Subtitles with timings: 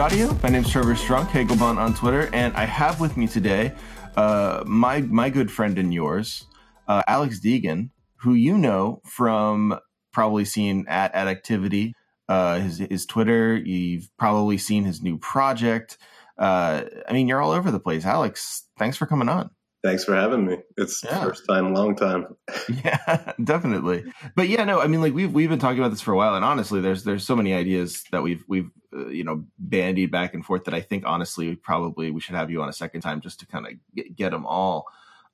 [0.00, 0.32] Audio.
[0.42, 3.74] My name is Trevor Strunk, Hegelbon on Twitter, and I have with me today
[4.16, 6.46] uh, my my good friend and yours,
[6.88, 9.78] uh, Alex Deegan, who you know from
[10.10, 11.94] probably seen at at Activity,
[12.30, 13.54] uh, his his Twitter.
[13.54, 15.98] You've probably seen his new project.
[16.38, 18.06] Uh, I mean, you're all over the place.
[18.06, 19.50] Alex, thanks for coming on.
[19.82, 20.58] Thanks for having me.
[20.76, 21.24] It's yeah.
[21.24, 22.36] first time, in a long time.
[22.84, 24.04] yeah, definitely.
[24.36, 26.34] But yeah, no, I mean, like we've we've been talking about this for a while,
[26.34, 30.34] and honestly, there's there's so many ideas that we've we've uh, you know bandied back
[30.34, 33.00] and forth that I think honestly, we probably we should have you on a second
[33.00, 34.86] time just to kind of get, get them all.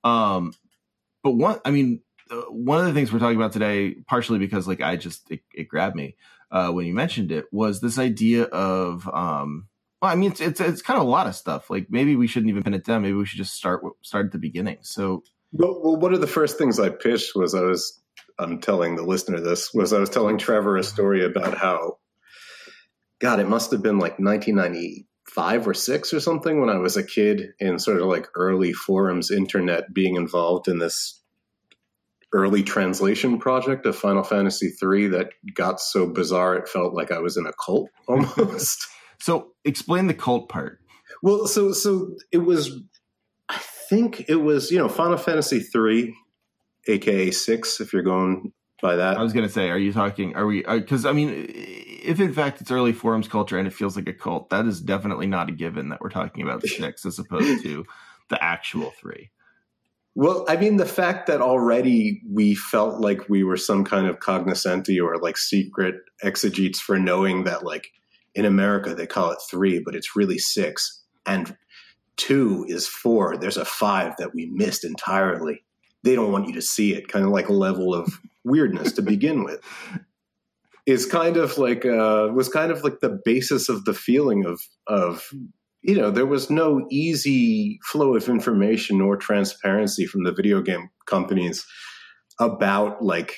[0.04, 0.52] Um,
[1.24, 4.68] but one, I mean, uh, one of the things we're talking about today, partially because
[4.68, 6.14] like I just it, it grabbed me
[6.52, 9.66] uh, when you mentioned it, was this idea of um
[10.00, 11.70] well, I mean, it's, it's it's kind of a lot of stuff.
[11.70, 13.02] Like maybe we shouldn't even pin it down.
[13.02, 14.78] Maybe we should just start start at the beginning.
[14.82, 18.02] So, well, well, one of the first things I pitched was I was
[18.38, 21.98] I'm telling the listener this was I was telling Trevor a story about how,
[23.20, 27.02] God, it must have been like 1995 or six or something when I was a
[27.02, 31.22] kid in sort of like early forums internet, being involved in this
[32.34, 37.18] early translation project of Final Fantasy III that got so bizarre it felt like I
[37.18, 38.86] was in a cult almost.
[39.20, 40.80] So explain the cult part.
[41.22, 42.80] Well, so so it was.
[43.48, 43.58] I
[43.88, 46.14] think it was you know Final Fantasy three,
[46.88, 48.52] aka six, if you're going
[48.82, 49.16] by that.
[49.16, 50.34] I was going to say, are you talking?
[50.36, 50.64] Are we?
[50.64, 54.08] Uh, because I mean, if in fact it's early forums culture and it feels like
[54.08, 57.62] a cult, that is definitely not a given that we're talking about six as opposed
[57.62, 57.84] to
[58.28, 59.30] the actual three.
[60.14, 64.20] Well, I mean, the fact that already we felt like we were some kind of
[64.20, 67.88] cognoscenti or like secret exegetes for knowing that like
[68.36, 71.02] in America, they call it three, but it's really six.
[71.24, 71.56] And
[72.16, 73.36] two is four.
[73.36, 75.64] There's a five that we missed entirely.
[76.04, 79.02] They don't want you to see it, kind of like a level of weirdness to
[79.02, 79.60] begin with.
[80.84, 84.60] Is kind of like uh, was kind of like the basis of the feeling of
[84.86, 85.28] of
[85.82, 90.88] you know there was no easy flow of information or transparency from the video game
[91.06, 91.66] companies
[92.38, 93.34] about like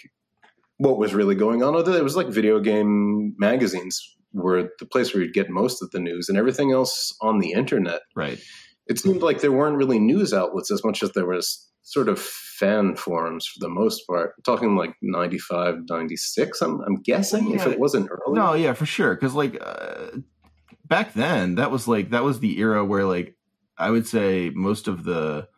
[0.76, 1.74] what was really going on.
[1.74, 5.90] Although it was like video game magazines were the place where you'd get most of
[5.90, 8.00] the news, and everything else on the internet.
[8.14, 8.40] Right.
[8.86, 12.18] It seemed like there weren't really news outlets as much as there was sort of
[12.18, 14.34] fan forums for the most part.
[14.36, 17.56] I'm talking like 95, 96, I'm, I'm guessing, yeah.
[17.56, 18.38] if it wasn't early.
[18.38, 19.14] No, yeah, for sure.
[19.14, 20.18] Because, like, uh,
[20.86, 23.36] back then, that was like, that was the era where, like,
[23.78, 25.48] I would say most of the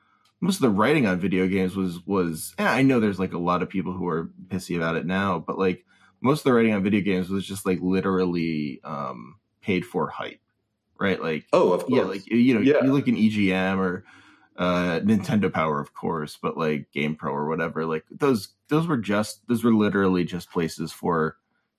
[0.41, 3.63] most of the writing on video games was was I know there's like a lot
[3.63, 5.85] of people who are pissy about it now, but like
[6.21, 10.41] most of the writing on video games was just like literally um, paid for hype,
[10.99, 11.21] right?
[11.21, 11.93] Like, oh, of course.
[11.93, 12.85] yeah, like you know, yeah.
[12.85, 14.05] you look in EGM or
[14.57, 19.47] uh, Nintendo Power, of course, but like GamePro or whatever, like those those were just
[19.49, 21.37] those were literally just places for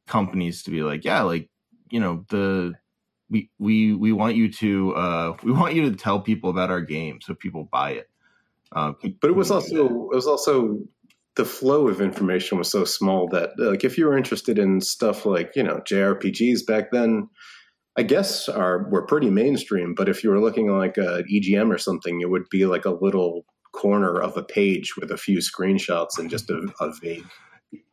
[0.08, 1.50] companies to be like, yeah, like
[1.90, 2.74] you know the
[3.30, 6.82] we we we want you to uh, we want you to tell people about our
[6.82, 8.10] game so people buy it.
[8.74, 10.80] Uh, but it was also it was also
[11.36, 15.26] the flow of information was so small that like if you were interested in stuff
[15.26, 17.30] like you know JRPGs back then,
[17.98, 19.94] I guess are were pretty mainstream.
[19.96, 22.92] But if you were looking like a EGM or something, it would be like a
[22.92, 27.26] little corner of a page with a few screenshots and just a, a vague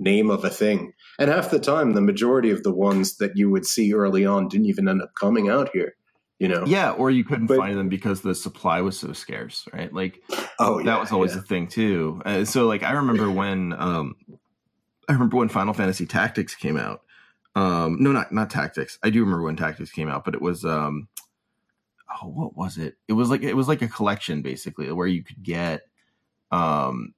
[0.00, 0.93] name of a thing.
[1.21, 4.48] And half the time, the majority of the ones that you would see early on
[4.48, 5.95] didn't even end up coming out here
[6.39, 6.65] you know?
[6.67, 9.93] Yeah or you couldn't but, find them because the supply was so scarce right?
[9.93, 10.23] Like
[10.59, 11.41] oh yeah, that was always yeah.
[11.41, 12.23] a thing too.
[12.25, 14.17] Uh, so like i remember when um
[15.09, 17.03] i remember when final fantasy tactics came out.
[17.55, 18.99] Um no not not tactics.
[19.03, 21.09] I do remember when tactics came out but it was um
[22.23, 22.97] oh what was it?
[23.09, 25.83] It was like it was like a collection basically where you could get
[26.51, 27.15] um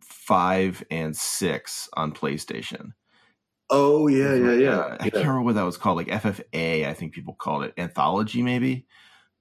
[0.00, 2.92] five and six on playstation
[3.70, 4.78] Oh yeah, yeah, yeah.
[4.78, 6.86] Uh, I can't remember what that was called, like FFA.
[6.86, 8.86] I think people called it anthology, maybe.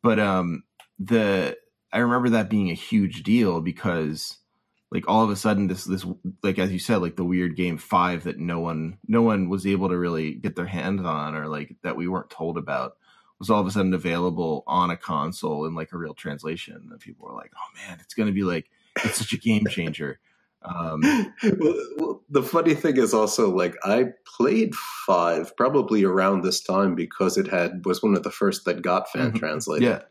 [0.03, 0.63] But um,
[1.00, 1.57] the
[1.94, 4.38] I remember that being a huge deal because,
[4.91, 6.06] like, all of a sudden, this this
[6.44, 9.65] like as you said, like the weird game five that no one no one was
[9.65, 12.97] able to really get their hands on, or like that we weren't told about,
[13.39, 16.89] was all of a sudden available on a console in like a real translation.
[16.91, 18.69] And people were like, "Oh man, it's going to be like
[19.06, 20.19] it's such a game changer."
[20.63, 21.01] Um,
[21.59, 24.75] well, the funny thing is also like I played
[25.06, 29.09] five probably around this time because it had was one of the first that got
[29.09, 29.38] fan mm-hmm.
[29.38, 29.88] translated.
[29.88, 30.01] Yeah,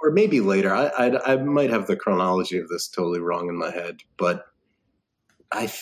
[0.00, 0.74] or maybe later.
[0.74, 4.46] I, I, I might have the chronology of this totally wrong in my head, but
[5.52, 5.72] I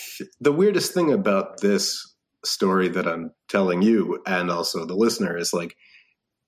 [0.40, 5.52] the weirdest thing about this story that I'm telling you and also the listener is
[5.52, 5.76] like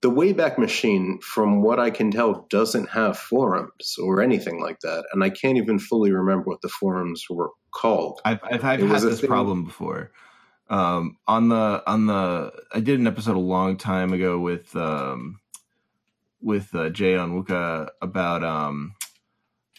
[0.01, 5.05] the Wayback Machine, from what I can tell, doesn't have forums or anything like that,
[5.11, 8.21] and I can't even fully remember what the forums were called.
[8.23, 9.29] I've, I've, I've had this thing.
[9.29, 10.11] problem before.
[10.69, 15.39] Um, on the on the I did an episode a long time ago with um,
[16.41, 18.95] with uh, Jay Onwuka about um,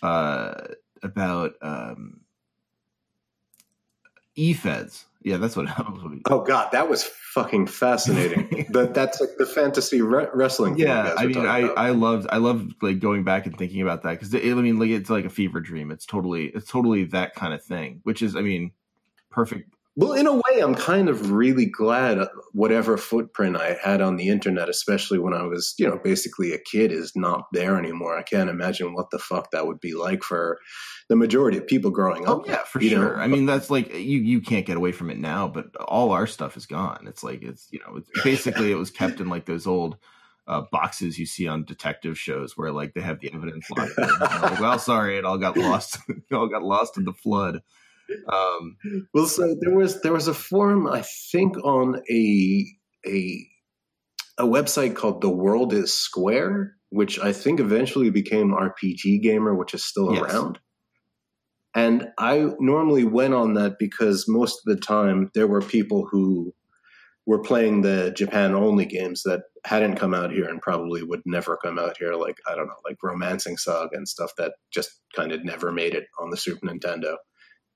[0.02, 0.54] uh,
[1.02, 2.22] about um,
[4.34, 5.06] e-feds.
[5.22, 5.68] Yeah, that's what.
[5.68, 6.22] Happened.
[6.30, 8.66] Oh God, that was fucking fascinating.
[8.70, 10.78] but that's like the fantasy re- wrestling.
[10.78, 11.78] yeah, I mean, I about.
[11.78, 14.90] I loved I loved like going back and thinking about that because I mean, like
[14.90, 15.90] it's like a fever dream.
[15.90, 18.72] It's totally it's totally that kind of thing, which is I mean,
[19.30, 24.16] perfect well, in a way, I'm kind of really glad whatever footprint I had on
[24.16, 28.16] the internet, especially when I was, you know, basically a kid, is not there anymore.
[28.16, 30.58] I can't imagine what the fuck that would be like for
[31.08, 32.28] the majority of people growing up.
[32.28, 32.46] oh, up.
[32.46, 33.16] yeah, for sure.
[33.16, 33.22] Know?
[33.22, 36.28] I mean, that's like you you can't get away from it now, but all our
[36.28, 37.06] stuff is gone.
[37.08, 39.96] It's like it's you know, it's basically it was kept in like those old.
[40.48, 44.08] Uh, boxes you see on detective shows where like they have the evidence locked in.
[44.18, 45.98] Like, well, sorry, it all got lost.
[46.08, 47.60] it all got lost in the flood.
[48.32, 48.76] Um,
[49.14, 52.66] well, so there was there was a forum I think on a
[53.06, 53.46] a
[54.38, 59.74] a website called The World Is Square, which I think eventually became RPG Gamer, which
[59.74, 60.22] is still yes.
[60.22, 60.58] around.
[61.74, 66.52] And I normally went on that because most of the time there were people who
[67.26, 71.56] were playing the Japan only games that hadn't come out here and probably would never
[71.62, 75.30] come out here, like, I don't know, like Romancing Saga and stuff that just kind
[75.30, 77.16] of never made it on the Super Nintendo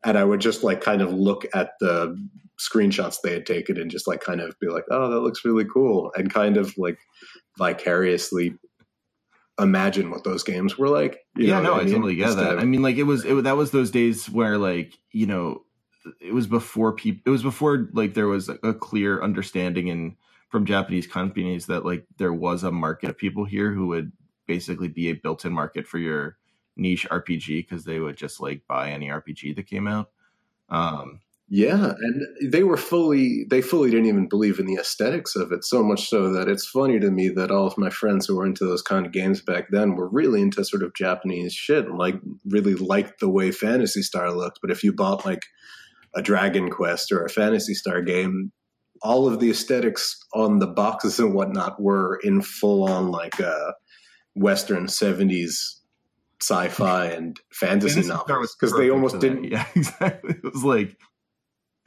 [0.04, 2.16] and I would just like kind of look at the
[2.60, 5.64] screenshots they had taken and just like kind of be like, oh, that looks really
[5.64, 6.98] cool, and kind of like
[7.58, 8.54] vicariously
[9.60, 11.20] imagine what those games were like.
[11.36, 11.94] yeah, no, I, I mean?
[11.94, 12.54] totally get that.
[12.54, 15.62] Of, I mean, like it was it, that was those days where like you know
[16.20, 20.16] it was before people it was before like there was a clear understanding and
[20.50, 24.12] from Japanese companies that like there was a market of people here who would
[24.46, 26.36] basically be a built-in market for your
[26.76, 30.10] niche RPG because they would just like buy any RPG that came out.
[30.68, 35.52] Um, yeah, and they were fully they fully didn't even believe in the aesthetics of
[35.52, 38.36] it so much so that it's funny to me that all of my friends who
[38.36, 41.84] were into those kind of games back then were really into sort of Japanese shit
[41.84, 42.16] and like
[42.46, 44.60] really liked the way Phantasy Star looked.
[44.62, 45.42] But if you bought like
[46.14, 48.50] a Dragon Quest or a Phantasy Star game,
[49.02, 53.72] all of the aesthetics on the boxes and whatnot were in full on like uh,
[54.34, 55.82] Western seventies
[56.40, 59.44] sci-fi and fantasy novels because they almost didn't.
[59.44, 60.34] Yeah, exactly.
[60.34, 60.96] It was like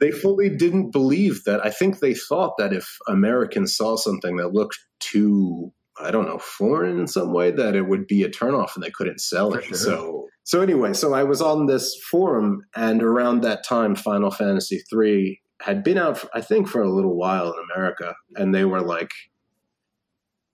[0.00, 1.64] they fully didn't believe that.
[1.64, 6.38] I think they thought that if Americans saw something that looked too, I don't know,
[6.38, 9.64] foreign in some way, that it would be a turnoff and they couldn't sell it.
[9.64, 9.76] Sure.
[9.76, 14.78] So, so anyway, so I was on this forum, and around that time, Final Fantasy
[14.90, 18.80] three had been out, I think, for a little while in America, and they were
[18.80, 19.10] like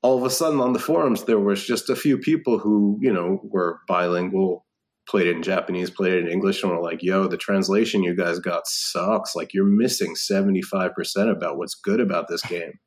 [0.05, 3.13] all of a sudden on the forums there was just a few people who you
[3.13, 4.67] know were bilingual
[5.09, 8.15] played it in japanese played it in english and were like yo the translation you
[8.15, 9.35] guys got sucks.
[9.35, 12.79] Like you're missing 75% about what's good about this game.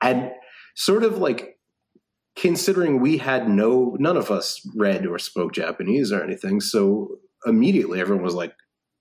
[0.00, 0.30] And
[0.76, 1.56] sort of like
[2.36, 7.08] considering we had no none of us read or spoke japanese or anything so
[7.46, 8.52] immediately everyone was like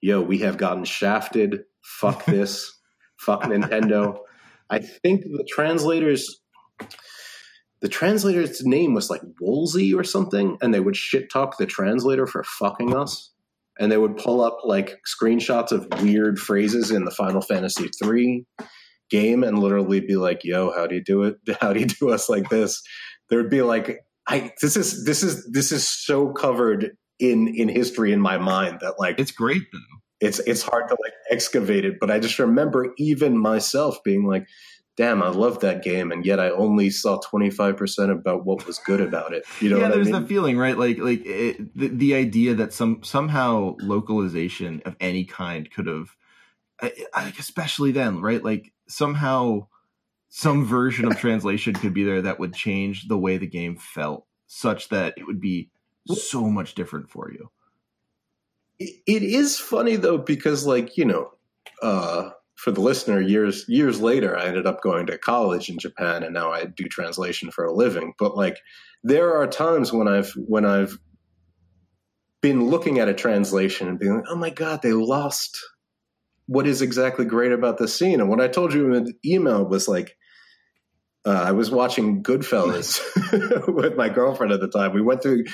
[0.02, 1.64] yo we have gotten shafted.
[1.84, 2.72] Fuck this.
[3.20, 4.20] Fuck nintendo.
[4.70, 6.43] I think the translators
[7.82, 12.26] the translator's name was like Woolsey or something, and they would shit talk the translator
[12.26, 13.32] for fucking us.
[13.78, 18.46] And they would pull up like screenshots of weird phrases in the Final Fantasy III
[19.10, 21.36] game and literally be like, "Yo, how do you do it?
[21.60, 22.82] How do you do us like this?"
[23.30, 27.68] There would be like, "I this is this is this is so covered in in
[27.68, 30.28] history in my mind that like it's great though.
[30.28, 34.46] It's it's hard to like excavate it, but I just remember even myself being like,
[34.96, 38.66] damn, I love that game, and yet I only saw twenty five percent about what
[38.68, 39.46] was good about it.
[39.60, 40.22] You know, yeah, there's I mean?
[40.22, 40.78] that feeling, right?
[40.78, 46.16] Like, like it, the, the idea that some somehow localization of any kind could have,
[46.82, 48.44] eh, eh, especially then, right?
[48.44, 49.68] Like somehow
[50.30, 54.26] some version of translation could be there that would change the way the game felt,
[54.48, 55.70] such that it would be
[56.08, 57.50] so much different for you.
[58.80, 61.32] It is funny though because, like, you know.
[61.82, 62.30] uh
[62.64, 66.34] for the listener, years years later, I ended up going to college in Japan, and
[66.34, 68.14] now I do translation for a living.
[68.18, 68.58] But like,
[69.04, 70.98] there are times when I've when I've
[72.42, 75.60] been looking at a translation and being like, "Oh my god, they lost
[76.46, 79.66] what is exactly great about the scene." And what I told you in the email
[79.66, 80.16] was like,
[81.26, 83.00] uh, I was watching Goodfellas
[83.74, 84.94] with my girlfriend at the time.
[84.94, 85.46] We went through,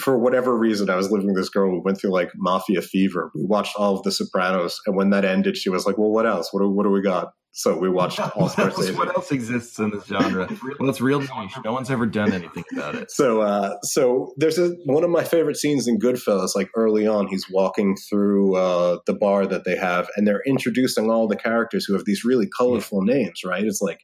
[0.00, 1.72] for whatever reason, I was living with this girl.
[1.72, 3.30] We went through like Mafia Fever.
[3.34, 6.26] We watched all of The Sopranos, and when that ended, she was like, "Well, what
[6.26, 6.52] else?
[6.52, 8.98] What do, what do we got?" So we watched All Scorsese.
[8.98, 10.48] what else exists in this genre?
[10.80, 11.54] Well, it's real niche.
[11.64, 13.12] No one's ever done anything about it.
[13.12, 16.56] So, uh, so there's a, one of my favorite scenes in Goodfellas.
[16.56, 21.10] Like early on, he's walking through uh, the bar that they have, and they're introducing
[21.10, 23.42] all the characters who have these really colorful names.
[23.44, 23.62] Right?
[23.62, 24.00] It's like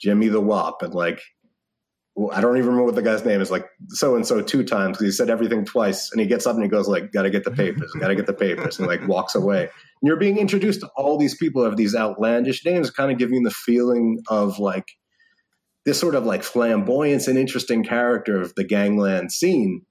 [0.00, 1.22] Jimmy the Wop, and like
[2.32, 3.50] I don't even remember what the guy's name is.
[3.50, 6.54] Like so and so two times because he said everything twice, and he gets up
[6.54, 8.88] and he goes like, "Got to get the papers, got to get the papers," and
[8.88, 9.62] like walks away.
[9.62, 9.70] And
[10.02, 13.42] you're being introduced to all these people who have these outlandish names, kind of giving
[13.42, 14.86] the feeling of like
[15.84, 19.82] this sort of like flamboyance and interesting character of the gangland scene.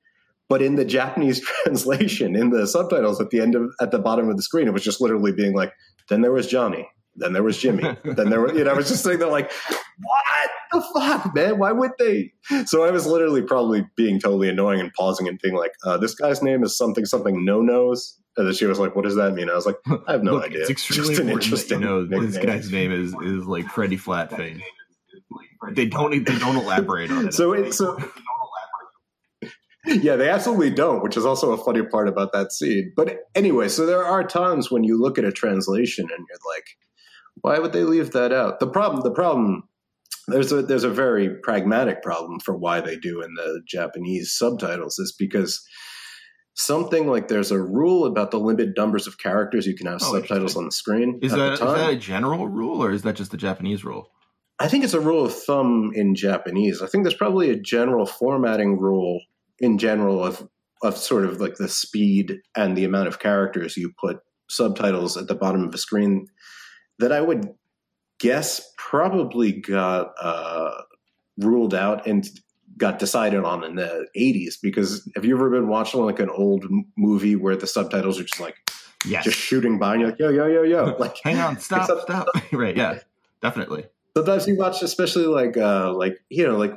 [0.50, 4.30] But in the Japanese translation, in the subtitles at the end of at the bottom
[4.30, 5.74] of the screen, it was just literally being like,
[6.10, 8.88] then there was Johnny, then there was Jimmy, then there was you know, I was
[8.88, 9.52] just sitting there like,
[10.00, 11.58] what the fuck, man?
[11.58, 12.34] Why would they?
[12.66, 16.16] So I was literally probably being totally annoying and pausing and being like, uh, this
[16.16, 18.20] guy's name is something something no nos.
[18.38, 20.34] And then she was like, "What does that mean?" I was like, "I have no
[20.34, 23.66] Look, idea." It's extremely Just an interesting you know this guy's name is is like
[23.68, 24.62] Freddie Flatface.
[25.72, 27.34] They don't they don't elaborate on it.
[27.34, 27.98] So it, so
[29.86, 32.92] yeah, they absolutely don't, which is also a funny part about that scene.
[32.96, 36.66] But anyway, so there are times when you look at a translation and you're like,
[37.42, 38.60] why would they leave that out?
[38.60, 39.64] The problem, the problem,
[40.28, 44.98] there's a there's a very pragmatic problem for why they do in the Japanese subtitles
[45.00, 45.64] is because
[46.56, 50.14] something like there's a rule about the limited numbers of characters you can have Oh,
[50.14, 51.20] subtitles on the screen.
[51.22, 53.84] is at that the is that a general rule or is that just the Japanese
[53.84, 54.10] rule?
[54.60, 56.82] I think it's a rule of thumb in Japanese.
[56.82, 59.20] I think there's probably a general formatting rule
[59.60, 60.48] in general of
[60.82, 64.18] of sort of like the speed and the amount of characters you put
[64.50, 66.28] subtitles at the bottom of a screen
[67.00, 67.54] that I would
[68.20, 70.82] guess probably got uh,
[71.38, 72.28] ruled out and
[72.78, 76.66] got decided on in the 80s because have you ever been watching like an old
[76.98, 78.56] movie where the subtitles are just like
[79.08, 79.24] Yes.
[79.24, 82.02] just shooting by and you're like yo yo yo yo like Hang on, stop, Except-
[82.02, 82.28] stop.
[82.52, 83.00] right, yeah,
[83.42, 83.86] definitely.
[84.18, 86.74] sometimes you watch especially like uh like you know like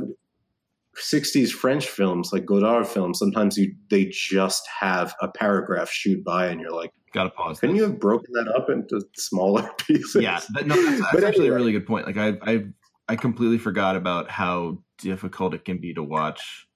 [0.96, 6.46] 60s french films like godard films sometimes you they just have a paragraph shoot by
[6.48, 7.60] and you're like Got to pause.
[7.60, 7.82] couldn't this.
[7.82, 11.48] you have broken that up into smaller pieces yeah, that, no, that's, that's actually anyway.
[11.48, 12.06] a really good point.
[12.06, 12.64] Like I, I,
[13.08, 16.66] I completely forgot about how difficult it can be to watch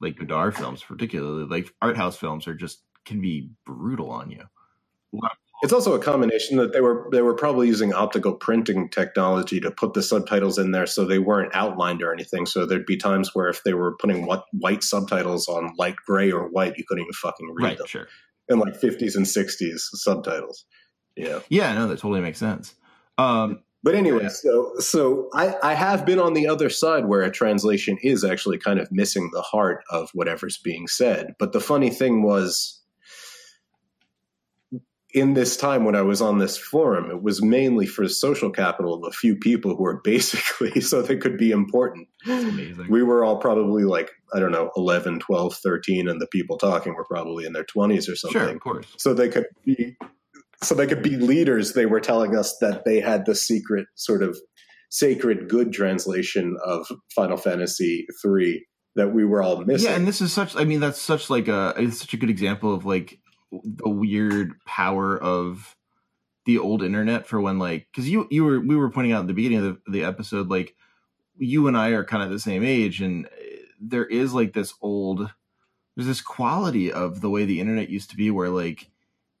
[0.00, 4.44] like Godard films, particularly like art house films, are just can be brutal on you.
[5.62, 9.70] it's also a combination that they were they were probably using optical printing technology to
[9.70, 13.30] put the subtitles in there so they weren't outlined or anything so there'd be times
[13.34, 17.02] where if they were putting what white subtitles on light gray or white you couldn't
[17.02, 18.08] even fucking read Right, them sure.
[18.50, 20.64] In like 50s and 60s subtitles
[21.16, 22.74] yeah Yeah, no, that totally makes sense.
[23.18, 24.28] Um, But anyway, Yeah.
[24.28, 28.58] so so I, I have been on the other side where a translation is actually
[28.58, 31.34] kind of missing the heart of whatever's being said.
[31.38, 32.79] But the funny thing was
[35.12, 38.94] in this time when I was on this forum, it was mainly for social capital
[38.94, 42.08] of a few people who were basically so they could be important.
[42.88, 46.94] We were all probably like, I don't know, 11, 12, 13, and the people talking
[46.94, 48.86] were probably in their 20s or something sure, of course.
[48.96, 49.96] so they could be
[50.62, 54.22] so they could be leaders they were telling us that they had the secret sort
[54.22, 54.38] of
[54.90, 60.20] sacred good translation of final fantasy 3 that we were all missing Yeah, and this
[60.20, 60.56] is such.
[60.56, 63.18] I mean, that's such like a it's such a good example of like
[63.50, 65.76] the weird power of
[66.46, 69.26] the old internet for when like because you you were we were pointing out at
[69.26, 70.74] the beginning of the, the episode like
[71.36, 73.30] you and I are kind of the same age and uh,
[73.80, 75.30] there is like this old
[75.96, 78.90] there's this quality of the way the internet used to be where like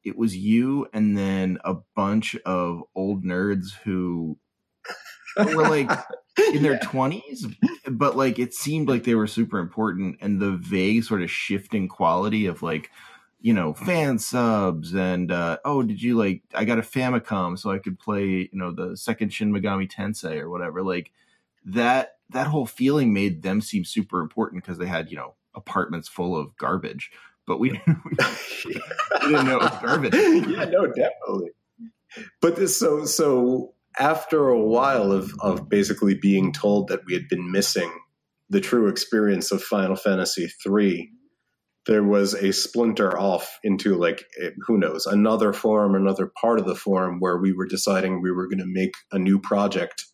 [0.04, 4.38] it was you and then a bunch of old nerds who
[5.36, 5.90] were like
[6.54, 7.54] in their 20s
[7.90, 11.88] but like it seemed like they were super important and the vague sort of shifting
[11.88, 12.90] quality of like
[13.40, 17.70] you know fan subs and uh oh did you like i got a famicom so
[17.70, 20.82] i could play you know the second shin megami tensei or whatever.
[20.82, 21.12] Like
[21.64, 26.08] that that whole feeling made them seem super important because they had you know apartments
[26.08, 27.10] full of garbage.
[27.46, 27.98] But we didn't,
[28.64, 28.74] we
[29.20, 30.14] didn't know it was garbage.
[30.14, 31.50] Yeah no definitely.
[32.40, 37.28] But this so so after a while of of basically being told that we had
[37.28, 37.92] been missing
[38.48, 41.10] the true experience of final fantasy 3
[41.86, 46.66] there was a splinter off into like eh, who knows another forum another part of
[46.66, 50.04] the forum where we were deciding we were going to make a new project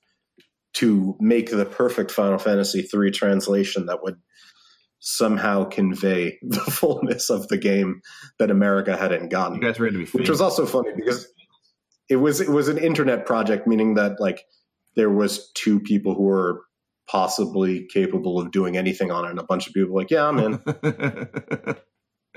[0.75, 4.17] to make the perfect final fantasy 3 translation that would
[4.99, 8.01] somehow convey the fullness of the game
[8.39, 9.57] that america hadn't gotten.
[9.57, 11.27] You guys were going to be which was also funny because
[12.09, 14.45] it was it was an internet project, meaning that like
[14.95, 16.63] there was two people who were
[17.09, 20.27] possibly capable of doing anything on it, and a bunch of people were like, yeah,
[20.27, 20.61] I'm in.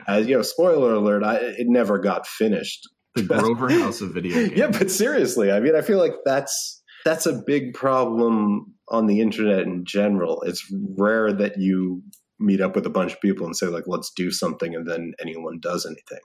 [0.07, 2.87] As you know, spoiler alert, I, it never got finished.
[3.15, 6.81] the grover house of video games Yeah, but seriously, I mean, I feel like that's
[7.05, 10.41] that's a big problem on the internet in general.
[10.43, 10.65] It's
[10.97, 12.03] rare that you
[12.39, 15.13] meet up with a bunch of people and say like, "Let's do something," and then
[15.19, 16.23] anyone does anything.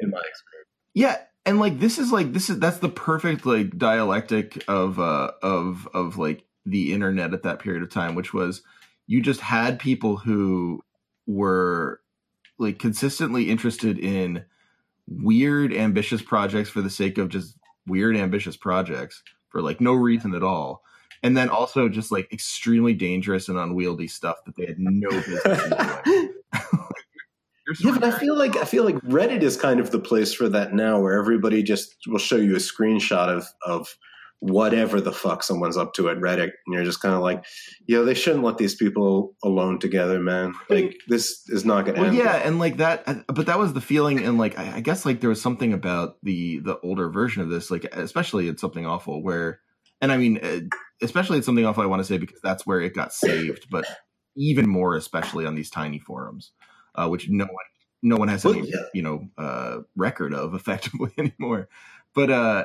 [0.00, 3.76] In my experience, yeah, and like this is like this is that's the perfect like
[3.76, 8.62] dialectic of uh of of like the internet at that period of time, which was
[9.06, 10.82] you just had people who
[11.26, 12.00] were
[12.58, 14.44] like consistently interested in
[15.06, 17.56] weird ambitious projects for the sake of just
[17.86, 20.82] weird ambitious projects for like no reason at all.
[21.22, 26.02] And then also just like extremely dangerous and unwieldy stuff that they had no business
[26.04, 26.34] doing.
[27.80, 30.50] Yeah, but I feel like I feel like Reddit is kind of the place for
[30.50, 33.96] that now, where everybody just will show you a screenshot of of
[34.44, 37.46] whatever the fuck someone's up to at Reddit, and you're just kind of like,
[37.86, 40.54] yo, they shouldn't let these people alone together, man.
[40.68, 42.18] Like this is not going to well, end.
[42.18, 45.20] Yeah, and like that, but that was the feeling, and like I, I guess like
[45.20, 49.22] there was something about the the older version of this, like especially it's something awful
[49.22, 49.60] where,
[50.02, 50.60] and I mean, uh,
[51.00, 51.82] especially it's something awful.
[51.82, 53.86] I want to say because that's where it got saved, but
[54.36, 56.52] even more especially on these tiny forums,
[56.96, 57.64] uh, which no one
[58.02, 58.82] no one has any well, yeah.
[58.92, 61.70] you know uh, record of effectively anymore.
[62.14, 62.64] But uh,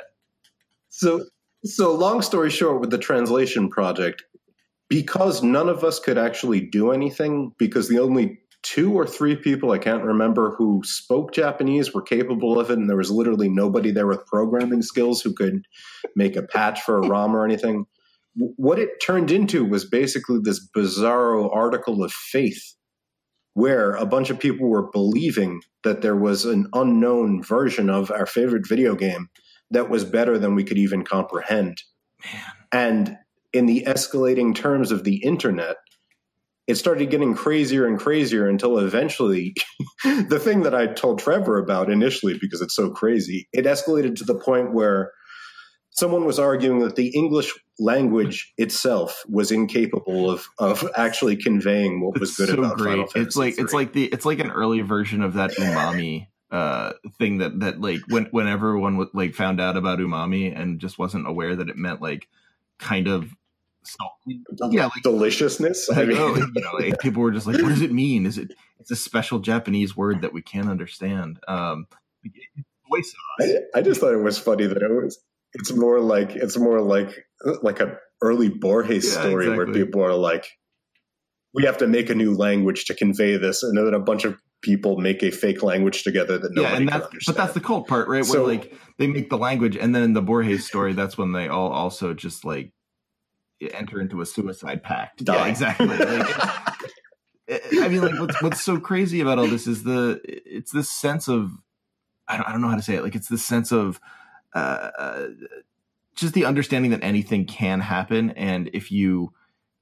[0.89, 1.23] so
[1.65, 4.23] so, long story short, with the translation project,
[4.89, 9.71] because none of us could actually do anything, because the only two or three people
[9.71, 13.91] I can't remember who spoke Japanese were capable of it, and there was literally nobody
[13.91, 15.63] there with programming skills who could
[16.15, 17.85] make a patch for a ROM or anything.
[18.35, 22.75] What it turned into was basically this bizarro article of faith
[23.53, 28.25] where a bunch of people were believing that there was an unknown version of our
[28.25, 29.29] favorite video game
[29.71, 31.77] that was better than we could even comprehend.
[32.23, 32.43] Man.
[32.71, 33.17] And
[33.53, 35.77] in the escalating terms of the internet,
[36.67, 39.55] it started getting crazier and crazier until eventually
[40.03, 44.23] the thing that I told Trevor about initially, because it's so crazy, it escalated to
[44.23, 45.11] the point where
[45.91, 52.19] someone was arguing that the English language itself was incapable of of actually conveying what
[52.19, 52.91] was good so about great.
[52.91, 53.63] Final Fantasy It's like 3.
[53.63, 57.79] it's like the it's like an early version of that umami uh thing that that
[57.79, 61.77] like when when everyone like found out about umami and just wasn't aware that it
[61.77, 62.27] meant like
[62.79, 63.35] kind of
[63.83, 66.17] salty yeah like deliciousness like, I mean.
[66.17, 68.91] oh, you know like, people were just like what does it mean is it it's
[68.91, 71.87] a special japanese word that we can't understand um
[73.39, 75.19] I, I just thought it was funny that it was
[75.53, 77.25] it's more like it's more like
[77.61, 79.57] like a early Borges yeah, story exactly.
[79.57, 80.45] where people are like
[81.53, 84.37] we have to make a new language to convey this and then a bunch of
[84.61, 87.25] people make a fake language together that nobody yeah, and that's.
[87.25, 88.25] But that's the cult part, right?
[88.25, 91.31] So, where like they make the language, and then in the Borges story, that's when
[91.31, 92.71] they all also just like
[93.73, 95.23] enter into a suicide pact.
[95.23, 95.35] Die.
[95.35, 95.87] Yeah, exactly.
[95.87, 95.99] Like,
[97.81, 101.27] I mean, like what's what's so crazy about all this is the it's this sense
[101.27, 101.51] of
[102.27, 103.03] I don't, I don't know how to say it.
[103.03, 103.99] Like it's this sense of
[104.53, 105.27] uh, uh
[106.15, 109.33] just the understanding that anything can happen, and if you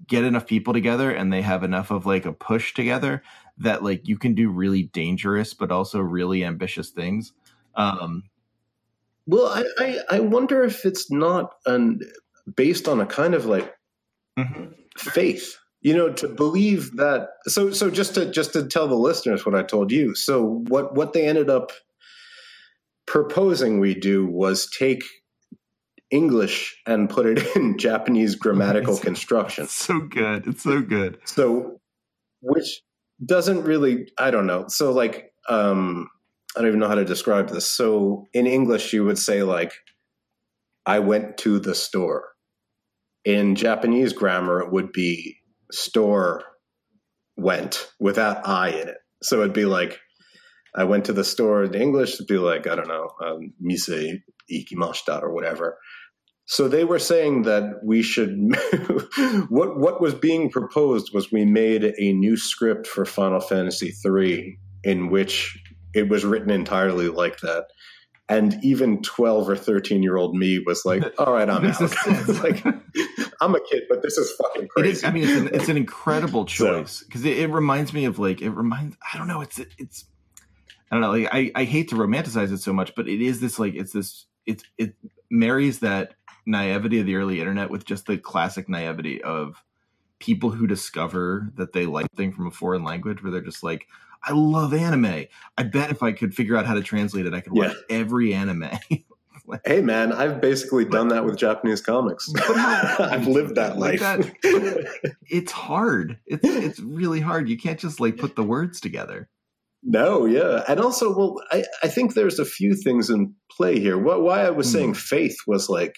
[0.05, 3.23] get enough people together and they have enough of like a push together
[3.59, 7.33] that like you can do really dangerous but also really ambitious things
[7.75, 8.23] um
[9.25, 12.01] well i i, I wonder if it's not an
[12.55, 13.73] based on a kind of like
[14.37, 14.65] mm-hmm.
[14.97, 19.45] faith you know to believe that so so just to just to tell the listeners
[19.45, 21.71] what i told you so what what they ended up
[23.05, 25.03] proposing we do was take
[26.09, 29.65] English and put it in Japanese grammatical it's, construction.
[29.65, 30.47] It's so good.
[30.47, 31.17] It's so good.
[31.25, 31.79] So,
[32.41, 32.81] which
[33.25, 34.65] doesn't really, I don't know.
[34.67, 36.09] So, like, um,
[36.55, 37.65] I don't even know how to describe this.
[37.65, 39.73] So, in English, you would say, like,
[40.85, 42.29] I went to the store.
[43.25, 45.37] In Japanese grammar, it would be
[45.71, 46.43] store
[47.35, 48.97] went without I in it.
[49.21, 49.99] So, it'd be like,
[50.75, 53.89] I went to the store in English, it'd be like, I don't know, um, mise
[54.51, 55.77] ikimashita or whatever.
[56.49, 58.31] So they were saying that we should.
[59.49, 64.57] what what was being proposed was we made a new script for Final Fantasy III
[64.85, 65.61] in which
[65.93, 67.65] it was written entirely like that.
[68.29, 71.81] And even twelve or thirteen year old me was like, "All right, I'm out."
[72.41, 72.65] like,
[73.41, 74.89] I'm a kid, but this is fucking crazy.
[74.89, 77.27] It is, I mean, it's an, it's an incredible choice because so.
[77.27, 78.95] it, it, reminds me of like it reminds.
[79.13, 79.41] I don't know.
[79.41, 80.05] It's it's.
[80.89, 81.11] I don't know.
[81.11, 83.91] Like I I hate to romanticize it so much, but it is this like it's
[83.91, 84.93] this it's it
[85.29, 86.13] marries that
[86.47, 89.63] naivety of the early internet with just the classic naivety of
[90.19, 93.87] people who discover that they like thing from a foreign language where they're just like
[94.23, 95.25] i love anime.
[95.57, 97.97] I bet if i could figure out how to translate it i could watch yeah.
[97.97, 98.69] every anime.
[99.49, 102.29] Like, hey man i've basically but, done that with japanese comics.
[102.49, 104.01] I've lived that life.
[104.01, 104.29] that,
[105.29, 106.19] it's hard.
[106.25, 107.47] It's it's really hard.
[107.47, 109.29] You can't just like put the words together.
[109.83, 110.65] No, yeah.
[110.67, 113.97] And also, well, I, I think there's a few things in play here.
[113.97, 114.73] What, why I was mm.
[114.73, 115.95] saying faith was like,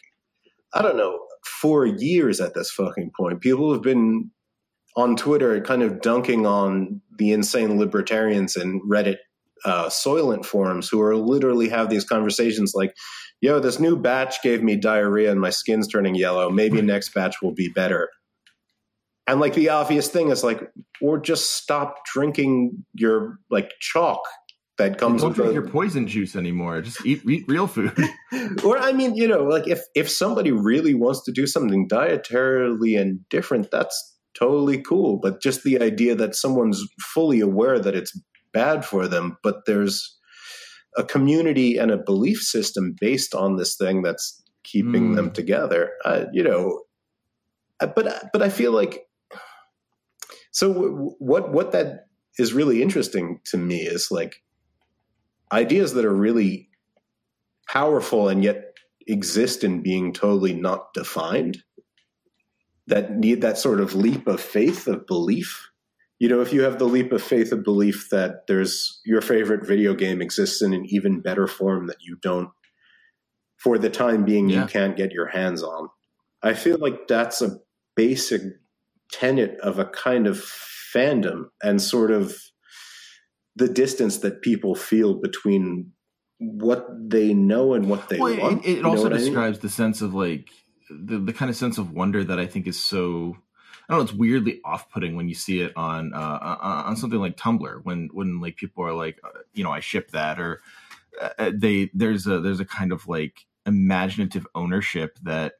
[0.73, 3.41] I don't know, for years at this fucking point.
[3.41, 4.31] People have been
[4.95, 9.17] on Twitter kind of dunking on the insane libertarians and Reddit
[9.65, 12.93] uh, Soylent forums who are literally have these conversations like,
[13.41, 16.49] yo, this new batch gave me diarrhea and my skin's turning yellow.
[16.49, 18.09] Maybe next batch will be better.
[19.27, 20.61] And like the obvious thing is like,
[21.01, 24.21] or just stop drinking your like chalk
[24.79, 26.81] that comes Don't drink your poison juice anymore.
[26.81, 27.93] Just eat, eat real food.
[28.65, 32.99] or I mean, you know, like if if somebody really wants to do something dietarily
[32.99, 35.19] and different, that's totally cool.
[35.21, 38.19] But just the idea that someone's fully aware that it's
[38.51, 40.17] bad for them, but there's
[40.97, 45.15] a community and a belief system based on this thing that's keeping Mm.
[45.15, 45.91] them together.
[46.03, 46.81] Uh, you know,
[47.79, 49.05] but but I feel like
[50.51, 52.05] so w- what what that
[52.37, 54.41] is really interesting to me is like
[55.51, 56.69] ideas that are really
[57.67, 58.73] powerful and yet
[59.07, 61.63] exist in being totally not defined
[62.87, 65.69] that need that sort of leap of faith of belief
[66.19, 69.65] you know if you have the leap of faith of belief that there's your favorite
[69.65, 72.49] video game exists in an even better form that you don't
[73.57, 74.61] for the time being Yeah.
[74.63, 75.89] you can't get your hands on
[76.43, 77.57] i feel like that's a
[77.95, 78.41] basic
[79.11, 80.37] tenet of a kind of
[80.93, 82.35] fandom and sort of
[83.59, 85.91] the distance that people feel between
[86.39, 88.65] what they know and what they well, want.
[88.65, 89.25] it, it also what I mean?
[89.25, 90.49] describes the sense of like
[90.89, 93.37] the, the kind of sense of wonder that I think is so.
[93.87, 94.03] I don't know.
[94.03, 98.09] It's weirdly off-putting when you see it on uh, uh, on something like Tumblr when
[98.13, 100.61] when like people are like, uh, you know, I ship that, or
[101.19, 105.53] uh, they there's a there's a kind of like imaginative ownership that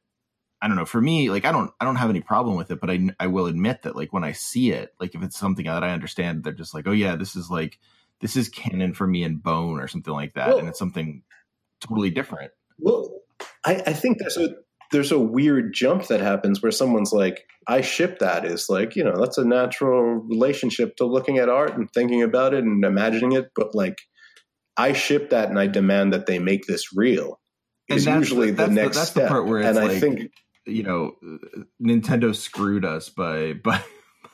[0.62, 0.84] I don't know.
[0.84, 3.26] For me, like I don't I don't have any problem with it, but I I
[3.28, 6.44] will admit that like when I see it, like if it's something that I understand,
[6.44, 7.78] they're just like, oh yeah, this is like
[8.20, 11.22] this is canon for me and Bone or something like that, Well- and it's something
[11.80, 12.52] totally different.
[12.78, 13.10] Well,
[13.64, 14.50] I, I think there's a
[14.92, 19.04] there's a weird jump that happens where someone's like, "I ship that is like you
[19.04, 23.32] know that's a natural relationship to looking at art and thinking about it and imagining
[23.32, 23.96] it, but like
[24.76, 27.40] I ship that and I demand that they make this real.
[27.88, 30.00] And Is usually the- the, the- next the step, part where it's and I like-
[30.00, 30.30] think
[30.70, 31.16] you know,
[31.82, 33.82] Nintendo screwed us by by,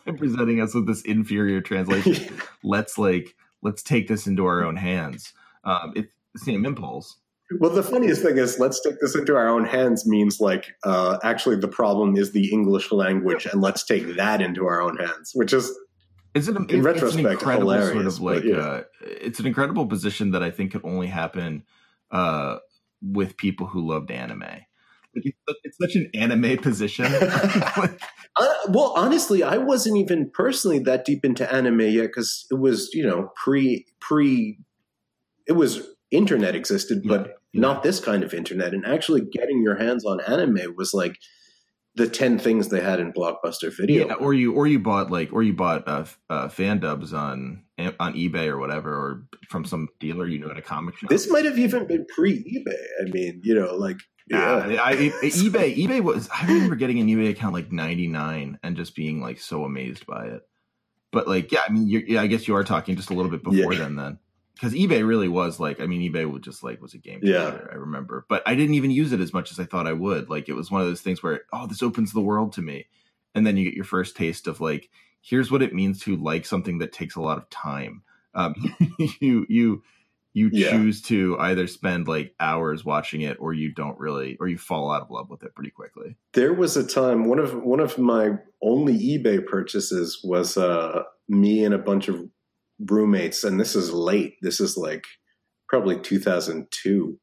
[0.05, 2.39] by presenting us with this inferior translation.
[2.63, 5.33] let's like let's take this into our own hands.
[5.65, 7.17] Um, it's the same impulse.
[7.61, 11.19] Well, the funniest thing is, let's take this into our own hands means like, uh,
[11.23, 15.31] actually, the problem is the English language, and let's take that into our own hands,
[15.33, 15.73] which is
[16.35, 16.57] Is it?
[16.57, 18.43] In it's an retrospect, incredible sort of like.
[18.43, 18.57] but yeah.
[18.57, 21.63] Uh, it's an incredible position that I think could only happen
[22.11, 22.59] uh,
[23.01, 24.66] with people who loved anime.
[25.65, 27.05] It's, such an anime position.
[27.13, 28.01] Like,
[28.39, 32.91] Uh, well, honestly, I wasn't even personally that deep into anime yet because it was,
[32.93, 34.59] you know, pre pre.
[35.49, 37.61] It was internet existed, but Yeah.
[37.63, 38.75] not this kind of internet.
[38.75, 41.17] And actually, getting your hands on anime was like
[41.95, 44.07] the ten things they had in Blockbuster Video.
[44.09, 47.63] Yeah, or you or you bought like or you bought uh, uh, fan dubs on
[47.99, 51.09] on eBay or whatever, or from some dealer you know at a comic shop.
[51.09, 53.07] this might have even been pre eBay.
[53.07, 53.97] I mean, you know, like
[54.29, 54.83] yeah, yeah.
[54.83, 58.77] I, I- eBay eBay was I remember getting an eBay account like ninety nine and
[58.77, 60.43] just being like so amazed by it.
[61.13, 63.31] But like, yeah, I mean, you're, yeah, I guess you are talking just a little
[63.31, 63.79] bit before Yeah.
[63.79, 64.19] then, then
[64.55, 67.59] because eBay really was like, I mean, eBay was just like was a game Yeah.
[67.71, 70.29] I remember, but I didn't even use it as much as I thought I would.
[70.31, 72.87] Like, it was one of those things where, oh, this opens the world to me,
[73.35, 74.89] and then you get your first taste of like,
[75.21, 78.03] here's what it means to like something that takes a lot of time.
[78.35, 78.55] Um,
[79.21, 79.83] you you
[80.37, 80.71] you Yeah.
[80.73, 84.91] choose to either spend like hours watching it, or you don't really, or you fall
[84.93, 86.15] out of love with it pretty quickly.
[86.35, 91.65] There was a time one of one of my only eBay purchases was uh, me
[91.65, 92.23] and a bunch of
[92.79, 94.35] roommates, and this is late.
[94.43, 95.07] This is like
[95.71, 97.19] probably 2002.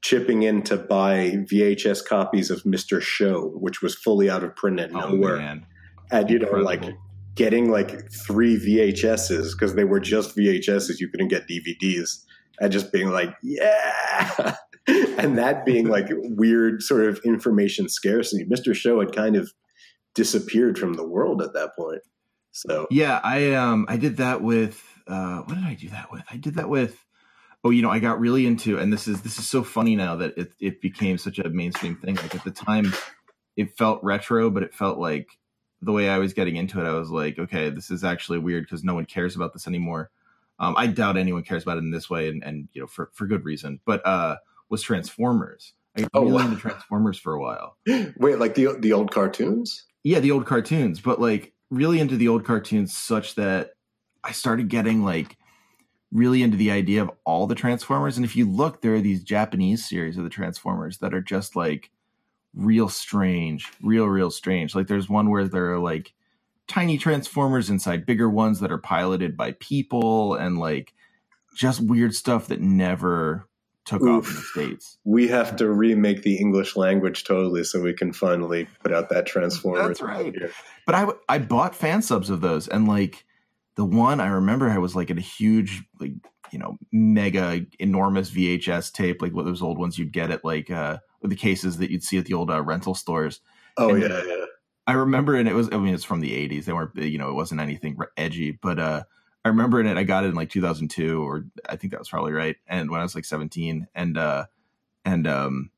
[0.00, 3.02] Chipping in to buy VHS copies of Mr.
[3.02, 5.66] Show, which was fully out of print and nowhere, Oh man,
[6.12, 7.02] and you know, like Incredible.
[7.38, 10.98] Getting like three VHSs because they were just VHSs.
[10.98, 12.24] You couldn't get DVDs,
[12.60, 14.56] and just being like, yeah,
[14.88, 18.44] and that being like weird sort of information scarcity.
[18.44, 18.74] Mr.
[18.74, 19.50] Show had kind of
[20.14, 22.00] disappeared from the world at that point.
[22.50, 26.22] So Yeah, I um I did that with uh what did I do that with?
[26.30, 27.04] I did that with
[27.62, 30.16] oh, you know, I got really into and this is this is so funny now
[30.16, 32.16] that it it became such a mainstream thing.
[32.16, 32.92] Like at the time
[33.56, 35.28] it felt retro, but it felt like
[35.82, 38.64] the way I was getting into it, I was like, okay, this is actually weird
[38.64, 40.10] because no one cares about this anymore.
[40.58, 43.10] Um, I doubt anyone cares about it in this way, and, and you know for,
[43.12, 43.80] for good reason.
[43.84, 44.36] But uh,
[44.68, 45.74] was Transformers?
[45.96, 46.44] I got Oh, really wow.
[46.48, 47.76] into Transformers for a while.
[48.16, 49.84] wait, like the the old cartoons?
[50.02, 53.72] Yeah, the old cartoons, but like really into the old cartoons such that
[54.24, 55.36] I started getting like
[56.10, 58.16] really into the idea of all the Transformers.
[58.16, 61.54] And if you look, there are these Japanese series of the Transformers that are just
[61.54, 61.90] like
[62.54, 64.74] real strange, real real strange.
[64.74, 66.12] Like there's one where there are like
[66.66, 70.92] tiny transformers inside bigger ones that are piloted by people and like
[71.56, 73.48] just weird stuff that never
[73.84, 74.26] took Oof.
[74.26, 74.98] off in the states.
[75.04, 79.26] We have to remake the English language totally so we can finally put out that
[79.26, 79.88] transformer.
[79.88, 80.34] That's right.
[80.34, 80.52] Here.
[80.84, 83.24] But I I bought fan subs of those and like
[83.76, 86.12] the one I remember I was like in a huge like
[86.52, 90.70] you know mega enormous VHS tape like what those old ones you'd get at like
[90.70, 93.40] uh the cases that you'd see at the old uh, rental stores.
[93.76, 94.44] Oh and yeah, yeah.
[94.86, 95.68] I remember, and it was.
[95.72, 96.64] I mean, it's from the '80s.
[96.64, 99.02] They weren't, you know, it wasn't anything edgy, but uh,
[99.44, 99.98] I remember in it.
[99.98, 102.56] I got it in like 2002, or I think that was probably right.
[102.66, 104.46] And when I was like 17, and uh,
[105.04, 105.70] and um,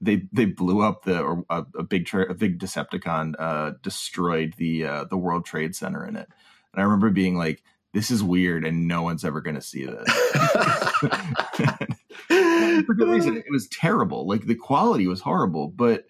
[0.00, 4.54] they they blew up the or a, a big tra- a big Decepticon uh, destroyed
[4.56, 6.28] the uh, the World Trade Center in it.
[6.72, 7.62] And I remember being like,
[7.98, 10.08] "This is weird, and no one's ever going to see this."
[12.86, 14.24] For good reason, it was terrible.
[14.28, 16.04] Like the quality was horrible, but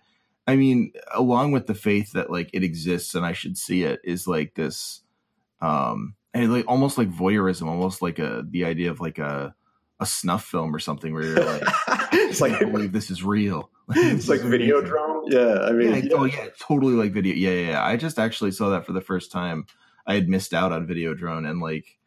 [0.47, 4.01] I mean, along with the faith that like it exists and I should see it
[4.05, 5.01] is like this,
[5.63, 9.55] um, and like almost like voyeurism, almost like a the idea of like a
[9.99, 11.63] a snuff film or something where you're like,
[12.13, 13.71] it's like I believe this is real.
[13.89, 15.23] it's like Videodrome.
[15.31, 16.17] Yeah, I mean, yeah, yeah.
[16.17, 17.35] oh yeah, totally like video.
[17.35, 17.85] Yeah, yeah, yeah.
[17.85, 19.65] I just actually saw that for the first time.
[20.09, 21.99] I had missed out on Videodrome and like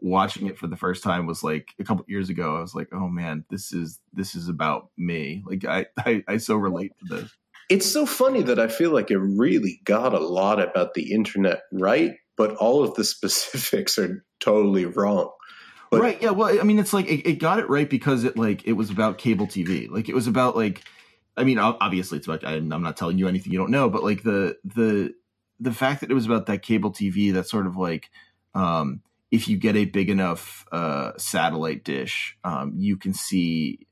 [0.00, 2.56] watching it for the first time was like a couple years ago.
[2.56, 5.42] I was like, oh man, this is this is about me.
[5.46, 7.30] Like I I, I so relate to this.
[7.70, 11.62] It's so funny that I feel like it really got a lot about the internet
[11.72, 15.30] right, but all of the specifics are totally wrong.
[15.90, 16.22] But, right.
[16.22, 16.30] Yeah.
[16.30, 18.90] Well, I mean, it's like it, it, got it right because it like it was
[18.90, 19.88] about cable TV.
[19.88, 20.82] Like it was about like,
[21.36, 22.44] I mean, obviously it's about.
[22.44, 25.14] I'm not telling you anything you don't know, but like the the
[25.60, 28.10] the fact that it was about that cable TV, that sort of like,
[28.54, 33.86] um, if you get a big enough uh, satellite dish, um, you can see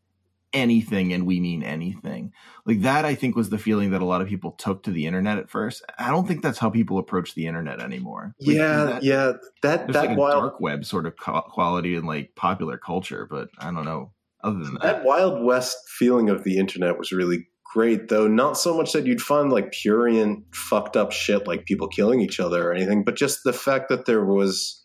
[0.53, 2.33] anything and we mean anything.
[2.65, 5.07] Like that i think was the feeling that a lot of people took to the
[5.07, 5.83] internet at first.
[5.99, 8.35] I don't think that's how people approach the internet anymore.
[8.41, 12.35] Like, yeah that, yeah that that like wild dark web sort of quality and like
[12.35, 14.13] popular culture but i don't know.
[14.45, 18.57] Other than that that wild west feeling of the internet was really great though not
[18.59, 22.69] so much that you'd find like purient fucked up shit like people killing each other
[22.69, 24.83] or anything but just the fact that there was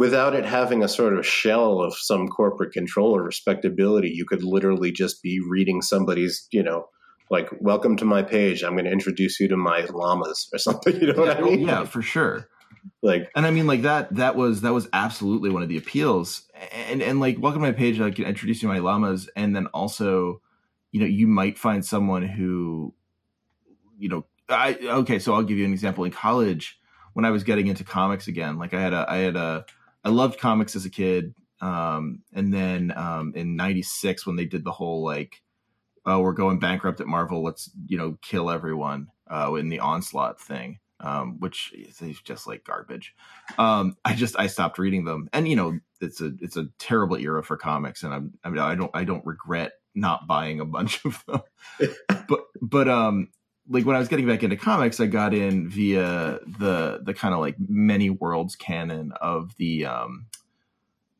[0.00, 4.42] without it having a sort of shell of some corporate control or respectability, you could
[4.42, 6.86] literally just be reading somebody's, you know,
[7.30, 8.62] like, welcome to my page.
[8.62, 10.98] I'm going to introduce you to my llamas or something.
[10.98, 11.60] You know yeah, what I mean?
[11.60, 12.48] Yeah, for sure.
[13.02, 16.48] Like, and I mean, like that, that was, that was absolutely one of the appeals.
[16.88, 18.00] And, and like, welcome to my page.
[18.00, 19.28] I can introduce you to my llamas.
[19.36, 20.40] And then also,
[20.92, 22.94] you know, you might find someone who,
[23.98, 26.04] you know, I, okay, so I'll give you an example.
[26.04, 26.78] In college,
[27.12, 29.64] when I was getting into comics again, like I had a, I had a,
[30.04, 31.34] I loved comics as a kid.
[31.60, 35.42] Um, and then um, in '96 when they did the whole like,
[36.06, 40.40] oh, we're going bankrupt at Marvel, let's you know kill everyone uh, in the onslaught
[40.40, 43.14] thing, um, which is just like garbage.
[43.58, 47.16] Um, I just I stopped reading them, and you know it's a it's a terrible
[47.16, 50.64] era for comics, and I'm I mean I don't I don't regret not buying a
[50.64, 51.42] bunch of them,
[52.28, 53.28] but but um
[53.68, 57.34] like when I was getting back into comics, I got in via the the kind
[57.34, 60.26] of like many worlds canon of the um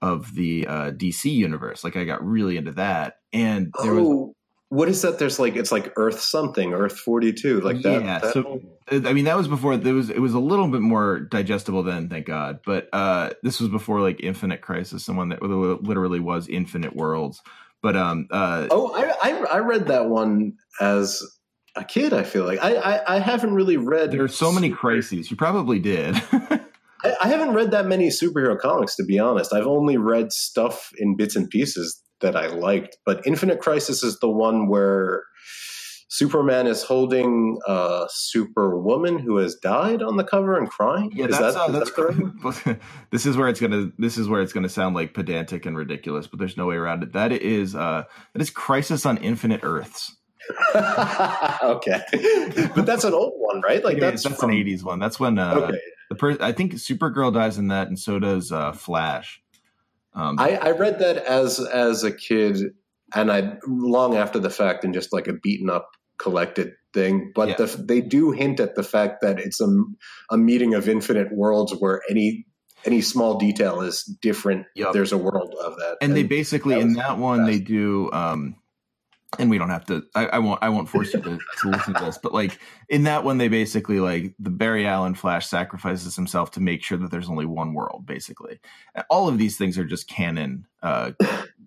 [0.02, 1.84] of the uh DC universe.
[1.84, 3.18] Like I got really into that.
[3.32, 4.34] And there oh, was
[4.70, 5.18] what is that?
[5.18, 8.02] There's like it's like Earth something, Earth forty two, like that.
[8.02, 8.18] Yeah.
[8.20, 9.76] That, so I mean, that was before.
[9.76, 12.60] There was it was a little bit more digestible then, thank God.
[12.64, 17.42] But uh this was before like Infinite Crisis, someone that literally was Infinite Worlds.
[17.82, 21.22] But um, uh, oh, I, I I read that one as
[21.76, 22.12] a kid.
[22.12, 24.10] I feel like I I, I haven't really read.
[24.10, 25.30] There's so many crises.
[25.30, 26.20] You probably did.
[26.32, 29.54] I, I haven't read that many superhero comics, to be honest.
[29.54, 32.98] I've only read stuff in bits and pieces that I liked.
[33.06, 35.24] But Infinite Crisis is the one where
[36.12, 41.12] Superman is holding a Superwoman who has died on the cover and crying.
[41.14, 42.82] Yeah, is that's that, uh, that's correct.
[43.10, 46.26] this is where it's gonna this is where it's gonna sound like pedantic and ridiculous,
[46.26, 47.12] but there's no way around it.
[47.12, 50.16] That is uh that is Crisis on Infinite Earths.
[50.74, 52.00] okay,
[52.74, 53.84] but that's an old one, right?
[53.84, 54.50] Like that's that's from...
[54.50, 54.98] an '80s one.
[54.98, 55.78] That's when uh, okay.
[56.08, 59.40] the per- I think Supergirl dies in that, and so does uh, Flash.
[60.14, 62.74] Um, I, I read that as as a kid,
[63.14, 67.32] and I long after the fact, and just like a beaten up collected thing.
[67.34, 67.54] But yeah.
[67.56, 69.68] the, they do hint at the fact that it's a
[70.30, 72.46] a meeting of infinite worlds where any
[72.84, 74.66] any small detail is different.
[74.74, 74.92] Yep.
[74.92, 78.10] There's a world of that, and, and they basically in that one they do.
[78.12, 78.56] Um,
[79.38, 81.94] and we don't have to I, I, won't i won't force you to, to listen
[81.94, 86.16] to this but like in that one they basically like the barry allen flash sacrifices
[86.16, 88.58] himself to make sure that there's only one world basically
[89.08, 91.12] all of these things are just canon uh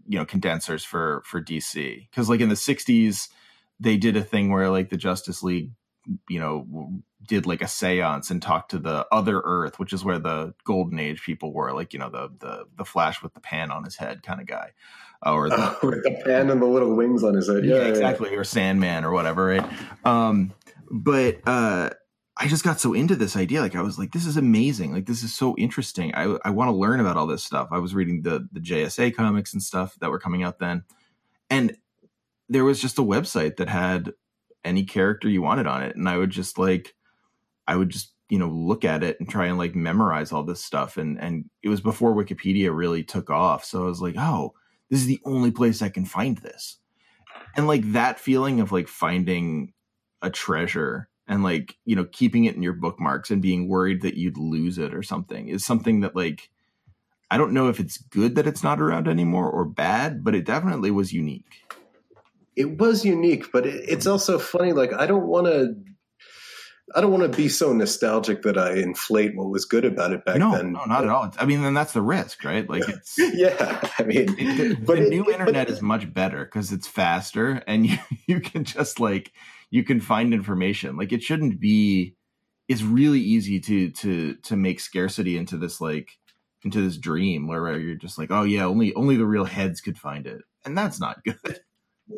[0.07, 3.29] you know condensers for for dc because like in the 60s
[3.79, 5.71] they did a thing where like the Justice League,
[6.29, 10.19] you know, did like a séance and talked to the other Earth, which is where
[10.19, 13.71] the Golden Age people were, like you know the the the Flash with the pan
[13.71, 14.71] on his head kind of guy,
[15.25, 17.65] uh, or the, uh, with the pan and the little wings on his head.
[17.65, 18.37] Yeah, yeah exactly, yeah.
[18.37, 19.69] or Sandman or whatever, right?
[20.05, 20.53] Um,
[20.89, 21.91] but uh,
[22.35, 23.61] I just got so into this idea.
[23.61, 24.93] Like I was like, this is amazing.
[24.93, 26.13] Like this is so interesting.
[26.15, 27.69] I I want to learn about all this stuff.
[27.71, 30.83] I was reading the the JSA comics and stuff that were coming out then,
[31.49, 31.77] and
[32.49, 34.13] there was just a website that had
[34.63, 36.95] any character you wanted on it, and I would just like,
[37.67, 40.63] I would just you know look at it and try and like memorize all this
[40.63, 40.97] stuff.
[40.97, 44.53] And and it was before Wikipedia really took off, so I was like, oh,
[44.89, 46.77] this is the only place I can find this,
[47.55, 49.73] and like that feeling of like finding
[50.21, 54.15] a treasure and like you know keeping it in your bookmarks and being worried that
[54.15, 56.49] you'd lose it or something is something that like
[57.31, 60.45] i don't know if it's good that it's not around anymore or bad but it
[60.45, 61.61] definitely was unique
[62.55, 65.75] it was unique but it's also funny like i don't want to
[66.95, 70.25] I don't want to be so nostalgic that I inflate what was good about it
[70.25, 70.73] back no, then.
[70.73, 71.33] No, not at all.
[71.39, 72.69] I mean, then that's the risk, right?
[72.69, 73.89] Like it's yeah.
[73.97, 77.63] I mean, the, but the it, new internet but, is much better because it's faster,
[77.67, 79.31] and you you can just like
[79.69, 80.97] you can find information.
[80.97, 82.15] Like it shouldn't be.
[82.67, 86.17] It's really easy to to to make scarcity into this like
[86.63, 89.97] into this dream where you're just like, oh yeah, only only the real heads could
[89.97, 91.61] find it, and that's not good.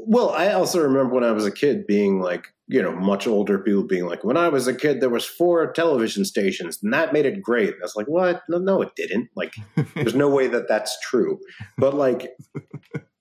[0.07, 3.59] Well, I also remember when I was a kid being like, you know, much older
[3.59, 7.13] people being like, when I was a kid, there was four television stations, and that
[7.13, 7.69] made it great.
[7.69, 8.41] And I was like, what?
[8.49, 9.29] No, no, it didn't.
[9.35, 9.53] Like,
[9.95, 11.39] there's no way that that's true.
[11.77, 12.35] But like,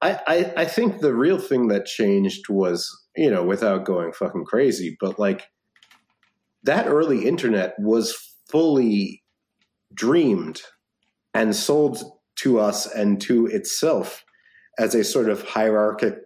[0.01, 4.45] I, I, I think the real thing that changed was, you know, without going fucking
[4.45, 5.49] crazy, but like,
[6.63, 8.17] that early internet was
[8.51, 9.23] fully
[9.93, 10.63] dreamed
[11.35, 12.03] and sold
[12.37, 14.25] to us and to itself
[14.79, 16.19] as a sort of hierarchic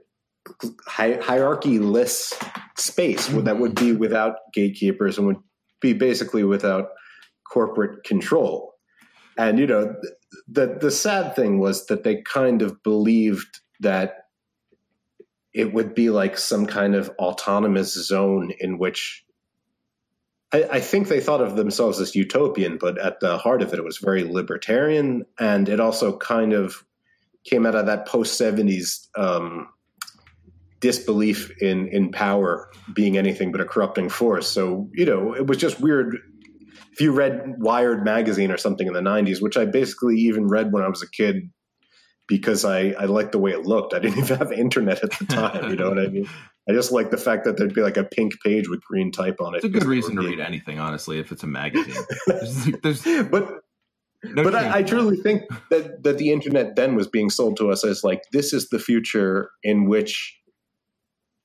[0.86, 2.34] hi- hierarchy-less
[2.76, 3.44] space mm-hmm.
[3.44, 5.42] that would be without gatekeepers and would
[5.80, 6.90] be basically without
[7.44, 8.74] corporate control.
[9.36, 9.94] And you know,
[10.48, 14.24] the the sad thing was that they kind of believed that
[15.54, 19.24] it would be like some kind of autonomous zone in which
[20.52, 23.78] I, I, think they thought of themselves as utopian, but at the heart of it,
[23.78, 26.84] it was very libertarian, and it also kind of
[27.44, 29.68] came out of that post seventies um,
[30.80, 34.48] disbelief in in power being anything but a corrupting force.
[34.48, 36.16] So you know, it was just weird.
[36.92, 40.72] If you read Wired magazine or something in the '90s, which I basically even read
[40.72, 41.50] when I was a kid
[42.26, 43.94] because I I liked the way it looked.
[43.94, 45.70] I didn't even have internet at the time.
[45.70, 46.28] You know what I mean?
[46.68, 49.40] I just like the fact that there'd be like a pink page with green type
[49.40, 49.58] on it.
[49.58, 52.04] It's a good reason to read anything, honestly, if it's a magazine.
[52.26, 53.62] there's, there's, but
[54.22, 57.70] no but I, I, truly think that that the internet then was being sold to
[57.70, 60.37] us as like this is the future in which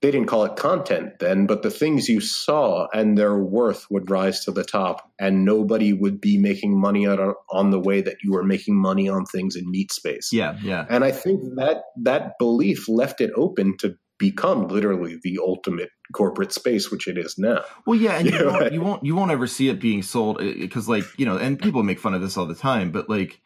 [0.04, 4.12] they didn't call it content then, but the things you saw and their worth would
[4.12, 8.18] rise to the top, and nobody would be making money on, on the way that
[8.22, 10.34] you were making money on things in meat space.
[10.34, 10.86] Yeah, yeah.
[10.90, 16.52] And I think that that belief left it open to become literally the ultimate corporate
[16.52, 17.64] space, which it is now.
[17.88, 20.42] Well, yeah, and you, you, won't, you won't you won't ever see it being sold
[20.42, 23.10] uh, because, like, you know, and people make fun of this all the time, but
[23.10, 23.40] like,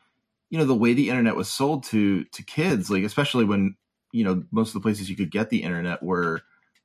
[0.49, 3.75] you know, the way the internet was sold to to kids, like, especially when
[4.11, 6.41] you know most of the places you could get the internet were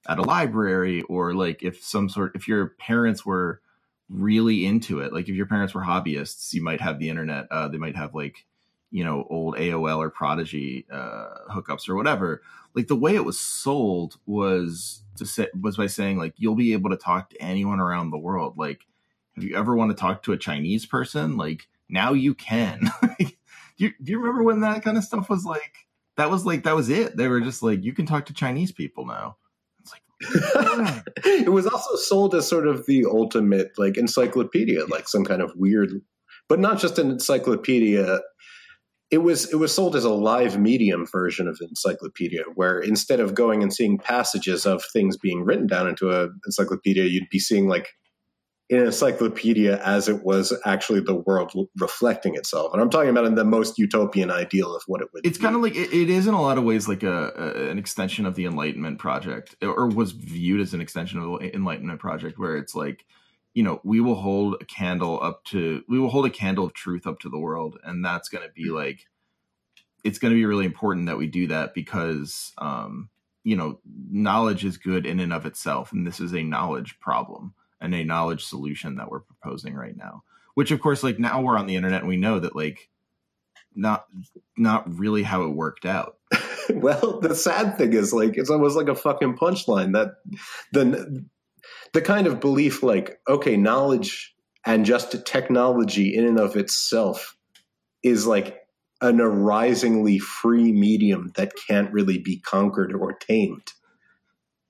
[0.09, 3.61] at a library or like if some sort if your parents were
[4.09, 7.69] really into it like if your parents were hobbyists you might have the internet uh,
[7.69, 8.45] they might have like
[8.93, 12.43] you know old aol or prodigy uh, hookups or whatever.
[12.75, 16.75] Like the way it was sold was to say was by saying like you'll be
[16.75, 18.57] able to talk to anyone around the world.
[18.57, 18.83] Like
[19.35, 21.37] if you ever want to talk to a chinese person?
[21.37, 22.91] Like now you can.
[23.79, 25.87] Do, you, do you remember when that kind of stuff was like
[26.17, 27.17] that was like that was it.
[27.17, 29.37] They were just like you can talk to chinese people now.
[31.25, 35.53] It was also sold as sort of the ultimate like encyclopedia, like some kind of
[35.57, 35.91] weird,
[36.49, 38.21] but not just an encyclopedia.
[39.11, 43.35] It was it was sold as a live medium version of encyclopedia, where instead of
[43.35, 47.69] going and seeing passages of things being written down into an encyclopedia, you'd be seeing
[47.69, 47.89] like
[48.73, 52.73] an encyclopedia as it was actually the world reflecting itself.
[52.73, 55.27] And I'm talking about in the most utopian ideal of what it would.
[55.27, 57.71] It's kind of like it, it is in a lot of ways like a, a,
[57.71, 62.01] an extension of the Enlightenment project, or was viewed as an extension of the Enlightenment
[62.01, 63.05] project, where it's like,
[63.55, 66.73] you know, we will hold a candle up to we will hold a candle of
[66.73, 69.07] truth up to the world, and that's going to be like,
[70.03, 73.11] it's going to be really important that we do that because, um,
[73.45, 77.53] you know, knowledge is good in and of itself, and this is a knowledge problem
[77.83, 80.23] and a knowledge solution that we're proposing right now
[80.55, 82.89] which of course like now we're on the internet and we know that like
[83.75, 84.07] not
[84.57, 86.17] not really how it worked out.
[86.71, 90.17] well, the sad thing is like it's almost like a fucking punchline that
[90.73, 91.25] the
[91.93, 97.37] the kind of belief like okay, knowledge and just technology in and of itself
[98.03, 98.61] is like
[99.01, 103.73] an arisingly free medium that can't really be conquered or tamed.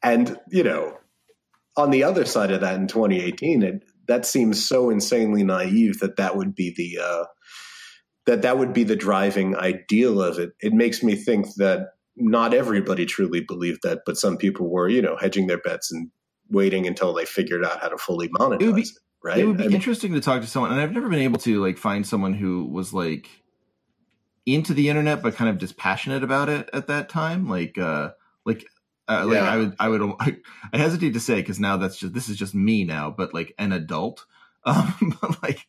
[0.02, 0.96] And, you know,
[1.76, 6.16] on the other side of that in 2018, it, that seems so insanely naive that
[6.16, 7.24] that would be the uh,
[8.26, 10.52] that that would be the driving ideal of it.
[10.60, 15.02] It makes me think that not everybody truly believed that, but some people were, you
[15.02, 16.10] know, hedging their bets and
[16.50, 18.66] waiting until they figured out how to fully monetize it.
[18.66, 18.88] Would be, it
[19.24, 19.38] right?
[19.38, 21.60] It would be I interesting to talk to someone, and I've never been able to
[21.62, 23.28] like find someone who was like
[24.44, 27.48] into the internet but kind of dispassionate about it at that time.
[27.48, 28.10] Like, uh,
[28.44, 28.66] like
[29.20, 29.50] uh, like yeah.
[29.50, 30.02] I would, I would,
[30.72, 33.54] I hesitate to say because now that's just this is just me now, but like
[33.58, 34.24] an adult,
[34.64, 35.66] um, but like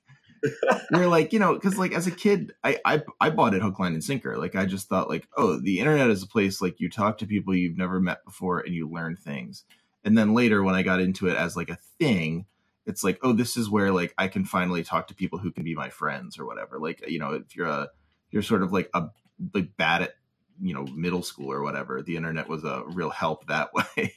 [0.91, 3.80] we're like you know because like as a kid, I, I I bought it hook,
[3.80, 4.38] line, and sinker.
[4.38, 7.28] Like I just thought like oh the internet is a place like you talk to
[7.28, 9.64] people you've never met before and you learn things.
[10.06, 12.46] And then later when I got into it as like a thing,
[12.86, 15.64] it's like oh this is where like I can finally talk to people who can
[15.64, 16.78] be my friends or whatever.
[16.80, 17.89] Like you know if you're a
[18.32, 19.08] you're sort of like a
[19.54, 20.16] like bad at
[20.62, 24.14] you know middle school or whatever the internet was a real help that way.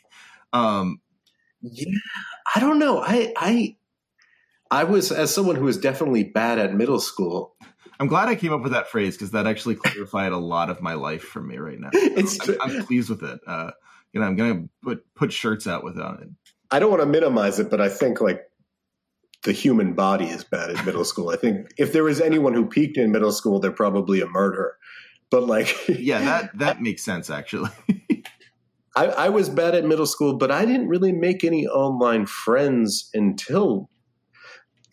[0.53, 1.01] Um
[1.63, 1.99] yeah
[2.55, 3.01] i don't know.
[3.01, 3.77] I i
[4.71, 7.57] i was as someone who was definitely bad at middle school
[7.99, 10.83] i'm glad i came up with that phrase because that actually clarified a lot of
[10.83, 11.91] my life for me right now.
[11.95, 13.41] It's I'm, I'm, pleased with it.
[13.47, 13.71] Uh
[14.13, 16.29] you know i'm gonna put put shirts out with it.
[16.71, 18.43] I don't want to minimize it but i think like
[19.47, 21.31] the human body is bad at middle school.
[21.31, 24.77] I think if there was anyone who peaked in middle school, they're probably a murderer.
[25.31, 27.71] But like, yeah, that that makes sense actually.
[28.97, 33.11] I, I was bad at middle school, but I didn't really make any online friends
[33.13, 33.91] until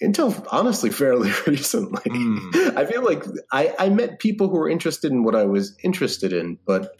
[0.01, 2.01] until honestly fairly recently.
[2.01, 2.77] Mm.
[2.77, 3.23] I feel like
[3.53, 6.97] I, I met people who were interested in what I was interested in, but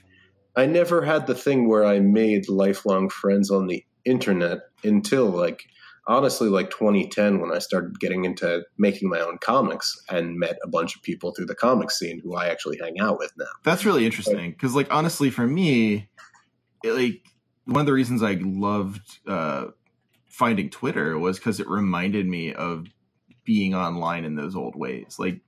[0.56, 5.66] I never had the thing where I made lifelong friends on the internet until like
[6.08, 10.68] honestly like 2010 when I started getting into making my own comics and met a
[10.68, 13.46] bunch of people through the comic scene who I actually hang out with now.
[13.64, 16.10] That's really interesting because like honestly for me
[16.84, 17.22] it, like
[17.66, 19.68] one of the reasons I loved uh,
[20.28, 22.88] finding Twitter was because it reminded me of
[23.46, 25.16] being online in those old ways.
[25.18, 25.42] Like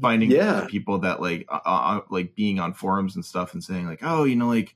[0.00, 0.66] finding yeah.
[0.68, 4.24] people that like uh, uh, like being on forums and stuff and saying like, oh,
[4.24, 4.74] you know, like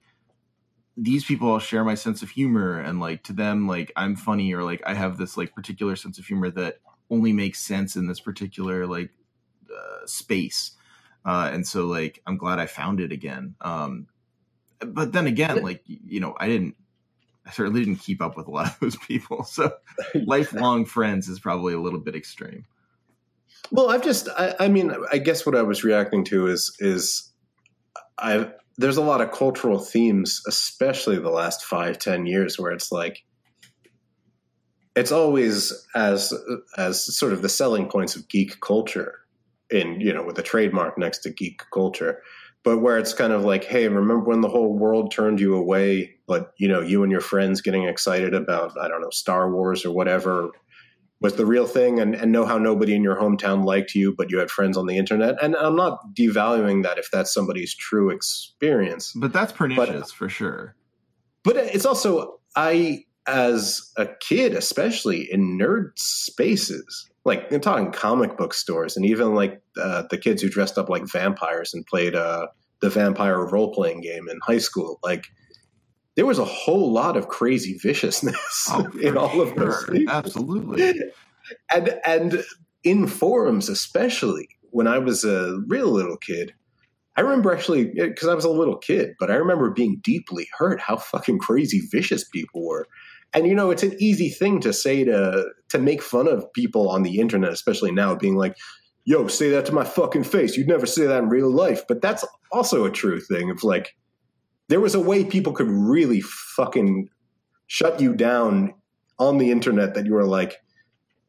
[0.97, 4.53] these people all share my sense of humor and like to them like i'm funny
[4.53, 6.79] or like i have this like particular sense of humor that
[7.11, 9.11] only makes sense in this particular like
[9.71, 10.73] uh, space.
[11.25, 13.55] Uh, and so like i'm glad i found it again.
[13.61, 14.07] Um,
[14.81, 16.75] but then again like you know i didn't
[17.47, 19.45] i certainly didn't keep up with a lot of those people.
[19.51, 19.73] So
[20.15, 22.67] lifelong friends is probably a little bit extreme.
[23.71, 27.33] Well i've just I, I mean i guess what i was reacting to is is
[28.19, 32.91] i there's a lot of cultural themes, especially the last five, ten years, where it's
[32.91, 33.23] like
[34.97, 36.33] it's always as
[36.77, 39.21] as sort of the selling points of geek culture
[39.71, 42.23] in you know with a trademark next to geek culture
[42.63, 46.15] but where it's kind of like hey remember when the whole world turned you away
[46.27, 49.85] but you know you and your friends getting excited about i don't know star wars
[49.85, 50.51] or whatever
[51.25, 54.31] was the real thing and, and know how nobody in your hometown liked you, but
[54.31, 55.43] you had friends on the internet.
[55.43, 59.15] And I'm not devaluing that if that's somebody's true experience.
[59.17, 60.77] But that's pernicious but, for sure.
[61.43, 68.37] But it's also, I, as a kid, especially in nerd spaces, like I'm talking comic
[68.37, 72.15] book stores and even like uh, the kids who dressed up like vampires and played
[72.15, 72.49] uh,
[72.81, 75.25] the vampire role playing game in high school, like
[76.17, 80.09] there was a whole lot of crazy viciousness oh, in all of those things.
[80.09, 80.95] Absolutely.
[81.73, 82.45] And and
[82.83, 86.55] in forums, especially when I was a real little kid,
[87.17, 90.81] I remember actually because I was a little kid, but I remember being deeply hurt
[90.81, 92.87] how fucking crazy vicious people were.
[93.33, 96.89] And you know, it's an easy thing to say to to make fun of people
[96.89, 98.57] on the internet, especially now, being like,
[99.05, 102.01] "Yo, say that to my fucking face." You'd never say that in real life, but
[102.01, 103.51] that's also a true thing.
[103.51, 103.97] Of like,
[104.69, 107.09] there was a way people could really fucking
[107.67, 108.75] shut you down
[109.19, 110.61] on the internet that you were like,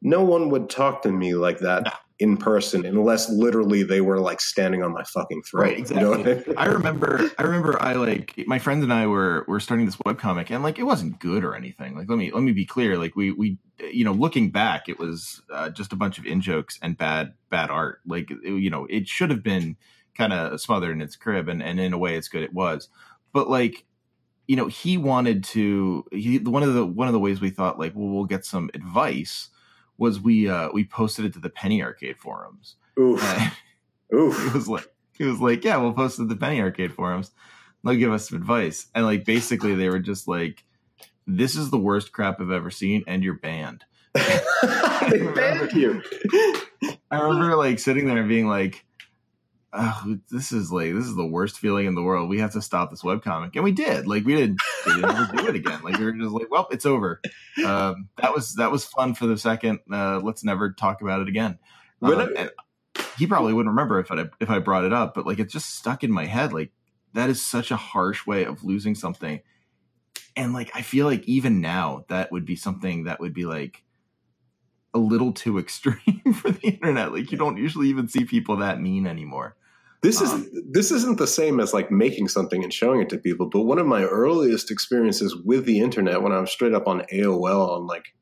[0.02, 1.90] no one would talk to me like that nah.
[2.18, 5.62] in person unless literally they were like standing on my fucking throat.
[5.62, 6.04] Right, exactly.
[6.04, 6.44] You know I, mean?
[6.56, 10.50] I, remember I remember I like my friends and I were were starting this webcomic
[10.50, 11.96] and like it wasn't good or anything.
[11.96, 12.98] Like let me let me be clear.
[12.98, 13.58] Like we we
[13.90, 17.32] you know looking back it was uh, just a bunch of in jokes and bad
[17.50, 18.00] bad art.
[18.06, 19.76] Like it, you know it should have been
[20.16, 22.88] kind of smothered in its crib and, and in a way it's good it was
[23.36, 23.84] but like
[24.48, 27.78] you know he wanted to he one of the one of the ways we thought
[27.78, 29.50] like well we'll get some advice
[29.98, 33.22] was we uh we posted it to the penny arcade forums Oof.
[34.14, 34.46] Oof.
[34.46, 37.30] it was like he was like, "Yeah, we'll post it to the Penny Arcade forums.
[37.84, 40.64] They'll give us some advice." And like basically, they were just like,
[41.26, 43.84] "This is the worst crap I've ever seen, and you're banned."
[44.14, 46.02] they banned you.
[47.10, 48.84] I remember like sitting there and being like,
[49.72, 52.28] "Oh, this is like this is the worst feeling in the world.
[52.28, 54.06] We have to stop this webcomic," and we did.
[54.06, 54.56] Like we did,
[54.86, 55.80] we didn't ever do it again.
[55.82, 57.20] Like we were just like, "Well, it's over."
[57.64, 59.80] Um, that was that was fun for the second.
[59.90, 61.58] Uh, let's never talk about it again.
[62.14, 62.50] Um, I-
[63.18, 65.74] he probably wouldn't remember if I if I brought it up, but like it just
[65.74, 66.52] stuck in my head.
[66.52, 66.70] Like
[67.14, 69.40] that is such a harsh way of losing something,
[70.36, 73.82] and like I feel like even now that would be something that would be like
[74.96, 77.12] a little too extreme for the internet.
[77.12, 79.56] Like you don't usually even see people that mean anymore.
[80.02, 83.18] This is Um, this isn't the same as like making something and showing it to
[83.18, 83.46] people.
[83.46, 87.02] But one of my earliest experiences with the internet, when I was straight up on
[87.12, 88.14] AOL on like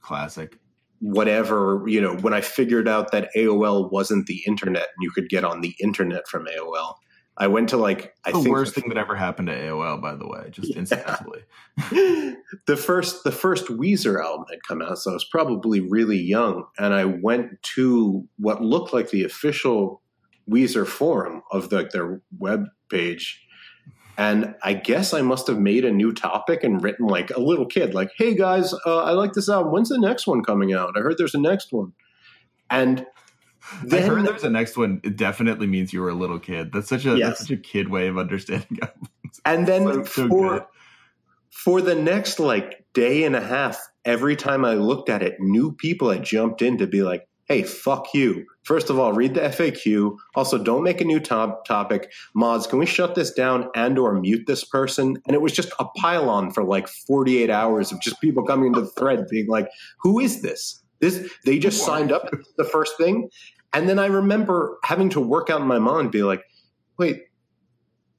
[0.00, 0.56] Classic.
[1.00, 5.28] whatever, you know, when I figured out that AOL wasn't the internet and you could
[5.28, 6.94] get on the internet from AOL,
[7.38, 10.26] I went to like I the worst thing that ever happened to AOL, by the
[10.26, 10.78] way, just Yeah.
[10.78, 11.40] incidentally.
[12.66, 16.64] the first the first Weezer album had come out, so I was probably really young,
[16.78, 20.02] and I went to what looked like the official
[20.50, 23.42] Weezer forum of the, their web page.
[24.18, 27.66] And I guess I must have made a new topic and written like a little
[27.66, 29.72] kid, like, "Hey guys, uh, I like this album.
[29.72, 30.94] When's the next one coming out?
[30.96, 31.92] I heard there's a next one."
[32.70, 33.04] And
[33.92, 35.00] I heard there's a next one.
[35.04, 36.72] It definitely means you were a little kid.
[36.72, 37.28] That's such a Yes.
[37.28, 38.78] that's such a kid way of understanding.
[39.44, 40.62] and then So- so for good.
[41.50, 45.72] for the next like day and a half, every time I looked at it, new
[45.72, 49.40] people had jumped in to be like, "Hey, fuck you." First of all, read the
[49.42, 50.16] FAQ.
[50.34, 52.10] Also, don't make a new top topic.
[52.34, 55.16] Mods, can we shut this down and or mute this person?
[55.26, 58.80] And it was just a pylon for like 48 hours of just people coming into
[58.80, 59.68] the thread being like,
[60.00, 63.28] "Who is this?" This they just signed up the first thing.
[63.76, 66.42] And then I remember having to work out in my mind be like,
[66.98, 67.24] "Wait,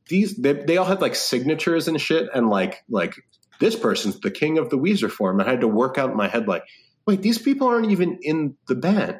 [0.08, 3.16] these they, they all had like signatures and shit and like like
[3.60, 5.40] this person's the king of the Weezer form.
[5.40, 6.64] And I had to work out in my head like,
[7.08, 9.20] wait, these people aren't even in the band.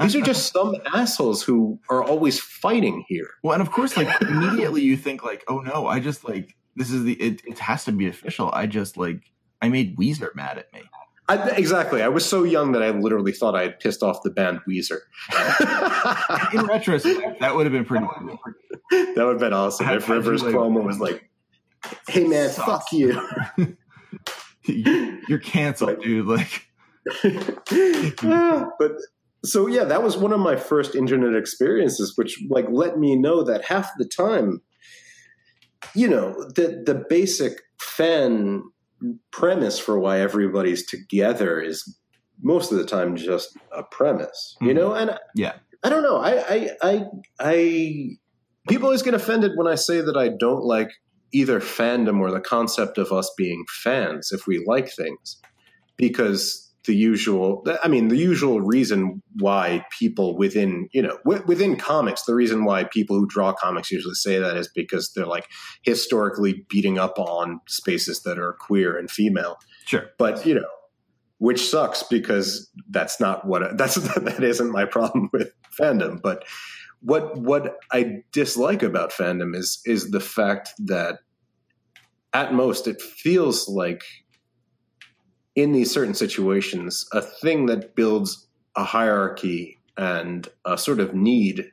[0.00, 3.28] These are just some assholes who are always fighting here.
[3.42, 6.90] Well, and of course, like immediately you think like, oh no, I just like this
[6.90, 8.50] is the it, it has to be official.
[8.50, 9.20] I just like
[9.60, 10.80] I made Weezer mad at me.
[11.30, 12.02] I, exactly.
[12.02, 14.98] I was so young that I literally thought I had pissed off the band Weezer.
[16.52, 18.38] In retrospect, that would have been pretty cool.
[18.90, 21.30] that would have been awesome if Rivers Cuomo was like,
[22.08, 22.66] "Hey man, Sucks.
[22.66, 23.76] fuck you."
[25.28, 26.26] You're canceled, dude.
[26.26, 26.66] Like
[27.22, 28.92] but
[29.44, 33.44] so yeah, that was one of my first internet experiences, which like let me know
[33.44, 34.62] that half the time,
[35.94, 38.64] you know, the the basic fan
[39.32, 41.96] premise for why everybody's together is
[42.42, 44.74] most of the time just a premise, you Mhm.
[44.74, 45.54] know, and Yeah.
[45.82, 47.04] I don't know, I I I,
[47.38, 48.10] I
[48.68, 50.88] people always get offended when I say that I don't like
[51.32, 55.40] either fandom or the concept of us being fans if we like things
[55.96, 61.76] because the usual i mean the usual reason why people within you know w- within
[61.76, 65.46] comics the reason why people who draw comics usually say that is because they're like
[65.82, 70.10] historically beating up on spaces that are queer and female sure.
[70.18, 70.68] but you know
[71.38, 76.44] which sucks because that's not what that's that isn't my problem with fandom but
[77.02, 81.18] what what i dislike about fandom is is the fact that
[82.32, 84.02] at most it feels like
[85.56, 88.46] in these certain situations a thing that builds
[88.76, 91.70] a hierarchy and a sort of need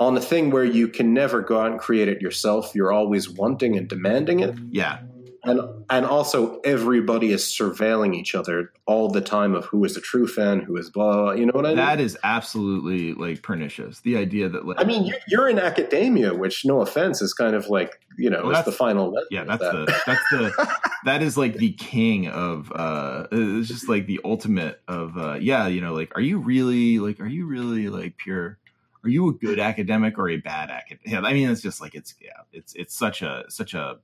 [0.00, 3.28] on a thing where you can never go out and create it yourself you're always
[3.28, 4.98] wanting and demanding it Yeah.
[5.44, 5.60] And
[5.90, 10.26] and also everybody is surveilling each other all the time of who is a true
[10.26, 11.12] fan, who is blah.
[11.22, 11.76] blah, You know what I mean?
[11.76, 14.00] That is absolutely like pernicious.
[14.00, 17.54] The idea that like I mean, you're, you're in academia, which, no offense, is kind
[17.54, 19.14] of like you know, Well, it's that's- the final.
[19.30, 19.72] yeah, that's that.
[19.72, 24.80] the that's the that is like the king of uh it's just like the ultimate
[24.88, 28.58] of uh yeah, you know, like are you really like are you really like pure
[29.04, 31.06] are you a good academic or a bad academic?
[31.06, 33.98] Yeah, I mean it's just like it's yeah, it's it's such a such a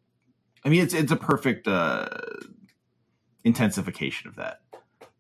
[0.65, 2.09] I mean it's it's a perfect uh
[3.45, 4.61] intensification of that.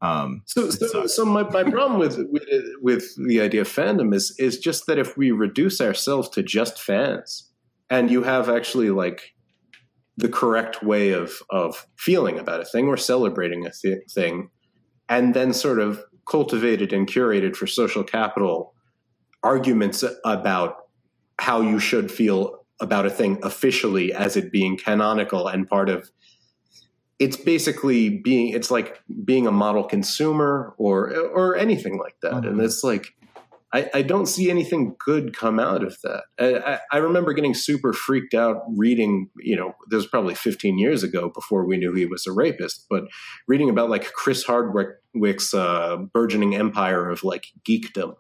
[0.01, 2.45] Um So, so, so my, my problem with, with
[2.80, 6.80] with the idea of fandom is is just that if we reduce ourselves to just
[6.80, 7.51] fans,
[7.90, 9.34] and you have actually like
[10.16, 14.51] the correct way of of feeling about a thing or celebrating a th- thing,
[15.09, 18.74] and then sort of cultivated and curated for social capital
[19.42, 20.76] arguments about
[21.38, 26.11] how you should feel about a thing officially as it being canonical and part of
[27.18, 32.59] it's basically being it's like being a model consumer or or anything like that and
[32.61, 32.64] Mhm.
[32.64, 33.14] it's like
[33.74, 36.22] I, I, don't see anything good come out of that.
[36.39, 41.03] I, I, remember getting super freaked out reading, you know, this was probably 15 years
[41.03, 43.03] ago before we knew he was a rapist, but
[43.49, 48.14] reading about like Chris Hardwick's uh, burgeoning empire of like geekdom.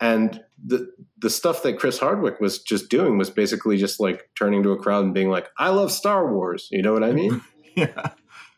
[0.00, 4.62] And the the stuff that Chris Hardwick was just doing was basically just like turning
[4.62, 7.40] to a crowd and being like, "I love Star Wars." You know what I mean?
[7.76, 8.10] yeah.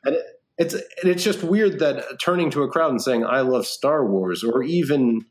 [0.04, 0.24] And it,
[0.58, 4.06] it's and it's just weird that turning to a crowd and saying, "I love Star
[4.06, 5.24] Wars," or even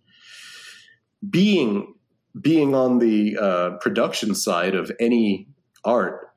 [1.30, 1.94] being
[2.40, 5.48] being on the uh, production side of any
[5.84, 6.30] art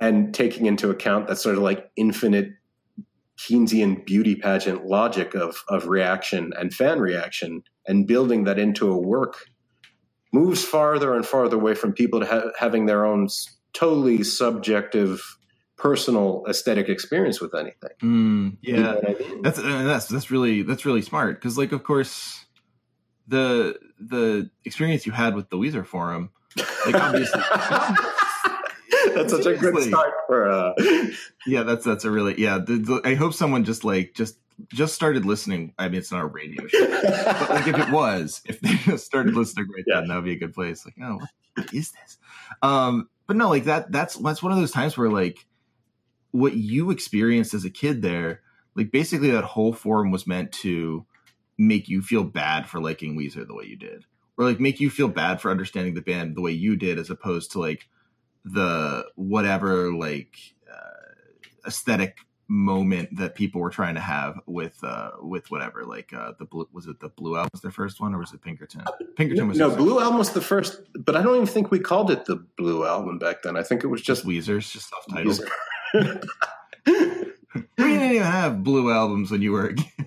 [0.00, 2.50] and taking into account that sort of like infinite
[3.38, 8.98] Keynesian beauty pageant logic of of reaction and fan reaction and building that into a
[8.98, 9.46] work
[10.32, 13.28] moves farther and farther away from people to ha- having their own
[13.72, 15.38] totally subjective
[15.76, 17.90] personal aesthetic experience with anything.
[18.02, 19.42] Mm, yeah, you know I mean?
[19.42, 22.44] that's uh, that's that's really that's really smart because like of course
[23.26, 26.30] the the experience you had with the Weezer forum,
[26.86, 27.40] like obviously.
[29.14, 30.72] that's such a good start for uh
[31.46, 34.36] yeah that's that's a really yeah the, the, i hope someone just like just
[34.68, 38.42] just started listening i mean it's not a radio show but like if it was
[38.44, 40.00] if they just started listening right yeah.
[40.00, 41.18] then that would be a good place like oh
[41.54, 42.18] what is this
[42.62, 45.46] um but no like that that's that's one of those times where like
[46.30, 48.42] what you experienced as a kid there
[48.78, 51.04] like basically that whole forum was meant to
[51.58, 54.04] make you feel bad for liking Weezer the way you did,
[54.38, 57.10] or like make you feel bad for understanding the band the way you did, as
[57.10, 57.88] opposed to like
[58.44, 60.36] the whatever like
[60.72, 62.18] uh, aesthetic
[62.50, 66.66] moment that people were trying to have with uh with whatever like uh the blue
[66.72, 68.82] was it the blue album was their first one or was it pinkerton
[69.16, 72.10] pinkerton was no blue album was the first but i don't even think we called
[72.10, 75.44] it the blue album back then i think it was just weezer's just self-titled
[77.78, 80.06] we didn't even have blue albums when you were a kid.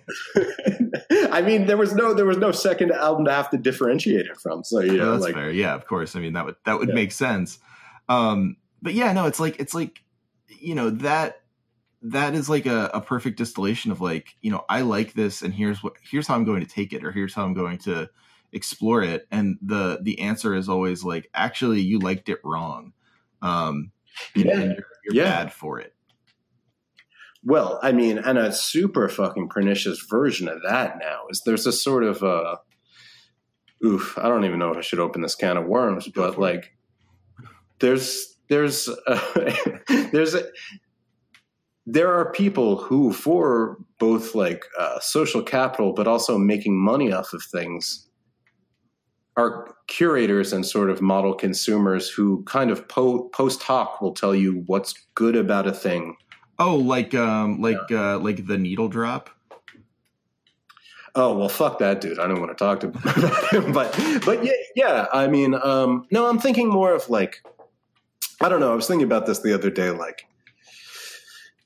[1.32, 4.38] I mean, there was no there was no second album to have to differentiate it
[4.38, 4.64] from.
[4.64, 5.52] So you know, that's like, fair.
[5.52, 6.16] Yeah, of course.
[6.16, 6.96] I mean, that would that would yeah.
[6.96, 7.60] make sense.
[8.10, 10.02] Um, but yeah, no, it's like it's like
[10.48, 11.41] you know that
[12.04, 15.54] that is like a, a perfect distillation of like you know I like this, and
[15.54, 18.10] here's what here's how I'm going to take it, or here's how I'm going to
[18.52, 19.28] explore it.
[19.32, 22.94] And the the answer is always like, actually, you liked it wrong.
[23.42, 23.92] Um,
[24.36, 24.52] yeah.
[24.52, 25.32] and you're, you're yeah.
[25.32, 25.96] bad for it
[27.44, 31.72] well, I mean, and a super fucking pernicious version of that now is there's a
[31.72, 32.58] sort of uh
[33.84, 36.76] oof, I don't even know if I should open this can of worms, but like
[37.80, 39.56] there's there's uh,
[40.12, 40.44] there's a,
[41.86, 47.34] there are people who for both like uh, social capital but also making money off
[47.34, 48.08] of things
[49.38, 54.36] are curators and sort of model consumers who kind of po- post hoc will tell
[54.36, 56.16] you what's good about a thing
[56.62, 58.14] Oh, like um, like yeah.
[58.14, 59.32] uh, like the needle drop.
[61.16, 62.20] Oh well, fuck that dude.
[62.20, 65.08] I don't want to talk to him about him, but but yeah, yeah.
[65.12, 67.44] I mean, um, no, I'm thinking more of like,
[68.42, 68.72] I don't know.
[68.72, 70.28] I was thinking about this the other day, like,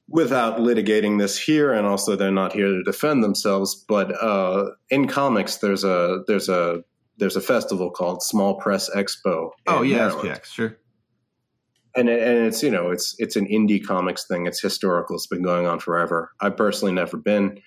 [0.08, 3.76] without litigating this here, and also they're not here to defend themselves.
[3.88, 6.84] But uh, in comics, there's a there's a
[7.18, 9.51] there's a festival called Small Press Expo.
[9.68, 10.10] Oh yeah.
[10.10, 10.78] SPX, sure
[11.95, 14.45] and and it's you know it's it's an indie comics thing.
[14.45, 15.16] It's historical.
[15.16, 16.32] It's been going on forever.
[16.41, 17.62] I've personally never been,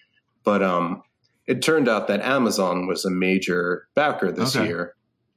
[0.44, 1.02] but um,
[1.46, 4.66] it turned out that Amazon was a major backer this okay.
[4.66, 4.94] year.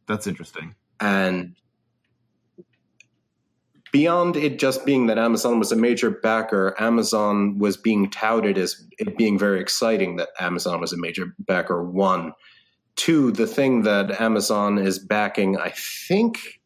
[0.07, 0.75] That's interesting.
[0.99, 1.55] And
[3.91, 8.85] beyond it just being that Amazon was a major backer, Amazon was being touted as
[8.97, 11.83] it being very exciting that Amazon was a major backer.
[11.83, 12.33] One,
[12.95, 16.61] two, the thing that Amazon is backing, I think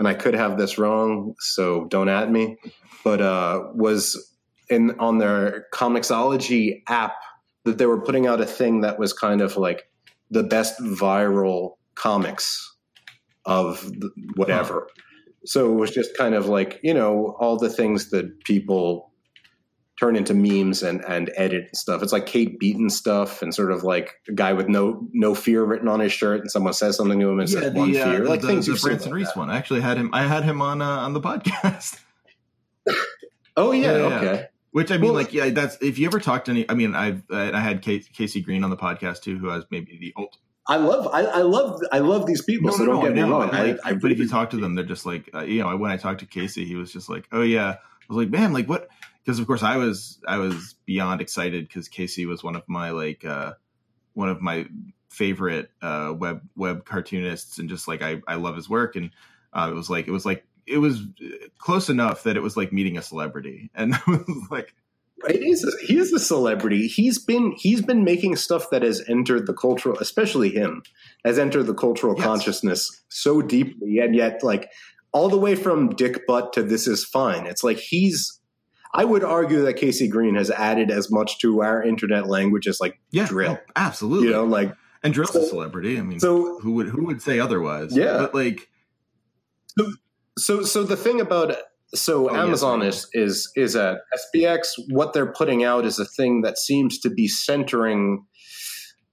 [0.00, 2.56] and I could have this wrong, so don't at me,
[3.04, 4.34] but uh, was
[4.70, 7.16] in on their Comixology app
[7.64, 9.90] that they were putting out a thing that was kind of like
[10.30, 12.74] the best viral comics
[13.44, 13.92] of
[14.36, 14.86] whatever.
[14.88, 15.02] Huh.
[15.44, 19.10] So it was just kind of like, you know, all the things that people
[19.98, 22.02] turn into memes and and edit and stuff.
[22.02, 25.62] It's like Kate Beaton stuff and sort of like a guy with no no fear
[25.62, 27.92] written on his shirt and someone says something to him and yeah, says the, one
[27.92, 28.24] fear.
[28.24, 29.50] Uh, like the, things the, Branson Reese one.
[29.50, 32.00] I actually had him I had him on uh, on the podcast.
[33.56, 34.24] oh yeah, yeah, okay.
[34.24, 34.46] Yeah.
[34.72, 36.68] Which I mean, well, like, yeah, that's if you ever talked to any.
[36.70, 40.12] I mean, I've I had KC Green on the podcast too, who has maybe the
[40.16, 40.36] old.
[40.70, 42.70] I love, I, I love, I love these people.
[42.70, 43.50] No, so no, don't no, get me wrong.
[43.50, 45.90] I, I, but if you talk to them, they're just like, uh, you know, when
[45.90, 47.76] I talked to KC, he was just like, "Oh yeah," I
[48.08, 48.88] was like, "Man, like what?"
[49.24, 52.90] because of course I was I was beyond excited because KC was one of my
[52.90, 53.52] like uh,
[54.14, 54.66] one of my
[55.08, 59.10] favorite uh, web web cartoonists and just like I I love his work and
[59.52, 61.02] uh, it was like it was like it was
[61.58, 64.74] close enough that it was like meeting a celebrity and it was like
[65.28, 65.64] It is.
[65.64, 66.86] A, he is a celebrity.
[66.86, 70.82] He's been he's been making stuff that has entered the cultural, especially him,
[71.24, 72.24] has entered the cultural yes.
[72.24, 74.70] consciousness so deeply, and yet like
[75.12, 77.46] all the way from Dick Butt to This Is Fine.
[77.46, 78.38] It's like he's.
[78.92, 82.80] I would argue that KC Green has added as much to our internet language as
[82.80, 83.58] like yeah, dril.
[83.60, 84.28] Oh, absolutely.
[84.28, 85.98] You know, like and dril's so, a celebrity.
[85.98, 87.96] I mean, so who would who would say otherwise?
[87.96, 88.68] Yeah, but like,
[89.78, 89.92] so
[90.38, 91.54] so, so the thing about
[91.94, 93.98] so oh, Amazon yes, is is is at
[94.34, 94.68] SPX.
[94.90, 98.24] What they're putting out is a thing that seems to be centering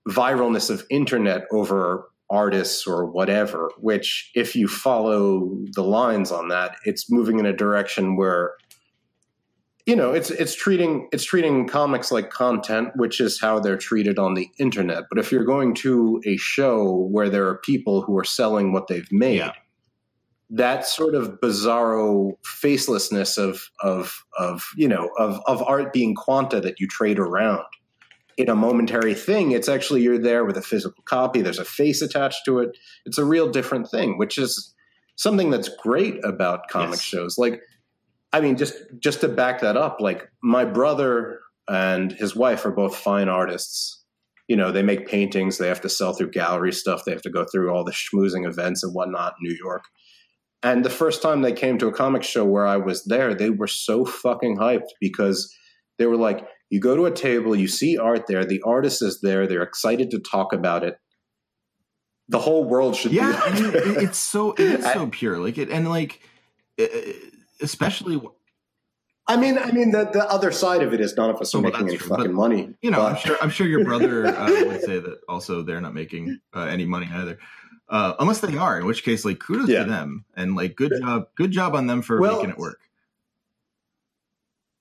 [0.07, 3.71] viralness of internet over artists or whatever.
[3.79, 8.53] Which, if you follow the lines on that, it's moving in a direction where
[9.87, 14.19] you know it's it's treating it's treating comics like content which is how they're treated
[14.19, 18.17] on the internet but if you're going to a show where there are people who
[18.17, 19.53] are selling what they've made yeah
[20.49, 26.61] that sort of bizarro facelessness of of of you know of of art being quanta
[26.61, 27.65] that you trade around.
[28.37, 32.01] In a momentary thing it's actually you're there with a physical copy there's a face
[32.01, 32.77] attached to it.
[33.05, 34.73] It's a real different thing which is
[35.15, 37.01] something that's great about comic yes.
[37.01, 37.37] shows.
[37.37, 37.61] Like
[38.33, 41.39] i mean just just to back that up like my brother
[41.69, 44.01] and his wife are both fine artists.
[44.47, 47.29] You know they make paintings they have to sell through gallery stuff they have to
[47.29, 49.83] go through all the schmoozing events and whatnot in new york
[50.63, 53.49] and the first time they came to a comic show where I was there, they
[53.49, 55.53] were so fucking hyped because
[55.97, 59.21] they were like, you go to a table, you see art there, the artist is
[59.21, 60.97] there, they're excited to talk about it.
[62.29, 63.61] The whole world should yeah, be.
[63.61, 66.21] Yeah, it's so it's so pure, like it, and like
[67.61, 68.21] especially.
[69.29, 71.61] I mean, I mean, the, the other side of it is none of us are
[71.61, 72.07] well, making any true.
[72.09, 72.73] fucking but, money.
[72.81, 73.13] You know, but.
[73.13, 76.63] I'm sure I'm sure your brother uh, would say that also they're not making uh,
[76.63, 77.37] any money either
[77.89, 79.83] uh, unless they are, in which case, like kudos yeah.
[79.83, 82.79] to them and like good job, good job on them for well, making it work.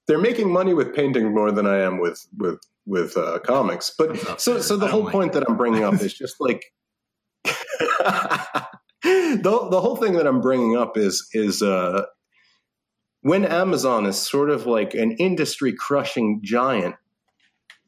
[0.07, 4.41] They're making money with painting more than I am with with with uh, comics, but
[4.41, 5.41] so so the whole like point that.
[5.41, 6.65] that I'm bringing up is just like
[9.03, 12.07] the the whole thing that I'm bringing up is is uh,
[13.21, 16.97] when Amazon is sort of like an industry crushing giant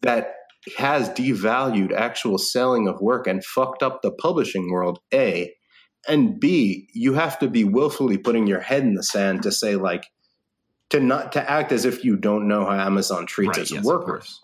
[0.02, 0.34] that
[0.76, 5.54] has devalued actual selling of work and fucked up the publishing world, A.
[6.06, 9.76] And B, you have to be willfully putting your head in the sand to say,
[9.76, 10.06] like,
[10.90, 13.84] to not to act as if you don't know how Amazon treats right, its yes,
[13.84, 14.40] workers.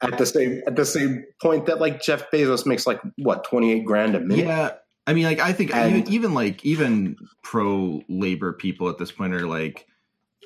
[0.00, 3.72] At the same at the same point that like Jeff Bezos makes like what twenty
[3.72, 4.46] eight grand a minute.
[4.46, 4.72] Yeah,
[5.06, 9.12] I mean, like I think and, even, even like even pro labor people at this
[9.12, 9.86] point are like,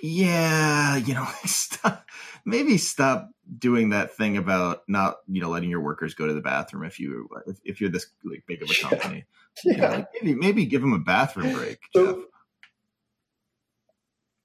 [0.02, 2.06] yeah, you know, stop,
[2.44, 6.40] maybe stop doing that thing about not you know letting your workers go to the
[6.40, 9.24] bathroom if you if, if you're this like big of a company.
[9.64, 9.72] Yeah.
[9.72, 11.78] You know, like maybe maybe give them a bathroom break.
[11.94, 12.24] So,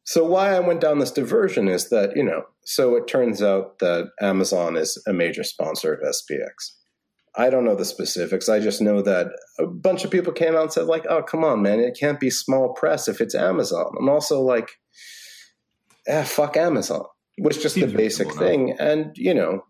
[0.03, 3.80] so why I went down this diversion is that you know so it turns out
[3.80, 6.72] that Amazon is a major sponsor of SPX.
[7.38, 8.47] I don't know the specifics.
[8.47, 9.28] I just know that
[9.60, 12.20] a bunch of people came out and said like, "Oh, come on, man, it can't
[12.20, 14.80] be small press if it's Amazon." I'm also like,
[16.10, 17.06] "Ah, fuck Amazon."
[17.38, 18.76] Was just the basic thing.
[18.80, 19.66] And, you know,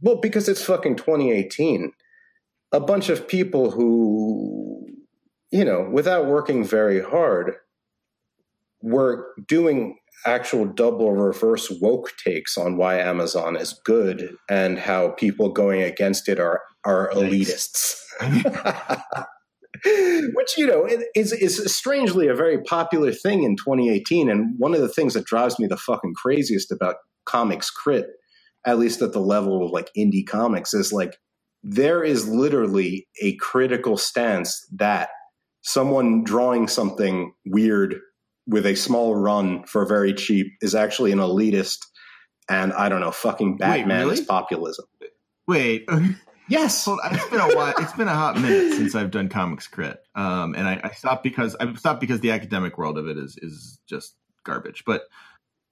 [0.00, 1.92] well, because it's fucking 2018,
[2.72, 4.86] a bunch of people who,
[5.50, 7.54] you know, without working very hard,
[8.82, 15.50] were doing actual double reverse woke takes on why Amazon is good and how people
[15.50, 18.00] going against it are are elitists.
[20.34, 24.80] which you know is is strangely a very popular thing in 2018 and one of
[24.80, 28.06] the things that drives me the fucking craziest about comics crit
[28.66, 31.18] at least at the level of like indie comics is like
[31.62, 35.10] there is literally a critical stance that
[35.62, 37.96] someone drawing something weird
[38.48, 41.78] with a small run for very cheap is actually an elitist
[42.48, 44.14] and i don't know fucking batman Wait, really?
[44.14, 44.84] is populism
[45.50, 45.84] Wait,
[46.50, 46.84] Yes.
[46.84, 47.74] Well, it's been a while.
[47.78, 51.22] It's been a hot minute since I've done comics crit, um, and I, I, stopped
[51.22, 54.84] because I stopped because the academic world of it is is just garbage.
[54.84, 55.04] But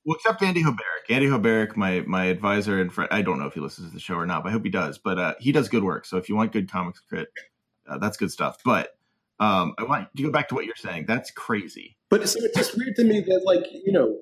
[0.05, 1.11] well, except Andy Hoberek.
[1.11, 3.09] Andy Hoberek, my my advisor and friend.
[3.13, 4.71] I don't know if he listens to the show or not, but I hope he
[4.71, 4.99] does.
[4.99, 6.07] But uh, he does good work.
[6.07, 7.29] So if you want good comics crit,
[7.89, 8.59] uh, that's good stuff.
[8.65, 8.97] But
[9.41, 11.07] um, I want to go back to what you're saying.
[11.07, 11.97] That's crazy.
[12.09, 14.19] But so it's just weird to me that like you know.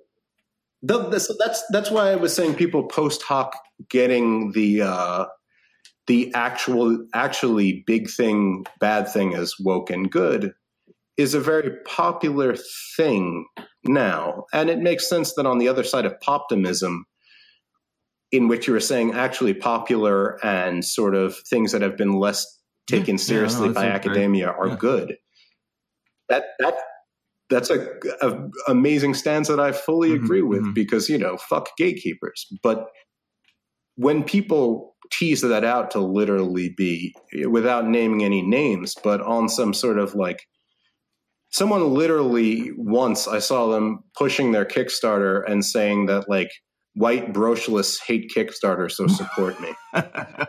[0.82, 3.56] The, the, so that's that's why I was saying people post hoc
[3.88, 5.26] getting the uh,
[6.06, 10.52] the actual actually big thing bad thing is woke and good
[11.16, 12.56] is a very popular
[12.96, 13.46] thing
[13.84, 17.00] now and it makes sense that on the other side of poptimism
[18.32, 22.44] in which you were saying actually popular and sort of things that have been less
[22.86, 24.76] taken seriously yeah, no, by academia are yeah.
[24.76, 25.16] good
[26.28, 26.74] that that
[27.48, 27.86] that's a,
[28.22, 30.74] a amazing stance that I fully Mhm, agree with mhm.
[30.74, 32.46] because you know fuck gatekeepers.
[32.62, 32.88] But
[33.96, 37.14] when people tease that out to literally be
[37.48, 40.46] without naming any names, but on some sort of like
[41.50, 46.50] someone literally once I saw them pushing their Kickstarter and saying that like
[46.94, 49.74] white brochelists hate Kickstarter, so support me.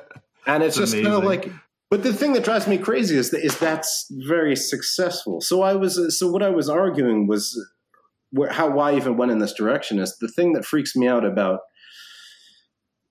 [0.48, 1.52] And it's That's just kind of like,
[1.92, 5.42] but the thing that drives me crazy is that is that's very successful.
[5.42, 7.54] So I was, so what I was arguing was
[8.32, 11.06] where, how why I even went in this direction is the thing that freaks me
[11.08, 11.60] out about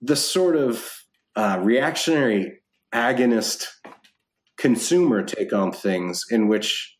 [0.01, 0.91] the sort of
[1.37, 2.61] uh, reactionary
[2.95, 3.67] agonist
[4.57, 6.97] consumer take on things in which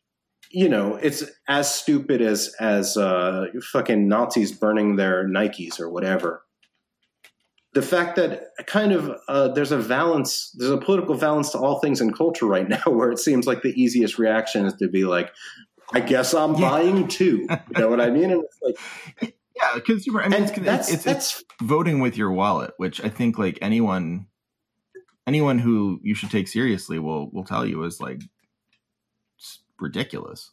[0.51, 6.43] you know it's as stupid as as uh, fucking Nazis burning their Nikes or whatever
[7.73, 11.79] the fact that kind of uh, there's a balance, there's a political balance to all
[11.79, 15.03] things in culture right now, where it seems like the easiest reaction is to be
[15.05, 15.31] like,
[15.93, 16.69] "I guess I'm Yeah.
[16.71, 18.31] buying too." You know what I mean?
[18.31, 18.59] And it's
[19.21, 20.21] like, yeah, consumer.
[20.21, 24.27] I mean, it's, that's it's, it's, voting with your wallet, which I think like anyone,
[25.25, 28.21] anyone who you should take seriously will will tell you is like
[29.79, 30.51] ridiculous.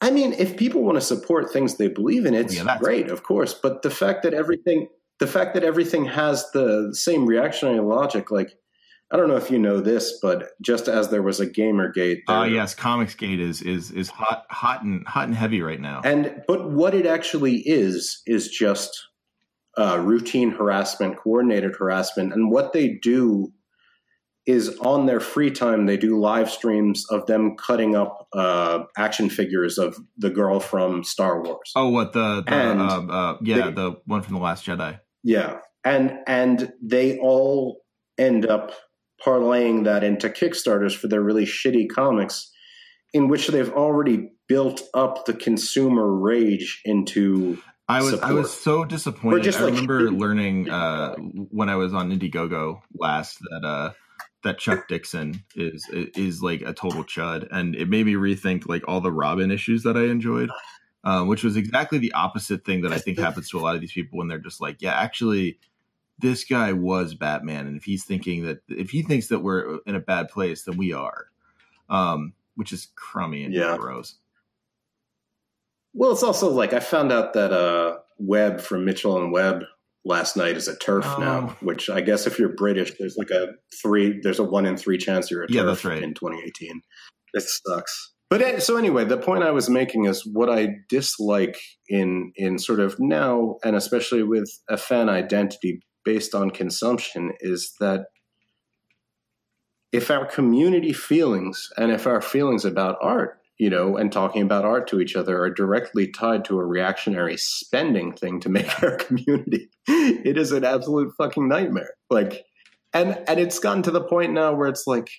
[0.00, 2.80] I mean, if people want to support things they believe in, it's oh, Yeah, that's-
[2.80, 3.52] great, of course.
[3.52, 4.88] But the fact that everything,
[5.18, 8.56] the fact that everything has the same reactionary logic, like
[9.12, 12.42] I don't know if you know this, but just as there was a GamerGate, Ah,
[12.44, 16.00] there- yes, Comicsgate is is is hot hot and hot and heavy right now.
[16.04, 18.90] And but what it actually is is just
[19.76, 23.52] uh, routine harassment, coordinated harassment, and what they do
[24.46, 29.28] is on their free time they do live streams of them cutting up uh, action
[29.28, 31.70] figures of the girl from Star Wars.
[31.76, 34.98] oh, what the, the And uh, uh, yeah they- the one from the Last Jedi.
[35.22, 37.82] Yeah, and and they all
[38.18, 38.72] end up
[39.24, 42.50] parlaying that into Kickstarters for their really shitty comics,
[43.12, 47.58] in which they've already built up the consumer rage into
[47.90, 49.54] I was I was so disappointed.
[49.56, 53.92] I remember learning uh, when I was on Indiegogo last that uh,
[54.44, 58.86] that Chuck Dixon is is like a total chud, and it made me rethink like
[58.86, 60.50] all the Robin issues that I enjoyed,
[61.02, 63.80] um, which was exactly the opposite thing that I think happens to a lot of
[63.80, 65.58] these people when they're just like, yeah, actually,
[66.20, 69.94] this guy was Batman, and if he's thinking that if he thinks that we're in
[69.94, 71.26] a bad place, then we are,
[71.88, 73.76] um, which is crummy and Yeah.
[73.78, 74.16] gross.
[75.94, 79.64] Well, it's also like I found out that uh, Webb from Mitchell and Webb
[80.04, 81.20] last night is a TERF Oh.
[81.20, 83.48] now, which I guess if you're British, there's like a
[83.82, 86.02] three, there's a one in three chance you're a TERF Yeah, that's right.
[86.02, 86.80] in 2018.
[87.34, 88.12] It sucks.
[88.28, 91.58] But eh, so anyway, the point I was making is what I dislike
[91.88, 97.74] in in sort of now, and especially with a fan identity based on consumption, is
[97.80, 98.06] that
[99.92, 104.64] if our community feelings and if our feelings about art, you know, and talking about
[104.64, 108.96] art to each other are directly tied to a reactionary spending thing to make our
[108.96, 111.90] community, it is an absolute fucking nightmare.
[112.08, 112.44] Like,
[112.92, 115.10] and and it's gotten to the point now where it's like,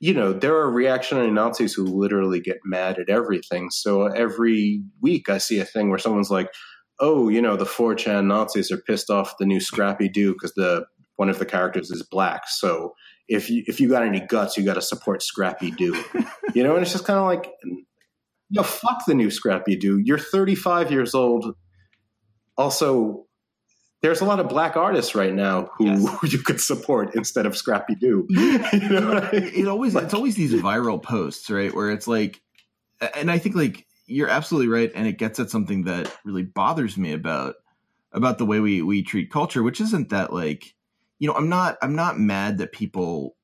[0.00, 3.70] you know, there are reactionary Nazis who literally get mad at everything.
[3.70, 6.48] So every week I see a thing where someone's like,
[7.00, 10.86] "Oh, you know, the 4chan Nazis are pissed off the new Scrappy Doo because the
[11.16, 12.48] one of the characters is black.
[12.48, 12.94] So
[13.28, 16.02] if you if you got any guts, you got to support Scrappy Doo."
[16.54, 17.50] you know, and it's just kind of like,
[18.50, 19.98] no, fuck the new Scrappy Doo.
[19.98, 21.54] You're 35 years old.
[22.58, 23.26] Also,
[24.02, 26.22] there's a lot of black artists right now who Yes.
[26.32, 28.26] you could support instead of Scrappy Doo.
[28.30, 28.58] you
[28.90, 29.50] know I mean?
[29.54, 32.40] it always it's always these viral posts right where it's like
[33.14, 36.96] and i think like you're absolutely right and it gets at something that really bothers
[36.96, 37.56] me about
[38.12, 40.74] about the way we we treat culture which isn't that like
[41.18, 43.36] you know i'm not i'm not mad that people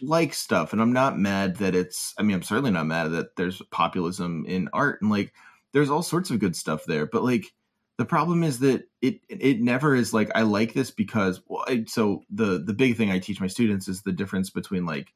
[0.00, 3.36] like stuff and i'm not mad that it's i mean i'm certainly not mad that
[3.36, 5.32] there's populism in art and like
[5.72, 7.52] there's all sorts of good stuff there but like
[7.98, 11.84] the problem is that it it never is like I like this because well, I,
[11.86, 15.12] so the the big thing I teach my students is the difference between like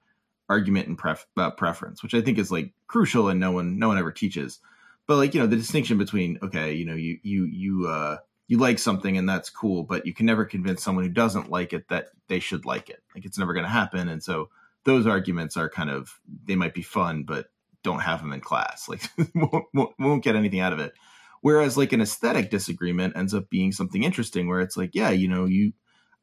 [0.49, 3.89] argument and pref, uh, preference, which I think is like crucial and no one no
[3.89, 4.61] one ever teaches.
[5.07, 8.19] But like you know the distinction between okay you know you you you uh
[8.49, 11.73] you like something and that's cool, but you can never convince someone who doesn't like
[11.73, 13.03] it that they should like it.
[13.15, 14.51] Like it's never going to happen, and so
[14.85, 17.47] those arguments are kind of they might be fun, but
[17.83, 18.89] don't have them in class.
[18.89, 19.03] Like
[19.35, 20.93] won't, won't, won't get anything out of it.
[21.41, 25.29] Whereas like an aesthetic disagreement ends up being something interesting where it's like, yeah, you
[25.29, 25.73] know, you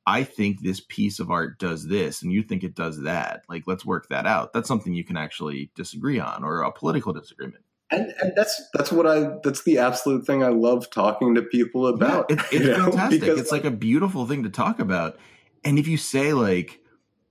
[0.05, 3.43] I think this piece of art does this and you think it does that.
[3.47, 4.53] Like let's work that out.
[4.53, 7.63] That's something you can actually disagree on or a political disagreement.
[7.89, 11.87] And, and that's that's what I that's the absolute thing I love talking to people
[11.87, 12.25] about.
[12.29, 13.23] Yeah, it, it's you fantastic.
[13.23, 15.17] It's like a beautiful thing to talk about.
[15.63, 16.81] And if you say like,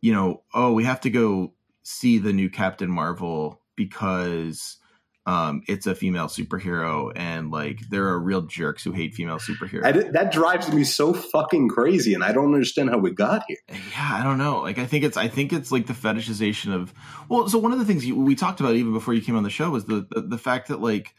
[0.00, 4.78] you know, oh, we have to go see the new Captain Marvel because
[5.24, 9.84] um, it's a female superhero, and like there are real jerks who hate female superheroes.
[9.84, 13.44] I did- that drives me so fucking crazy, and I don't understand how we got
[13.46, 13.58] here.
[13.68, 16.92] yeah i don't know like i think it's i think it's like the fetishization of
[17.28, 19.42] well so one of the things you, we talked about even before you came on
[19.44, 21.14] the show was the, the the fact that like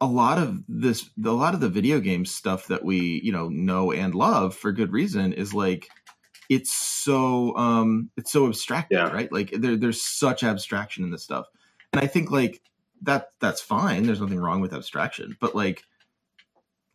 [0.00, 3.48] a lot of this a lot of the video game stuff that we you know
[3.48, 5.88] know and love for good reason is like
[6.50, 9.08] it's so um it's so abstracted Yeah.
[9.10, 11.46] right like there, there's such abstraction in this stuff
[11.92, 12.60] and i think like
[13.02, 14.04] that that's fine.
[14.04, 15.82] There's nothing wrong with abstraction but like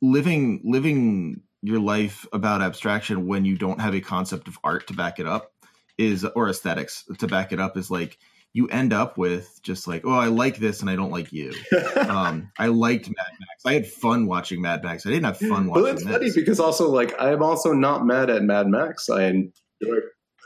[0.02, 4.94] living living your life about abstraction when you don't have a concept of art to
[4.94, 5.52] back it up
[5.98, 8.18] is or aesthetics to back it up is like
[8.54, 11.52] you end up with just like oh i like this and i don't like you.
[11.98, 13.66] Um i liked mad max.
[13.66, 15.06] I had fun watching mad max.
[15.06, 16.14] I didn't have fun but watching it's this.
[16.14, 19.10] funny because also like I'm also not mad at Mad Max.
[19.10, 20.00] I enjoy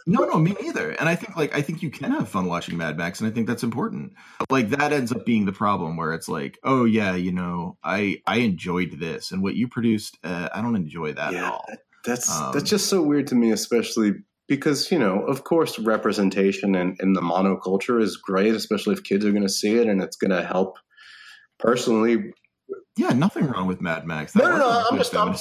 [0.07, 2.77] no no me neither and i think like i think you can have fun watching
[2.77, 4.13] mad max and i think that's important
[4.49, 8.21] like that ends up being the problem where it's like oh yeah you know i
[8.27, 11.65] i enjoyed this and what you produced uh, i don't enjoy that at all
[12.03, 14.13] That's Um, that's just so weird to me, especially
[14.47, 19.23] because you know, of course, representation in, in the monoculture is great, especially if kids
[19.25, 20.77] are going to see it, and it's going to help.
[21.59, 22.33] Personally,
[22.97, 25.35] yeah nothing wrong with mad max No, no, no, a I'm just- I'm-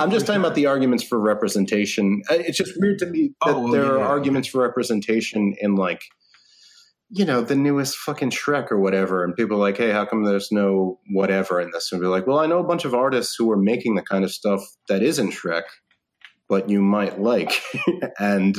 [0.00, 2.22] I'm just talking about the arguments for representation.
[2.30, 4.06] It's just weird to me oh, that Oh, well, there yeah, are yeah.
[4.06, 6.02] arguments for representation in like,
[7.12, 10.22] you know, the newest fucking Shrek or whatever, and people are like, hey, how come
[10.24, 11.90] there's no whatever in this?
[11.90, 14.22] And be like, well, I know a bunch of artists who are making the kind
[14.22, 15.64] of stuff that isn't Shrek,
[16.48, 17.60] but you might like,
[18.20, 18.56] and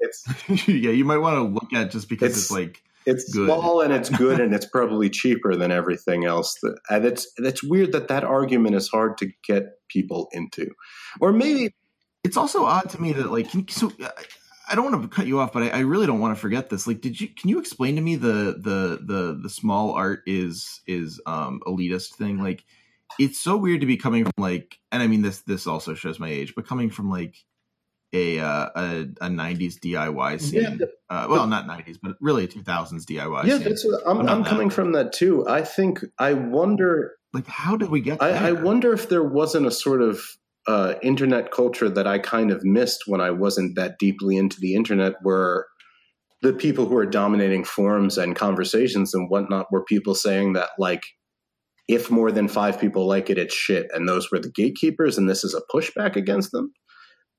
[0.00, 0.24] it's
[0.68, 3.46] yeah you might want to look at just because It's- it's, like it's Good.
[3.46, 6.56] small and it's good and it's probably cheaper than everything else.
[6.62, 10.70] That, and it's it's weird that that argument is hard to get people into,
[11.20, 11.74] or maybe
[12.22, 14.10] it's also odd to me that like can, so I-
[14.70, 16.70] I don't want to cut you off, but I, I really don't want to forget
[16.70, 16.86] this.
[16.86, 20.80] Like, did you can you explain to me the the the the small art is
[20.86, 22.38] is um elitist thing?
[22.40, 22.62] Like,
[23.18, 26.20] it's so weird to be coming from like, and I mean this this also shows
[26.20, 27.34] my age, but coming from like
[28.12, 30.78] a uh, a, a '90s DIY scene.
[30.80, 33.44] Yeah, uh, well, not '90s, but really a 2000s DIY.
[33.44, 33.64] yeah, scene.
[33.64, 35.46] that's what, I'm, But I'm coming from that too.
[35.48, 37.12] I think I wonder.
[37.32, 38.18] like how did we get?
[38.18, 38.28] There?
[38.28, 40.20] I, I wonder if there wasn't a sort of
[40.66, 44.74] uh, internet culture that I kind of missed when I wasn't that deeply into the
[44.74, 45.66] internet, where
[46.42, 51.02] the people who are dominating forums and conversations and whatnot were people saying that like.
[51.88, 55.28] If more than five people like it, it's shit, and those were the gatekeepers, and
[55.28, 56.72] this is a pushback against them.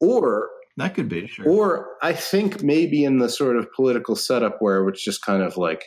[0.02, 1.48] Or that could be sure.
[1.48, 5.58] Or I think maybe in the sort of political setup where it's just kind of
[5.58, 5.84] like,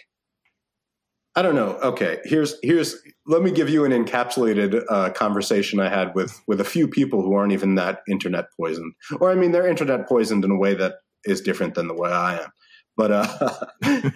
[1.37, 1.79] I don't know.
[1.83, 6.61] Okay, here's here's let me give you an encapsulated uh, conversation I had with with
[6.61, 10.45] a few people who aren't even that internet poisoned, or I mean they're internet poisoned
[10.45, 12.51] in a way that is different than the way I am.
[12.97, 13.65] But uh,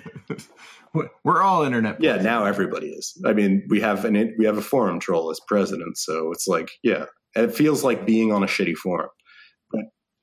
[0.94, 2.00] We're- We're all internet.
[2.00, 3.20] yeah, now everybody is.
[3.26, 6.70] I mean, we have an we have a forum troll as president, so it's like
[6.82, 9.10] yeah, it feels like being on a shitty forum.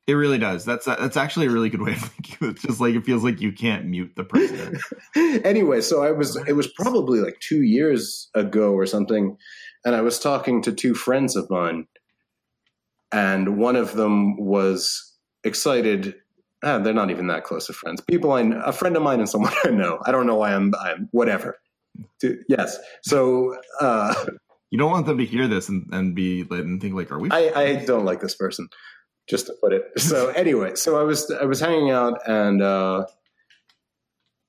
[0.08, 0.66] It really does.
[0.66, 2.50] That's that's actually a really good way of thinking.
[2.50, 4.78] It's just like it feels like you can't mute the president.
[5.46, 9.36] anyway, so I was it was probably like two years ago or something,
[9.84, 11.88] and I was talking to two friends of mine,
[13.12, 16.16] and one of them was excited.
[16.64, 18.02] Ah, they're not even that close of friends.
[18.02, 20.00] People I kn- a friend of mine and someone I know.
[20.06, 21.58] I don't know why I'm I'm whatever.
[22.22, 22.78] To- yes.
[23.04, 24.14] So uh,
[24.72, 27.30] You don't want them to hear this and, and be and think like, are we?
[27.32, 28.68] I, I don't like this person,
[29.28, 29.84] just to put it.
[30.00, 33.06] So anyway, so I was I was hanging out and uh,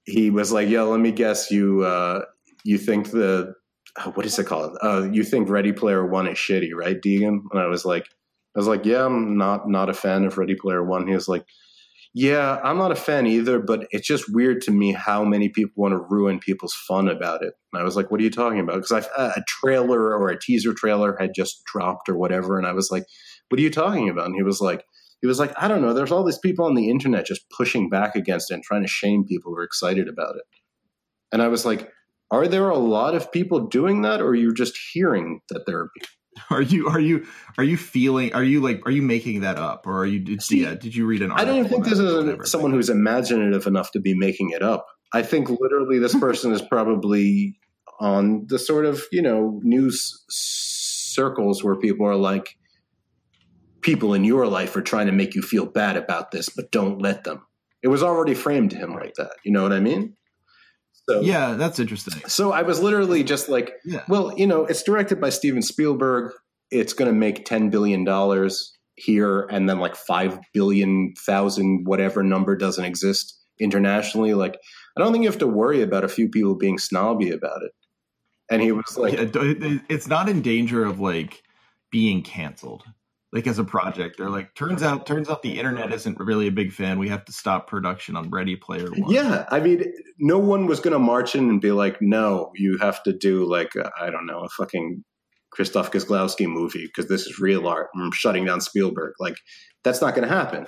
[0.05, 2.23] he was like, "Yo, let me guess you uh,
[2.65, 3.55] you think the
[3.99, 4.77] oh, what is it called?
[4.83, 8.07] Uh, you think Ready Player One is shitty, right, Deegan?" And I was like,
[8.55, 11.29] I was like, "Yeah, I'm not not a fan of Ready Player One." He was
[11.29, 11.45] like.
[12.19, 15.75] Yeah, I'm not a fan either, but it's just weird to me how many people
[15.77, 17.53] want to ruin people's fun about it.
[17.75, 20.73] And I was like, "What are you talking about?" Because a trailer or a teaser
[20.73, 23.05] trailer had just dropped or whatever, and I was like,
[23.49, 24.27] what are you talking about?
[24.27, 24.85] And he was like,
[25.21, 25.95] he was like, I don't know.
[25.95, 28.89] There's all these people on the internet just pushing back against it and trying to
[28.89, 30.45] shame people who are excited about it.
[31.33, 31.91] And I was like,
[32.31, 35.79] are there a lot of people doing that, or you're you just hearing that there
[35.79, 36.09] are people?
[36.51, 37.27] Are you are you
[37.57, 38.35] are you feeling?
[38.35, 38.83] Are you like?
[38.85, 40.19] Are you making that up, or are you?
[40.19, 41.33] Did, See, yeah, did you read an?
[41.33, 44.51] I don't think this about it or is someone who's imaginative enough to be making
[44.51, 44.85] it up.
[45.15, 47.59] I think literally this person is probably
[48.01, 52.57] on the sort of, you know, news circles where people are like,
[53.87, 57.01] people in your life are trying to make you feel bad about this, but don't
[57.01, 57.41] let them.
[57.83, 59.31] It was already framed to him like that.
[59.45, 60.17] You know what I mean?
[61.09, 62.21] So, Yeah, that's interesting.
[62.29, 66.33] So I was literally just like, Yeah, well, you know, it's directed by Steven Spielberg.
[66.73, 68.05] It's going to make $10 billion
[68.97, 74.35] here, and then like 5 billion, thousand, whatever number doesn't exist internationally.
[74.35, 74.59] Like,
[74.97, 77.71] I don't think you have to worry about a few people being snobby about it.
[78.51, 81.43] and he was like, Yeah, it's not in danger of like
[81.93, 82.83] being canceled.
[83.37, 86.51] Like as a project, they're like, turns out, turns out the internet isn't really a
[86.51, 86.99] big fan.
[86.99, 89.11] We have to stop production on Ready Player One.
[89.11, 92.79] Yeah, I mean, no one was going to march in and be like, "No, you
[92.79, 95.05] have to do like I I don't know a fucking
[95.55, 99.13] Krzysztof Kieślowski movie because this is real art." I'm shutting down Spielberg.
[99.21, 99.37] Like
[99.85, 100.67] that's not going to happen.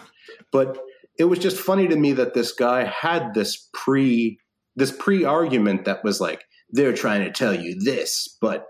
[0.52, 0.78] But
[1.18, 4.38] it was just funny to me that this guy had this pre
[4.76, 8.66] this pre argument that was like they're trying to tell you this, but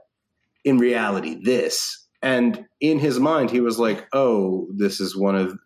[0.64, 2.04] in reality this.
[2.22, 5.56] And in his mind, he was like, "Oh, this is one of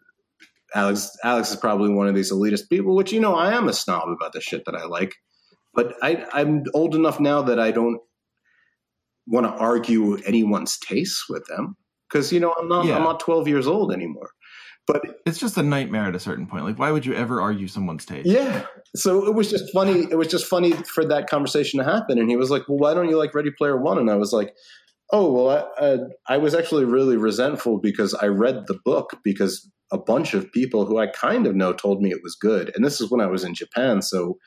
[0.74, 3.72] Alex Alex is probably one of these elitist people, which you know I am a
[3.72, 5.14] snob about the shit that I like,
[5.74, 8.00] but I, I'm old enough now that I don't
[9.26, 11.76] want to argue anyone's tastes with them
[12.08, 12.96] because you know I'm not Yeah.
[12.96, 14.30] I'm not 12 years old anymore.
[14.84, 16.64] But It's just a nightmare at a certain point.
[16.64, 18.26] Like, why would you ever argue someone's taste?
[18.26, 20.08] yeah, so it was just funny.
[20.10, 22.92] It was just funny for that conversation to happen, and he was like, "Well, why
[22.92, 24.54] don't you like Ready Player One?" And I was like.
[25.12, 29.70] Oh well, I, uh, I was actually really resentful because I read the book because
[29.92, 32.84] a bunch of people who I kind of know told me it was good, and
[32.84, 34.38] this is when I was in Japan, so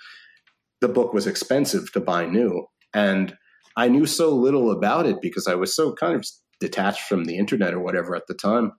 [0.81, 3.37] the book was expensive to buy new, and
[3.77, 6.25] I knew so little about it because I was so kind of
[6.59, 8.71] detached from the internet or whatever at the time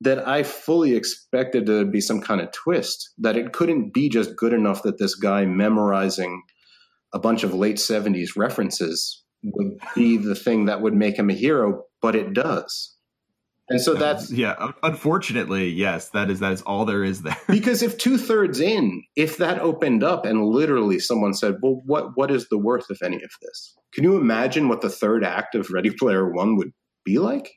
[0.00, 4.36] that I fully expected to be some kind of twist that it couldn't be just
[4.36, 6.42] good enough that this guy memorizing
[7.12, 11.34] a bunch of late 70s references would be the thing that would make him a
[11.34, 12.94] hero, but it does.
[13.68, 14.72] And so that's yeah.
[14.82, 17.36] Unfortunately, yes, that is that is all there is there.
[17.48, 22.16] because if two thirds in, if that opened up and literally someone said, "Well, what
[22.16, 25.54] what is the worth of any of this?" Can you imagine what the third act
[25.54, 26.72] of Ready Player One would
[27.04, 27.50] be like?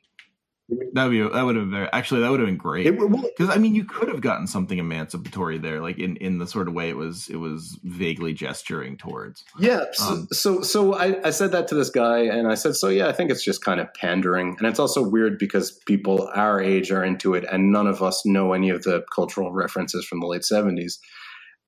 [0.92, 2.84] That would be that would have been very, actually that would have been great.
[2.90, 6.68] Because I mean, you could have gotten something emancipatory there, like in, in the sort
[6.68, 9.44] of way it was it was vaguely gesturing towards.
[9.58, 9.84] Yeah.
[9.92, 12.88] So, Um, so, so I, I said that to this guy, and I said, so
[12.88, 16.60] yeah, I think it's just kind of pandering, and it's also weird because people our
[16.60, 20.20] age are into it, and none of us know any of the cultural references from
[20.20, 20.98] the late seventies.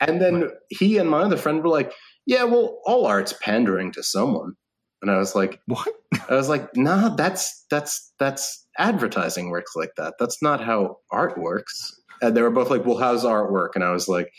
[0.01, 1.93] And then he and my other friend were like,
[2.27, 4.55] yeah, well, all art's pandering to someone,
[5.03, 5.89] and I was like, What?
[6.29, 10.15] I was like, nah, that's that's that's advertising works like that.
[10.19, 11.93] That's not how art works.
[12.23, 13.73] And they were both like, well, how's art work?
[13.75, 14.31] And I was like,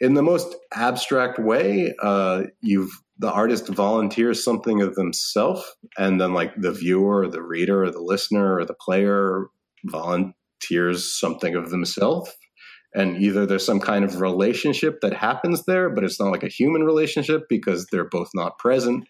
[0.00, 5.64] in the most abstract way, uh, you've the artist volunteers something of themselves,
[5.96, 9.46] and then like the viewer, or the reader, or the listener, or the player
[9.84, 12.32] volunteers something of themselves.
[12.94, 16.48] And either there's some kind of relationship that happens there, but it's not like a
[16.48, 19.06] human relationship because they're both not present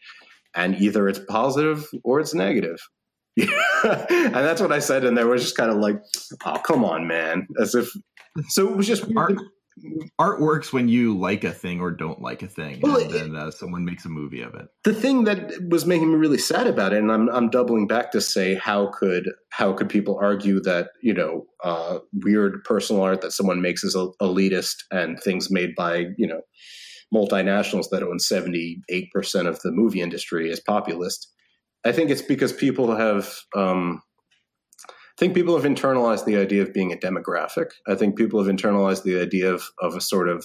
[0.55, 2.79] and either it's positive or it's negative.
[3.37, 5.97] and that's what I said, and they were just kind of like,
[6.45, 7.89] "Oh, come on, man!" As if.
[8.49, 9.05] So it was just.
[9.17, 9.35] Art,
[10.19, 13.13] art works when you like a thing or don't like a thing, Well, and it-
[13.19, 14.67] then uh, someone makes a movie of it.
[14.85, 18.13] the thing that was making me really sad about it, and I'm I'm doubling back
[18.13, 23.23] to say, how could how could people argue that you know uh, weird personal art
[23.23, 26.43] that someone makes is el- elitist and things made by you know
[27.15, 31.29] multinationals that own 78 percent of the movie industry is populist.
[31.85, 33.39] I think it's because people have.
[33.57, 34.03] Um,
[34.89, 37.67] I think people have internalized the idea of being a demographic.
[37.87, 40.45] I think people have internalized the idea of of a sort of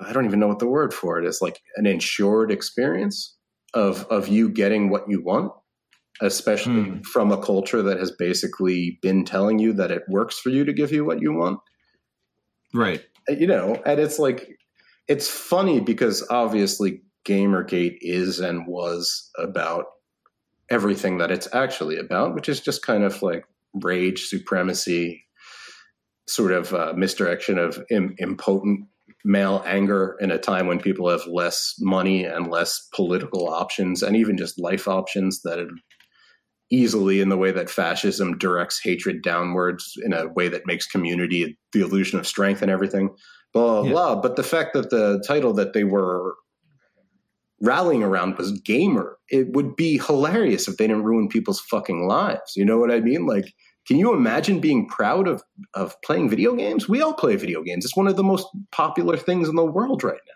[0.00, 3.36] I don't even know what the word for it is, like an insured experience
[3.74, 5.52] of of you getting what you want,
[6.20, 7.00] especially Hmm.
[7.00, 10.72] from a culture that has basically been telling you that it works for you to
[10.72, 11.58] give you what you want.
[12.74, 13.02] Right.
[13.28, 14.58] You know, and it's like
[15.08, 19.86] it's funny because obviously Gamergate is and was about
[20.70, 23.44] everything that it's actually about, which is just kind of like
[23.74, 25.24] rage, supremacy,
[26.28, 28.86] sort of uh, misdirection of Im- impotent
[29.24, 34.14] male anger in a time when people have less money and less political options and
[34.14, 35.70] even just life options that are
[36.70, 41.58] easily in the way that fascism directs hatred downwards in a way that makes community
[41.72, 43.08] the illusion of strength and everything
[43.58, 43.92] blah blah Yeah.
[43.92, 46.34] blah but the fact that the title that they were
[47.60, 52.52] rallying around was gamer it would be hilarious if they didn't ruin people's fucking lives
[52.56, 53.52] you know what i mean like
[53.86, 55.42] can you imagine being proud of
[55.74, 59.16] of playing video games we all play video games it's one of the most popular
[59.16, 60.34] things in the world right now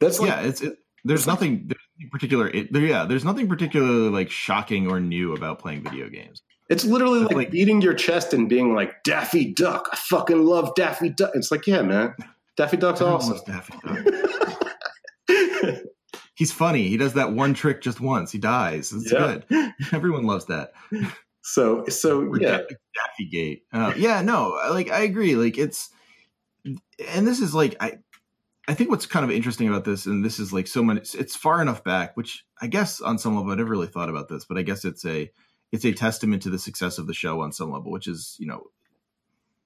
[0.00, 0.40] that's like yeah.
[0.42, 2.48] It's it, there's nothing there's nothing particular.
[2.48, 3.04] It, there, yeah.
[3.06, 6.42] There's nothing particularly like shocking or new about playing video games.
[6.68, 9.88] It's literally like, like- beating your chest and being like, Daffy Duck.
[9.92, 11.30] I fucking love Daffy Duck.
[11.34, 12.14] It's like, yeah, man.
[12.60, 13.38] Daffy Duck's awesome.
[13.46, 14.04] Daffy Duck.
[16.34, 16.88] He's funny.
[16.88, 18.30] He does that one trick just once.
[18.32, 18.92] He dies.
[18.92, 19.38] It's Yeah.
[19.48, 19.72] good.
[19.92, 20.72] Everyone loves that.
[21.40, 22.58] so, so yeah.
[22.58, 23.62] Daffy, Gate.
[23.72, 25.36] Uh, yeah, no, like I agree.
[25.36, 25.88] Like it's,
[26.66, 27.98] and this is like I,
[28.68, 31.14] I think what's kind of interesting about this, and this is like so many, it's,
[31.14, 34.28] it's far enough back, which I guess on some level I never really thought about
[34.28, 35.30] this, but I guess it's a
[35.72, 38.46] it's a testament to the success of the show on some level, which is you
[38.46, 38.64] know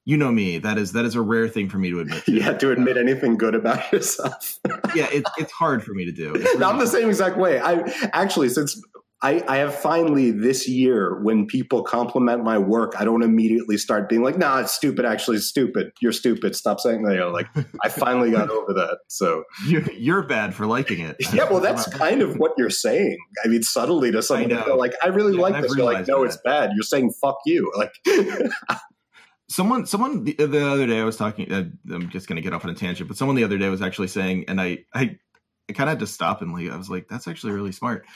[0.04, 2.32] you know me that is that is a rare thing for me to admit to.
[2.32, 4.58] yeah to admit anything good about yourself
[4.94, 7.82] yeah it's, it's hard for me to do really not the same exact way i
[8.12, 8.80] actually since
[9.22, 14.06] I, I have finally this year when people compliment my work, I don't immediately start
[14.06, 15.06] being like, "Nah, it's stupid.
[15.06, 15.92] Actually, it's stupid.
[16.02, 16.54] You're stupid.
[16.54, 17.46] Stop saying that." You know, like
[17.82, 18.98] I finally got over that.
[19.08, 21.16] So you're, you're bad for liking it.
[21.32, 23.16] yeah, well, that's kind of what you're saying.
[23.42, 25.74] I mean, subtly to someone, I like, I really yeah, like this.
[25.74, 26.26] You're like, no, that.
[26.26, 26.72] it's bad.
[26.74, 27.72] You're saying fuck you.
[27.78, 27.94] Like.
[29.48, 32.52] Someone someone the, the, other day i was talking uh, i'm just going to get
[32.52, 35.18] off on a tangent but someone the other day was actually saying and i i,
[35.68, 38.06] I kind of had to stop and like i was like that's actually really smart.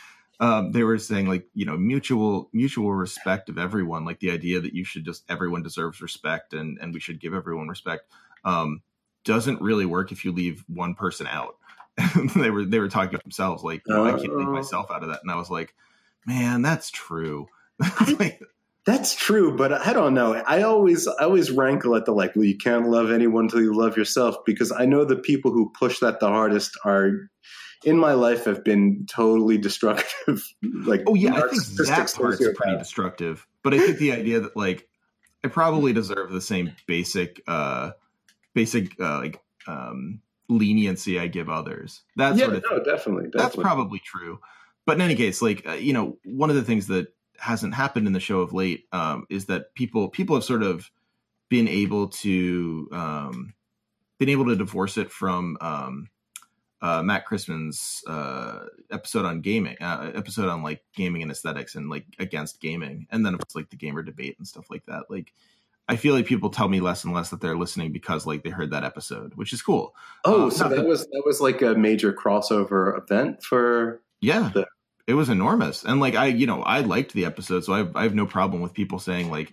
[0.41, 4.61] Um, they were saying like you know mutual mutual respect of everyone like the idea
[4.61, 8.05] that you should just everyone deserves respect and and we should give everyone respect
[8.45, 8.83] um,
[9.25, 11.57] doesn't really work if you leave one person out.
[12.37, 14.53] They were they were talking to themselves like oh, i can't leave oh.
[14.53, 15.21] myself out of that.
[15.23, 15.75] And i was like
[16.25, 17.49] man that's true.
[18.19, 18.41] Like,
[18.89, 20.32] that's true, but I don't know.
[20.47, 23.77] I always I always rankle at the like, well, you can't love anyone until you
[23.77, 27.28] love yourself because I know the people who push that the hardest are
[27.85, 30.43] in my life have been totally destructive.
[30.62, 33.47] like, oh yeah, I think that part's pretty destructive.
[33.62, 34.89] But I think the idea that like
[35.44, 37.90] I probably deserve the same basic, uh
[38.55, 42.05] basic uh, like um leniency I give others.
[42.16, 44.40] That yeah, sort of no, definitely, definitely, That's probably true.
[44.86, 47.09] But in any case, like uh, you know, one of the things that
[47.39, 50.90] hasn't happened in the show of late um, is that people people have sort of
[51.48, 53.55] been able to um,
[54.19, 56.09] been able to divorce it from um,
[56.81, 61.90] uh, Matt Christman's uh, episode on gaming, uh, episode on like gaming and aesthetics and
[61.90, 65.05] like against gaming, and then it's like the gamer debate and stuff like that.
[65.09, 65.32] Like,
[65.89, 68.51] I feel like people tell me less and less that they're listening because like they
[68.51, 69.94] heard that episode, which is cool.
[70.24, 74.51] Oh, uh, so that, that was that was like a major crossover event for yeah.
[74.55, 74.68] The-
[75.09, 77.97] it was enormous, and like I, you know, I liked the episode, so I have,
[77.97, 79.51] I have no problem with people saying like,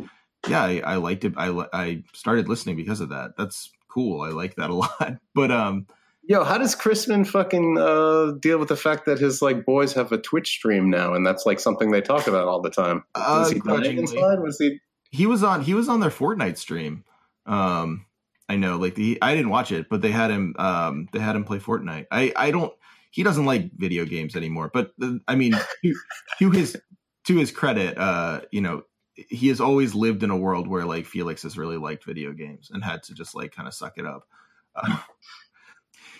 [0.47, 1.33] yeah, I, I liked it.
[1.37, 3.37] I I started listening because of that.
[3.37, 4.21] That's cool.
[4.21, 5.17] I like that a lot.
[5.33, 5.87] But um
[6.27, 10.11] Yo, how does Christman fucking uh, deal with the fact that his like boys have
[10.11, 13.03] a Twitch stream now, and that's like something they talk about all the time?
[13.15, 14.39] Was uh, he dying inside?
[14.39, 14.79] Was he?
[15.11, 15.61] He was on.
[15.61, 17.03] He was on their Fortnite stream.
[17.45, 18.07] Um,
[18.49, 20.55] I know, like the I didn't watch it, but they had him.
[20.57, 22.07] Um, they had him play Fortnite.
[22.11, 22.73] I I don't.
[23.15, 24.69] He doesn't like video games anymore.
[24.73, 25.95] But uh, I mean, to,
[26.39, 26.75] to his
[27.27, 28.83] to his credit, uh, you know,
[29.13, 32.69] he has always lived in a world where like Felix has really liked video games
[32.73, 34.27] and had to just like kind of suck it up.
[34.75, 34.97] Uh,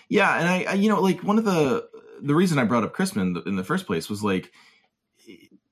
[0.08, 1.86] yeah, and I, I, you know, like one of the
[2.22, 4.54] the reason I brought up Christman in the first place was like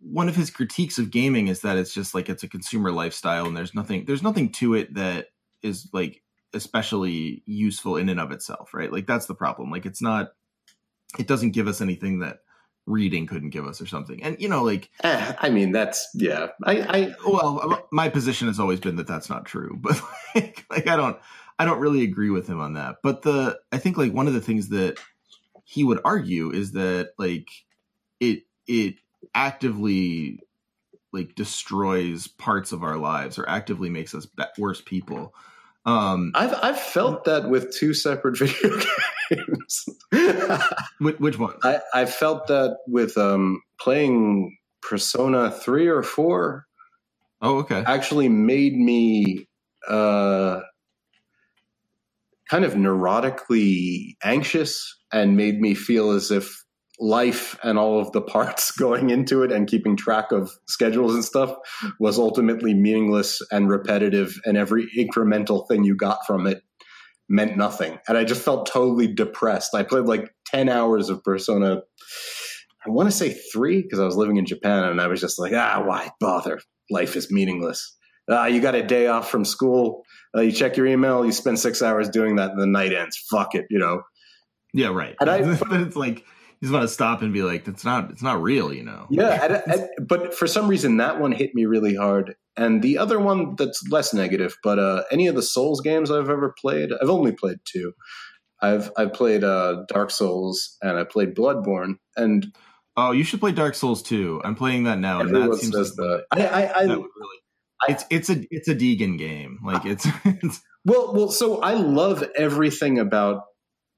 [0.02, 3.46] one of his critiques of gaming is that it's just like it's a consumer lifestyle
[3.46, 5.28] and there's nothing there's nothing to it that
[5.62, 6.22] is like
[6.54, 8.92] especially useful in and of itself, right?
[8.92, 9.72] Like that's the problem.
[9.72, 10.34] Like it's not
[11.20, 12.40] it doesn't give us anything that
[12.86, 14.22] reading couldn't give us or something.
[14.24, 16.48] And you know, like eh, I mean, that's yeah.
[16.64, 20.02] I, I well, my position has always been that that's not true, but
[20.36, 21.18] like, like I don't
[21.60, 22.98] I don't really agree with him on that.
[23.04, 25.00] But the I think like one of the things that
[25.66, 27.50] he would argue is that like
[28.20, 28.96] it it
[29.34, 30.40] actively
[31.12, 34.28] like destroys parts of our lives or actively makes us
[34.58, 35.34] worse people.
[35.86, 38.80] Um, I've I've felt that with two separate video
[39.30, 39.86] games.
[41.00, 41.56] which, which one?
[41.64, 46.66] I I felt that with um, playing Persona three or four.
[47.42, 47.84] Oh, okay.
[47.86, 49.48] Actually, made me
[49.90, 50.62] uh,
[52.50, 56.63] kind of neurotically anxious and made me feel as if
[57.00, 61.26] life and all of the parts going into it and keeping track of schedules and
[61.26, 61.56] stuff
[62.00, 66.62] was ultimately meaningless and repetitive and every incremental thing you got from it
[67.30, 71.82] meant nothing and i just felt totally depressed i played like 10 hours of persona
[72.86, 75.40] i want to say 3 because i was living in japan and i was just
[75.40, 76.60] like ah why bother
[76.92, 77.96] life is meaningless
[78.32, 80.06] uh, you got a day off from school
[80.36, 83.18] uh, you check your email, you spend six hours doing that, and the night ends.
[83.30, 84.04] Fuck it, you know.
[84.74, 85.16] Yeah, right.
[85.20, 86.26] And I, but it's like
[86.64, 89.06] just want to stop and be like, "It's not, it's not real," you know.
[89.10, 89.60] Yeah,
[90.00, 93.86] but for some reason, that one hit me really hard, and the other one that's
[93.90, 94.56] less negative.
[94.64, 97.92] But uh, any of the Souls games I've ever played, I've only played two.
[98.62, 102.48] I've I've played uh, Dark Souls and I played Bloodborne, and
[102.96, 104.42] oh, you should play Dark Souls too.
[104.46, 106.26] I'm playing that now, and that seems says that.
[106.32, 107.40] I, I, I that really
[107.90, 109.60] it's it's a it's a Deegan game.
[109.64, 111.30] Like it's, it's well, well.
[111.30, 113.44] So I love everything about.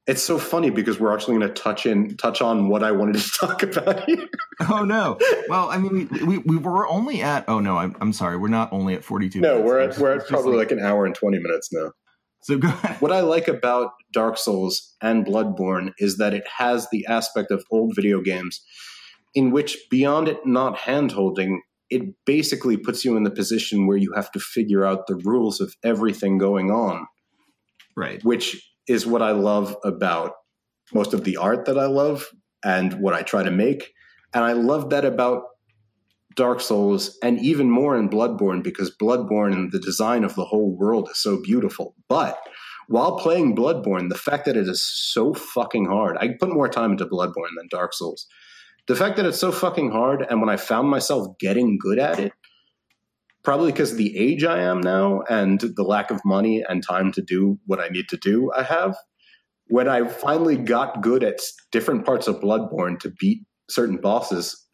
[0.08, 3.16] It's so funny because we're actually going to touch in touch on what I wanted
[3.16, 4.28] to talk about here.
[4.70, 5.18] oh no!
[5.50, 7.46] Well, I mean, we, we, we were only at.
[7.48, 8.38] Oh no, I'm I'm sorry.
[8.38, 9.40] We're not only at 42.
[9.40, 11.92] No, we're at we're at probably like, like, an hour and 20 minutes now.
[12.44, 13.02] So go ahead.
[13.02, 17.64] What I like about Dark Souls and Bloodborne is that it has the aspect of
[17.72, 18.64] old video games
[19.36, 21.60] in which beyond it not handholding,
[21.90, 25.60] it basically puts you in the position where you have to figure out the rules
[25.62, 27.06] of everything going on.
[27.96, 28.24] Right.
[28.24, 30.34] Which is what I love about
[30.94, 32.30] most of the art that I love
[32.64, 33.92] and what I try to make.
[34.34, 35.44] And I love that about
[36.36, 40.76] Dark Souls and even more in Bloodborne because Bloodborne and the design of the whole
[40.78, 41.96] world is so beautiful.
[42.10, 42.38] But
[42.88, 46.92] while playing Bloodborne, the fact that it is so fucking hard, I put more time
[46.92, 48.28] into Bloodborne than Dark Souls.
[48.88, 52.20] The fact that it's so fucking hard, and when I found myself getting good at
[52.20, 52.34] it,
[53.46, 57.12] probably because of the age I am now and the lack of money and time
[57.14, 58.98] to do what I need to do, I have.
[59.68, 61.40] When I finally got good at
[61.72, 64.66] different parts of Bloodborne to beat certain bosses,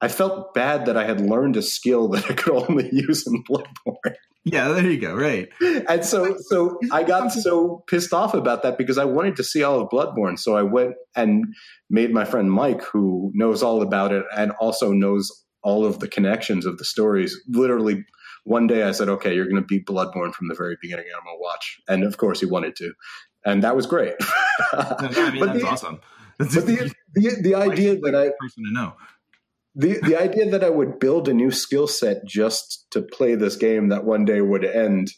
[0.00, 3.44] I felt bad that I had learned a skill that I could only use in
[3.44, 4.14] Bloodborne.
[4.44, 5.14] Yeah, there you go.
[5.14, 5.50] Right.
[5.60, 9.62] And so, so I got so pissed off about that because I wanted to see
[9.62, 10.38] all of Bloodborne.
[10.38, 11.44] So I went and
[11.90, 15.30] made my friend Mike, who knows all about it and also knows
[15.62, 17.38] all of the connections of the stories.
[17.48, 18.04] Literally,
[18.44, 21.06] one day I said, "Okay, you're going to beat Bloodborne from the very beginning.
[21.16, 22.92] I'm going to watch." And of course, he wanted to,
[23.44, 24.14] and that was great.
[24.72, 26.00] I mean, that's the, awesome.
[26.38, 28.94] But the, the, the idea that I person to know
[29.74, 33.56] the the idea that I would build a new skill set just to play this
[33.56, 35.12] game that one day would end,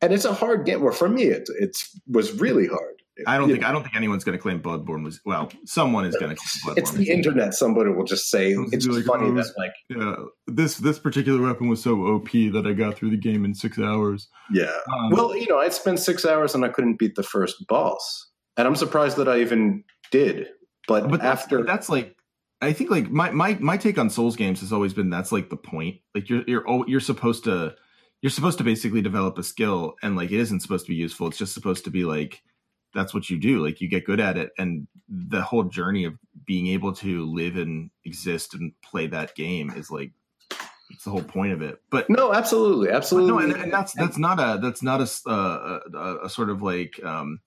[0.00, 0.82] and it's a hard game.
[0.82, 1.76] Well, for me, it it
[2.06, 3.01] was really hard.
[3.26, 5.50] I don't think I don't think anyone's going to claim Bloodborne was well.
[5.66, 6.78] Someone is going to claim Bloodborne.
[6.78, 7.54] It's the internet.
[7.54, 10.16] Somebody will just say It's it's like, funny oh, that like yeah,
[10.46, 13.78] this this particular weapon was so OP that I got through the game in six
[13.78, 14.28] hours.
[14.52, 14.72] yeah.
[14.92, 18.30] Um, Well, you know, I spent six hours and I couldn't beat the first boss,
[18.56, 20.48] and I'm surprised that I even did.
[20.88, 22.16] But, but that's, after that's like
[22.62, 25.50] I think like my my my take on Souls games has always been that's like
[25.50, 25.96] the point.
[26.14, 27.74] Like you're you're oh, you're supposed to
[28.22, 31.26] you're supposed to basically develop a skill and like it isn't supposed to be useful.
[31.26, 32.40] It's just supposed to be like
[32.94, 33.64] that's what you do.
[33.64, 36.14] Like you get good at it and the whole journey of
[36.46, 40.12] being able to live and exist and play that game is like
[40.90, 41.80] it's the whole point of it.
[41.90, 43.30] But no, absolutely, absolutely.
[43.30, 46.62] no, and, and that's that's not a that's not a uh, a, a sort of
[46.62, 47.40] like um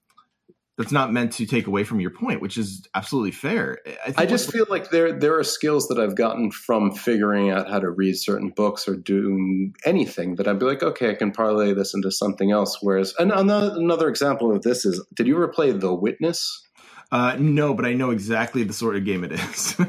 [0.77, 3.79] that's not meant to take away from your point, which is absolutely fair.
[3.85, 7.49] I, think I just feel like there there are skills that I've gotten from figuring
[7.49, 11.15] out how to read certain books or doing anything that I'd be like, okay, I
[11.15, 12.79] can parlay this into something else.
[12.81, 16.63] Whereas and another another example of this is, did you ever play The Witness?
[17.11, 19.75] uh, no, but I know exactly the sort of game it is.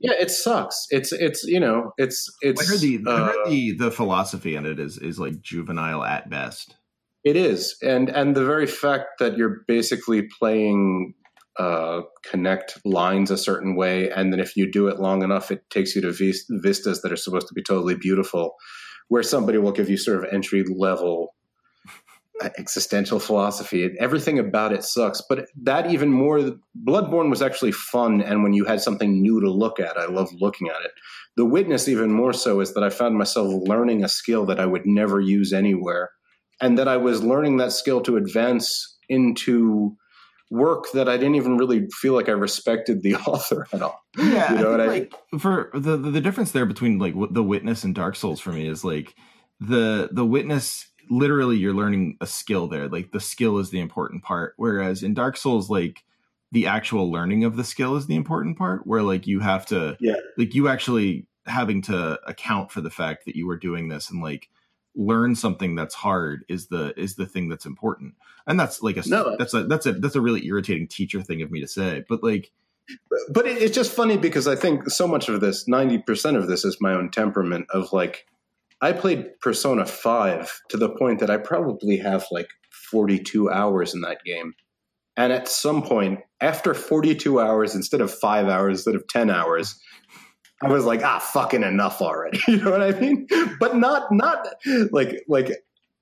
[0.00, 0.86] Yeah, it sucks.
[0.90, 4.54] It's it's you know it's it's I heard the I uh, heard the the philosophy
[4.54, 6.76] in it is is like juvenile at best.
[7.24, 11.14] It is, and and the very fact that you're basically playing
[11.58, 15.68] uh, connect lines a certain way, and then if you do it long enough, it
[15.70, 18.54] takes you to vis- vistas that are supposed to be totally beautiful,
[19.08, 21.34] where somebody will give you sort of entry level
[22.40, 23.90] uh, existential philosophy.
[23.98, 26.52] Everything about it sucks, but that even more.
[26.86, 30.28] Bloodborne was actually fun, and when you had something new to look at, I love
[30.38, 30.92] looking at it.
[31.36, 34.66] The witness, even more so, is that I found myself learning a skill that I
[34.66, 36.10] would never use anywhere
[36.60, 39.96] and that I was learning that skill to advance into
[40.50, 44.00] work that I didn't even really feel like I respected the author at all.
[44.16, 46.98] Yeah, You know I what I- think, like for the, the the difference there between
[46.98, 49.14] like the witness and Dark Souls for me is like
[49.60, 52.88] the the witness literally you're learning a skill there.
[52.88, 56.04] Like the skill is the important part, whereas in Dark Souls like
[56.50, 58.86] the actual learning of the skill is the important part.
[58.86, 60.16] Where like you have to Yeah.
[60.38, 64.22] like you actually having to account for the fact that you were doing this and
[64.22, 64.48] like
[64.98, 68.14] learn something that's hard is the is the thing that's important
[68.46, 69.36] and that's like a No.
[69.38, 72.22] that's a that's a that's a really irritating teacher thing of me to say but
[72.22, 72.50] like
[73.30, 76.64] But it, it's just funny because I think so much of this, 90% of this
[76.64, 78.26] is my own temperament of like,
[78.80, 82.48] I played Persona 5 to the point that I probably have like
[82.90, 84.54] 42 hours in that game.
[85.18, 89.78] And at some point, after 42 hours, instead of five hours, instead of 10 hours,
[90.62, 92.40] I was like, ah, fucking enough already.
[92.48, 93.26] you know what I mean?
[93.60, 94.46] But not, not
[94.90, 95.52] like, like,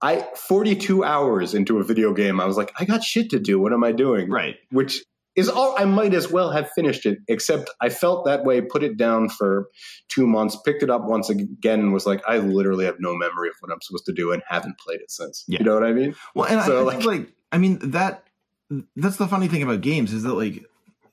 [0.03, 3.59] I 42 hours into a video game, I was like, I got shit to do.
[3.59, 4.31] What am I doing?
[4.31, 5.03] right which
[5.37, 8.83] is all I might as well have finished it, except I felt that way, put
[8.83, 9.69] it down for
[10.09, 13.51] two months, picked it up once again, and was like, I literally have no memory
[13.51, 15.45] of what I'm supposed to do and haven't played it since.
[15.47, 15.59] Yeah.
[15.59, 16.17] You know what I mean?
[16.35, 18.25] Well, and So, I, I think like I mean that
[18.97, 20.65] that's the funny thing about games is that like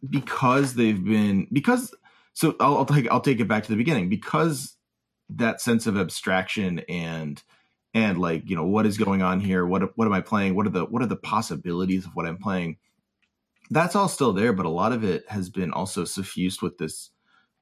[0.09, 1.93] because they've been because
[2.33, 4.09] so I'll, I'll take I'll take it back to the beginning.
[4.09, 4.75] Because
[5.29, 7.41] that sense of abstraction and
[7.93, 9.65] and like you know what is going on here?
[9.65, 10.55] What what am I playing?
[10.55, 12.77] What are the what are the possibilities of what I'm playing?
[13.69, 17.09] That's all still there but a lot of it has been also suffused with this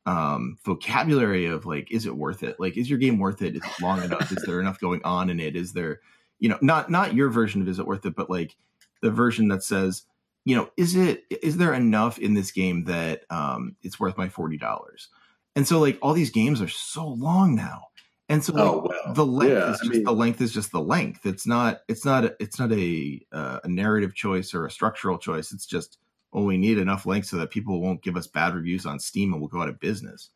[0.07, 2.59] um vocabulary of like is it worth it?
[2.59, 3.55] Like is your game worth it?
[3.55, 4.31] Is it long enough?
[4.31, 5.55] Is there enough going on in it?
[5.55, 5.99] Is there
[6.39, 8.55] you know not not your version of is it worth it but like
[9.01, 10.03] the version that says,
[10.45, 14.29] you know, is it is there enough in this game that um, it's worth my
[14.29, 15.07] forty dollars?
[15.55, 17.87] And so like all these games are so long now.
[18.29, 20.53] And so like, Oh, well, the length yeah, is I just mean- the length is
[20.53, 21.25] just the length.
[21.25, 25.17] It's not it's not a, it's not a uh, a narrative choice or a structural
[25.17, 25.51] choice.
[25.51, 25.97] It's just
[26.33, 29.33] oh we need enough length so that people won't give us bad reviews on Steam
[29.33, 30.29] and we'll go out of business.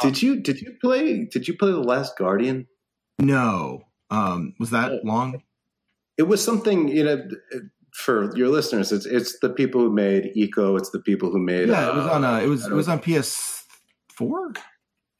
[0.00, 2.68] Did you did you play did you play the Last Guardian?
[3.18, 5.00] No, um, was that Oh.
[5.04, 5.42] long?
[6.16, 7.28] It was something you know
[7.92, 8.90] for your listeners.
[8.92, 10.78] It's it's the people who made Ico.
[10.78, 12.98] It's the people who made Yeah, it was on uh, it was it was on
[13.00, 13.64] PS
[14.14, 14.52] four.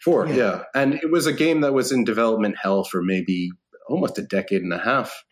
[0.02, 0.34] Four, Yeah.
[0.34, 0.62] yeah.
[0.74, 3.50] And it was a game that was in development hell for maybe
[3.88, 5.22] almost a decade and a half.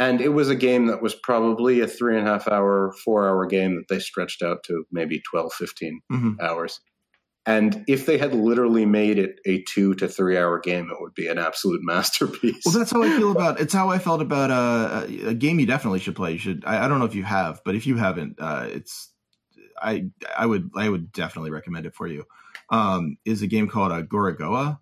[0.00, 3.28] And it was a game that was probably a three and a half hour, four
[3.28, 6.40] hour game that they stretched out to maybe 12, 15 Mhm.
[6.40, 6.80] hours.
[7.46, 11.14] And if they had literally made it a two to three hour game, it would
[11.14, 12.62] be an absolute masterpiece.
[12.64, 13.60] Well, that's how I feel about.
[13.60, 16.32] It's how I felt about uh, a, a game you definitely should play.
[16.32, 16.64] You should.
[16.66, 19.08] I, I don't know if you have, but if you haven't, uh, it's.
[19.80, 22.26] I I would I would definitely recommend it for you.
[22.68, 24.78] Um, is a game called uh, Gorogoa.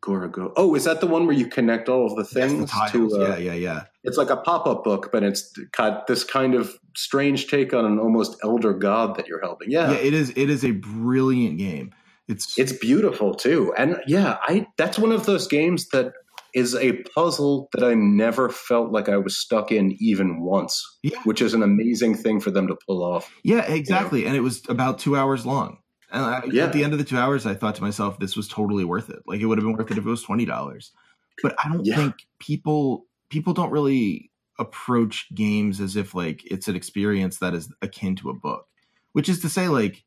[0.00, 0.52] Gorago.
[0.56, 3.16] Oh, is that the one where you connect all of the things the to?
[3.16, 3.84] Uh, yeah, yeah, yeah.
[4.04, 7.84] It's like a pop up book, but it's got this kind of strange take on
[7.84, 9.70] an almost elder god that you're helping.
[9.70, 10.30] Yeah, it is.
[10.30, 11.94] It is a brilliant game.
[12.28, 13.72] It's It's beautiful too.
[13.78, 16.12] And yeah, I that's one of those games that
[16.54, 21.20] is a puzzle that I never felt like I was stuck in even once, Yeah.
[21.24, 23.30] which is an amazing thing for them to pull off.
[23.44, 24.24] yeah, exactly.
[24.26, 25.78] And it was about two hours long.
[26.10, 26.64] And I, Yeah.
[26.64, 29.10] at the end of the two hours, I thought to myself, this was totally worth
[29.10, 29.20] it.
[29.26, 30.90] Like it would have been worth it if it was twenty dollars.
[31.42, 31.96] But I don't Yeah.
[31.96, 37.72] think people people don't really approach games as if like it's an experience that is
[37.82, 38.66] akin to a book.
[39.12, 40.04] Which is to say, like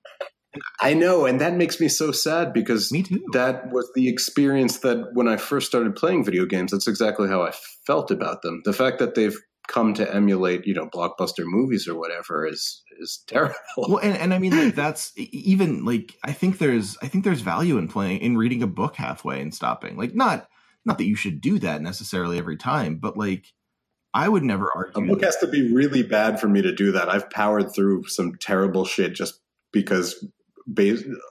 [0.82, 3.24] I know, and that makes me so sad because me too.
[3.32, 7.42] that was the experience that when I first started playing video games, that's exactly how
[7.42, 7.52] I
[7.86, 8.62] felt about them.
[8.66, 9.38] The fact that they've
[9.68, 13.56] come to emulate, you know, blockbuster movies or whatever is is terrible.
[13.78, 17.42] well, and, and I mean, like that's even like I think there's I think there's
[17.42, 19.98] value in playing in reading a book halfway and stopping.
[19.98, 20.48] Like not
[20.86, 23.54] not that you should do that necessarily every time, but like
[24.14, 25.04] I would never argue.
[25.04, 27.10] A book has to be really bad for me to do that.
[27.10, 29.40] I've powered through some terrible shit just
[29.72, 30.26] because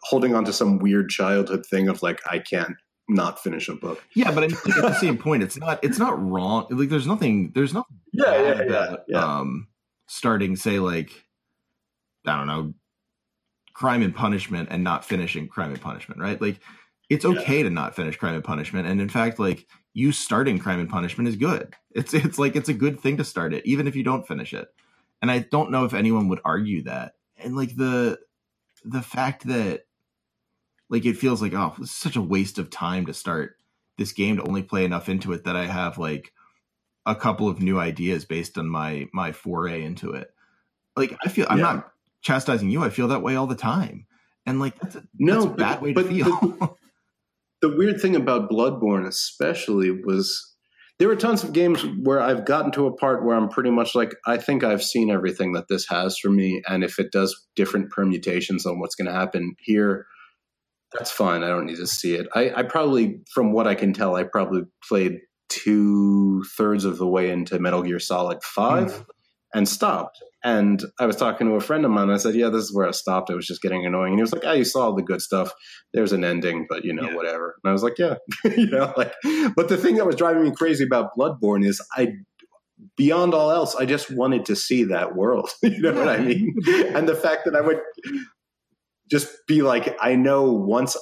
[0.05, 2.77] holding on to some weird childhood thing of like I can't
[3.09, 4.03] not finish a book.
[4.15, 6.67] Yeah, but at the same point, it's not it's not wrong.
[6.71, 9.69] Like, there's nothing there's nothing bad about um
[10.07, 11.25] starting say like
[12.27, 12.75] I don't know
[13.75, 16.41] crime and punishment and not finishing crime and punishment, right?
[16.41, 16.61] Like
[17.09, 20.79] it's okay to not finish crime and punishment, and in fact, like you starting crime
[20.81, 21.75] and punishment is good.
[21.93, 24.53] It's it's like it's a good thing to start it, even if you don't finish
[24.55, 24.69] it.
[25.23, 27.15] And I don't know if anyone would argue that.
[27.37, 28.19] And like the
[28.85, 29.87] the fact that
[30.89, 33.57] like it feels like oh, this is such a waste of time to start
[33.99, 36.33] this game to only play enough into it that I have like
[37.07, 40.33] a couple of new ideas based on my my foray into it.
[40.97, 41.93] Like I feel I'm not
[42.23, 42.85] chastising you.
[42.85, 44.07] I feel that way all the time.
[44.47, 46.79] And like that's a, No, that's a bad but- way to but feel.
[47.63, 50.55] The weird thing about Bloodborne, especially, was
[50.99, 53.95] there were tons of games where I've gotten to a part where I'm pretty much
[53.95, 57.47] like, I think I've seen everything that this has for me, and if it does
[57.57, 60.07] different permutations on what's going to happen here,
[60.93, 61.43] that's fine.
[61.43, 62.29] I don't need to see it.
[62.35, 67.07] I, I probably, from what I can tell, I probably played two thirds of the
[67.07, 69.03] way into Metal Gear Solid 5 hmm.
[69.55, 70.19] And stopped.
[70.43, 72.09] And I was talking to a friend of mine.
[72.11, 73.29] I said, "Yeah, this is where I stopped.
[73.31, 75.21] It was just getting annoying." And he was like, "Ah, you saw all the good
[75.21, 75.53] stuff.
[75.93, 77.15] There's an ending, but you know, Yeah.
[77.17, 78.15] whatever." And I was like, "Yeah,
[78.57, 79.13] you know." Like,
[79.55, 82.15] but the thing that was driving me crazy about Bloodborne is I,
[82.97, 85.51] beyond all else, I just wanted to see that world.
[85.63, 86.55] you know what I mean?
[86.95, 87.81] And the fact that I would
[89.11, 90.97] just be like, I know once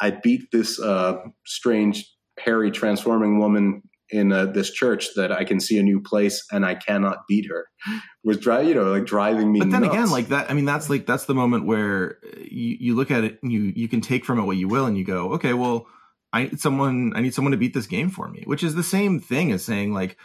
[0.00, 1.16] I beat this uh,
[1.46, 2.04] strange
[2.38, 3.82] hairy transforming woman
[4.14, 7.46] in uh, this church that I can see a new place and I cannot beat
[7.50, 7.66] her
[8.24, 9.58] was driving, you know, like driving me.
[9.58, 9.92] but then nuts.
[9.92, 13.24] again, like that, I mean, that's like that's the moment where you, you look at
[13.24, 15.52] it and you you can take from it what you will, and you go, okay,
[15.52, 15.86] well,
[16.32, 18.82] I need someone, I need someone to beat this game for me, which is the
[18.84, 20.16] same thing as saying like,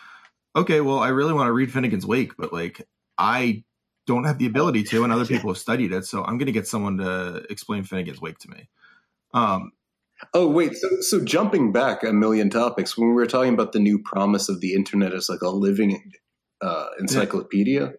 [0.55, 2.87] okay, well, I really want to read Finnegans Wake, but like
[3.17, 3.63] I
[4.05, 6.51] don't have the ability to, and other people have studied it, so I'm going to
[6.51, 8.69] get someone to explain Finnegans Wake to me.
[9.33, 9.71] Um,
[10.33, 13.79] Oh wait, so so jumping back a million topics when we were talking about the
[13.79, 16.11] new promise of the internet as like a living
[16.61, 17.93] uh, encyclopedia.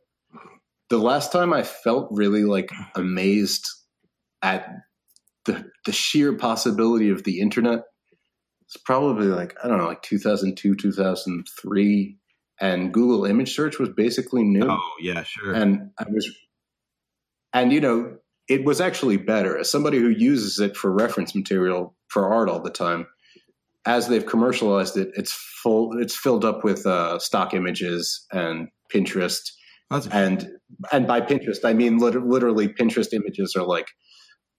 [0.90, 3.66] The last time I felt really like amazed
[4.42, 4.68] at
[5.47, 7.84] the the sheer possibility of the internet
[8.70, 12.16] it's probably like I don't know, like 2002, 2003,
[12.60, 15.52] and Google image search was basically new oh yeah, sure.
[15.55, 16.30] and I was,
[17.52, 18.18] and you know,
[18.51, 22.60] it was actually better as somebody who uses it for reference material for art all
[22.60, 23.06] the time.
[23.86, 25.97] As they've commercialized it, it's full.
[25.98, 29.40] It's filled up with uh, stock images and Pinterest,
[29.90, 30.51] That's and
[30.93, 33.86] and by Pinterest, I mean lit- literally Pinterest images are like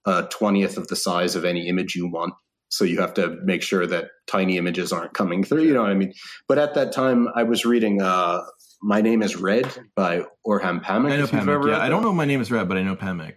[0.06, 2.34] a twentieth of the size of any image you want.
[2.70, 5.64] So you have to make sure that tiny images aren't coming through.
[5.64, 6.14] You know what I mean?
[6.48, 8.40] But at that time, I was reading uh,
[8.82, 11.12] "My Name Is Red" by Orhan Pamuk.
[11.12, 11.64] I know if you've ever Pamuk.
[11.66, 13.34] read Yeah, I don't know my name is Red, but I know Pamuk.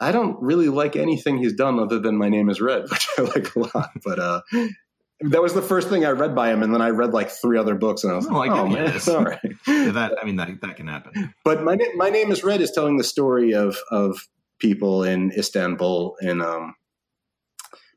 [0.00, 3.22] I don't really like anything he's done other than My Name Is Red, which I
[3.22, 3.90] like a lot.
[4.04, 4.40] But uh,
[5.20, 7.58] that was the first thing I read by him, and then I read like three
[7.58, 10.36] other books, and I was Oh, like, "Oh man, all right." Yeah, that I mean
[10.36, 11.32] that that can happen.
[11.44, 14.18] But my my name is Red is telling the story of of
[14.58, 16.74] people in Istanbul in um,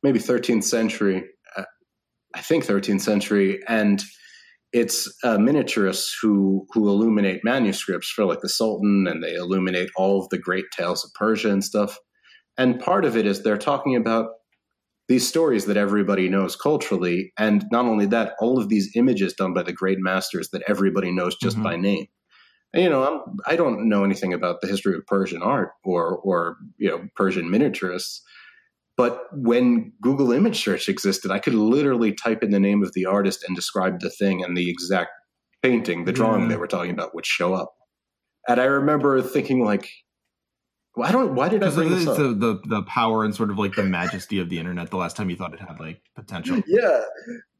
[0.03, 1.23] maybe 13th century,
[1.57, 1.63] uh,
[2.35, 4.03] I think 13th century, and
[4.71, 10.21] it's uh, miniaturists who who illuminate manuscripts for like the Sultan, and they illuminate all
[10.21, 11.97] of the great tales of Persia and stuff.
[12.57, 14.31] And part of it is they're talking about
[15.07, 19.53] these stories that everybody knows culturally, and not only that, all of these images done
[19.53, 21.63] by the great masters that everybody knows just Mhm.
[21.63, 22.05] by name.
[22.73, 26.17] And, you know, I'm, I don't know anything about the history of Persian art or
[26.19, 28.19] or you know Persian miniaturists,
[28.99, 33.05] but when Google image search existed, I could literally type in the name of the
[33.05, 35.11] artist and describe the thing, and the exact
[35.63, 36.47] painting, the drawing Yeah.
[36.49, 36.59] they mm.
[36.59, 37.73] were talking about, would show up.
[38.45, 39.89] And I remember thinking, like,
[41.01, 41.33] I don't.
[41.33, 42.17] Why did I bring this up?
[42.17, 44.89] the, the the power and sort of like the majesty of the internet.
[44.89, 46.61] The last time you thought it had like potential.
[46.67, 46.99] yeah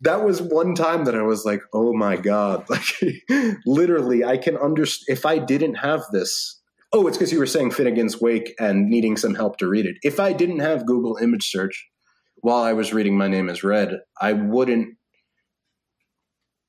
[0.02, 2.86] that was one time that i was like oh my god like
[3.66, 6.59] literally i can understand if i didn't have this
[6.94, 9.96] oh it's because you were saying finnegans wake and needing some help to read it
[10.04, 11.88] if i didn't have google image search
[12.38, 14.96] while i was reading my name is red i wouldn't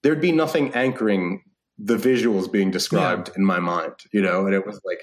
[0.03, 1.43] there'd be nothing anchoring
[1.79, 5.01] the visuals being described in my mind you know and it was like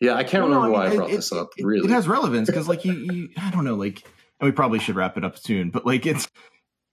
[0.00, 1.90] yeah i can't no, remember I why mean, i brought it- this up really It
[1.92, 4.04] has relevance because, like, you, you, I don't know, like,
[4.40, 6.28] and we probably should wrap it up soon, but like, it's,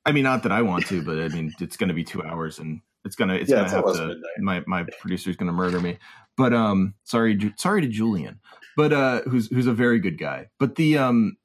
[0.06, 2.24] I mean, not that I want to, but I mean, it's going to be two
[2.24, 4.08] hours and it's gonna, it's Yeah, gonna it's have to.
[4.08, 4.40] midnight.
[4.40, 5.98] My my producer's gonna murder me,
[6.38, 8.40] but um, sorry, Ju- sorry to Julian,
[8.76, 11.38] but uh, who's who's a very good guy, but the um,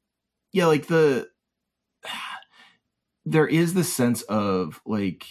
[0.52, 1.28] yeah, like the,
[3.24, 5.27] there is this sense of like,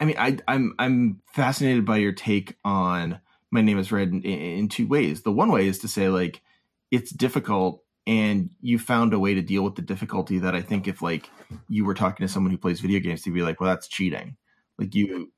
[0.00, 3.20] I mean, I I'm I'm fascinated by your take on
[3.50, 5.22] my name is red in, in two ways.
[5.22, 6.42] The one way is to say like
[6.90, 10.86] it's difficult and you found a way to deal with the difficulty that I think
[10.88, 11.30] if like
[11.68, 14.36] you were talking to someone who plays video games to be like, well, that's cheating.
[14.78, 15.32] Like you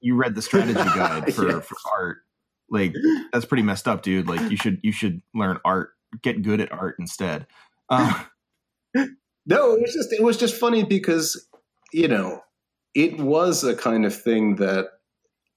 [0.00, 1.60] you read the strategy guide for, Yeah.
[1.60, 2.18] for art.
[2.70, 2.94] Like
[3.32, 4.28] that's pretty messed up, dude.
[4.28, 5.90] Like you should you should learn art,
[6.22, 7.46] get good at art instead.
[7.88, 8.24] Uh,
[9.46, 11.46] No, it was just it was just funny because
[11.92, 12.40] you know
[12.94, 14.86] it was a kind of thing that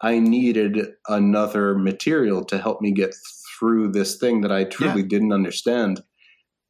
[0.02, 3.15] I needed another material to help me get
[3.57, 6.02] through this thing that I truly didn't understand.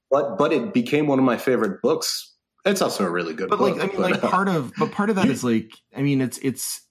[0.10, 2.34] But but it became one of my favorite books.
[2.66, 3.76] It's also a really good but book.
[3.76, 6.02] like I mean, but, like uh, part of but part of that is like I
[6.02, 6.82] mean, it's it's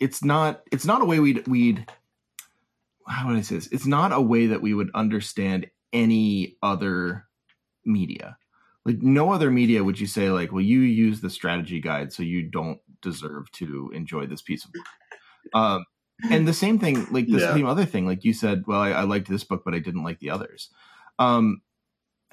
[0.00, 1.86] it's not it's not a way we'd we'd
[3.08, 3.68] how would I say this?
[3.72, 7.26] It's not a way that we would understand any other
[7.84, 8.36] media.
[8.84, 12.22] Like no other media would you say like, well, you use the strategy guide, so
[12.22, 14.86] you don't deserve to enjoy this piece of work.
[15.54, 15.84] Um,
[16.30, 17.54] and the same thing, like the Yeah.
[17.54, 20.02] same other thing, like you said, well, I, I liked this book, but I didn't
[20.02, 20.70] like the others.
[21.20, 21.62] Um,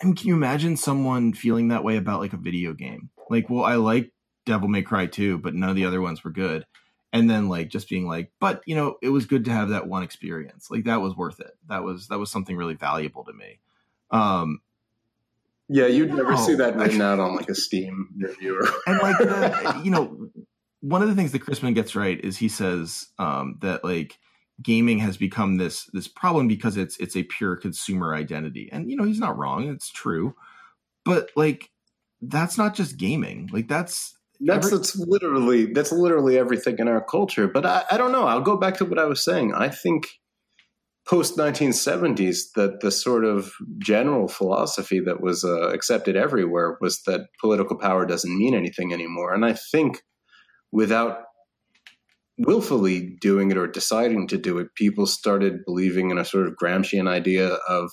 [0.02, 3.12] and can you imagine someone feeling that way about like a video game?
[3.30, 4.12] Like, well, I like
[4.48, 6.66] Devil May Cry 2, but none of the other ones were good.
[7.14, 9.88] And then like just being like, but you know, it was good to have that
[9.88, 10.70] one experience.
[10.70, 11.56] Like that was worth it.
[11.70, 13.60] That was that was something really valuable to me.
[14.12, 14.62] Um
[15.70, 18.60] yeah, you'd never see that written out on like a Steam review.
[18.60, 20.30] Or, and like the, you know
[20.84, 24.20] one of the things that Christman gets right is he says um, that like
[24.62, 28.98] gaming has become this this problem because it's it's a pure consumer identity and you
[28.98, 30.36] know he's not wrong it's true
[31.06, 31.72] but like
[32.22, 37.04] that's not just gaming like that's That's Every- that's literally that's literally everything in our
[37.04, 37.48] culture.
[37.48, 38.26] But I, I don't know.
[38.26, 39.54] I'll go back to what I was saying.
[39.54, 40.08] I think
[41.06, 47.28] post 1970s that the sort of general philosophy that was uh, accepted everywhere was that
[47.42, 49.34] political power doesn't mean anything anymore.
[49.34, 50.02] And I think
[50.72, 51.24] without
[52.38, 56.56] willfully doing it or deciding to do it, people started believing in a sort of
[56.62, 57.92] Gramscian idea of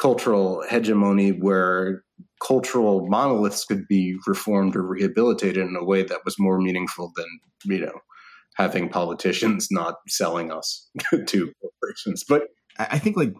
[0.00, 2.04] cultural hegemony where
[2.44, 7.26] cultural monoliths could be reformed or rehabilitated in a way that was more meaningful than
[7.64, 8.00] you know
[8.56, 10.88] having politicians not selling us
[11.26, 12.48] to corporations but
[12.78, 13.34] I think like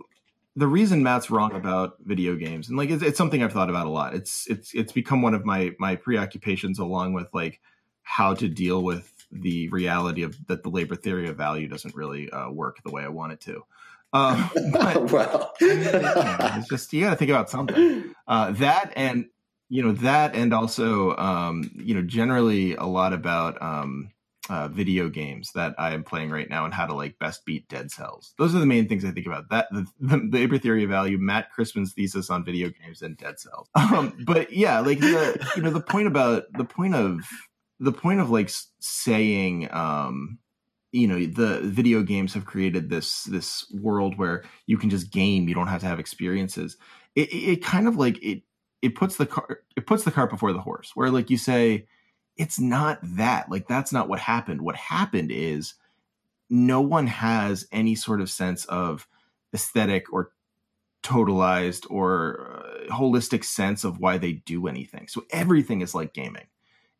[0.54, 3.86] the reason Matt's wrong about video games, and like it's, it's something I've thought about
[3.86, 4.14] a lot.
[4.14, 7.60] It's it's it's become one of my my preoccupations, along with like
[8.02, 12.30] how to deal with the reality of that the labor theory of value doesn't really
[12.30, 13.62] uh, work the way I want it to.
[14.12, 18.14] Um, but well yeah, it's just you got to think about something.
[18.26, 19.26] Uh, that and
[19.68, 24.12] you know that and also um, you know generally a lot about um,
[24.50, 27.68] uh, video games that I am playing right now and how to like best beat
[27.68, 28.34] Dead Cells.
[28.38, 29.48] Those are the main things I think about.
[29.50, 33.38] That the, the, the theory of value, Matt Christman's thesis on video games, and Dead
[33.38, 33.68] Cells.
[33.76, 37.20] Um, but yeah, like the you know the point about the point of
[37.78, 40.38] the point of like saying um,
[40.92, 45.48] you know the video games have created this this world where you can just game
[45.48, 46.76] you don't have to have experiences.
[47.14, 48.42] It, it, it kind of like it
[48.82, 51.86] it puts the car it puts the cart before the horse where like you say
[52.36, 53.50] it's not that.
[53.50, 54.62] Like that's not what happened.
[54.62, 55.74] What happened is
[56.48, 59.06] no one has any sort of sense of
[59.54, 60.32] aesthetic or
[61.02, 65.08] totalized or uh, holistic sense of why they do anything.
[65.08, 66.46] So everything is like gaming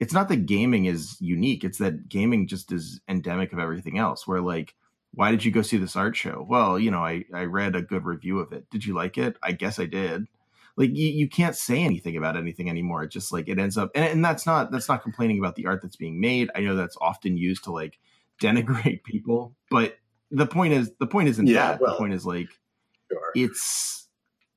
[0.02, 4.26] it's not that gaming is unique it's that gaming just is endemic of everything else
[4.26, 4.74] where like
[5.14, 6.44] why did you go see this art show?
[6.48, 8.68] Well you know i i read a good review of it.
[8.70, 9.36] Did you like it?
[9.42, 10.26] I guess i did.
[10.76, 13.02] Like you, you can't say anything about anything anymore.
[13.04, 15.66] It just like it ends up and, and that's not that's not complaining about the
[15.66, 16.50] art that's being made.
[16.56, 17.98] I know that's often used to like
[18.42, 19.98] denigrate people but
[20.30, 21.80] the point is the point isn't Yeah, that.
[21.80, 22.48] Well, the point is like
[23.10, 23.32] Sure.
[23.36, 24.08] it's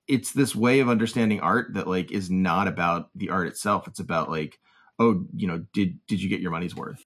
[0.08, 3.88] it's this way of understanding art that like is not about the art itself.
[3.88, 4.60] It's about like
[5.00, 7.06] oh you know did did you get your money's worth?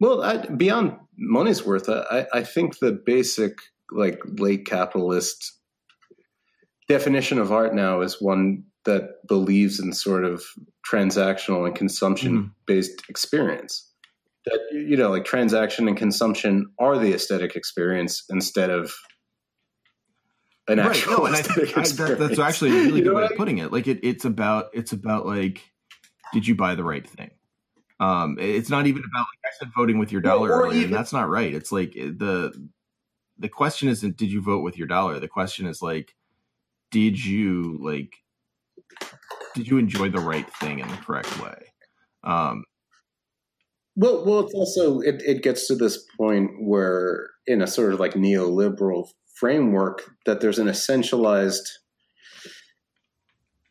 [0.00, 3.58] Well, I, beyond money's worth, I, I think the basic
[3.92, 5.58] like late capitalist
[6.88, 10.42] definition of art now is one that believes in sort of
[10.90, 12.48] transactional and consumption mm-hmm.
[12.66, 13.86] based experience.
[14.46, 18.94] That you know, like transaction and consumption are the aesthetic experience instead of
[20.66, 23.22] an actual no, and I think I, that, that's actually a really You good way
[23.22, 23.70] what of putting it.
[23.70, 25.62] Like it, it's about it's about like
[26.32, 27.30] did you buy the right thing?
[27.98, 30.90] Um it's not even about like i said voting with your dollar Or earlier even-
[30.92, 31.52] that's not right.
[31.54, 32.68] It's like eh, the
[33.38, 35.18] the question isn't did you vote with your dollar?
[35.20, 36.14] The question is like
[36.90, 38.14] did you like
[39.54, 41.72] did you enjoy the right thing in the correct way?
[42.24, 42.64] Um
[43.96, 48.00] Well, well, it's also it, it gets to this point where in a sort of
[48.00, 51.66] like neoliberal framework that there's an essentialized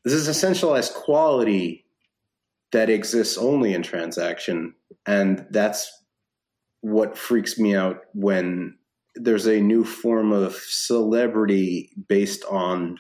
[0.04, 1.86] this is essentialized quality
[2.72, 4.74] that exists only in transaction,
[5.06, 5.92] and that's
[6.82, 8.78] what freaks me out when
[9.16, 12.98] there's a new form of celebrity based on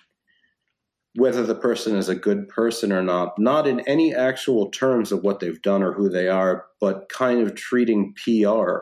[1.16, 5.24] whether the person is a good person or not, not in any actual terms of
[5.24, 8.80] what they've done or who they are, but kind of treating PR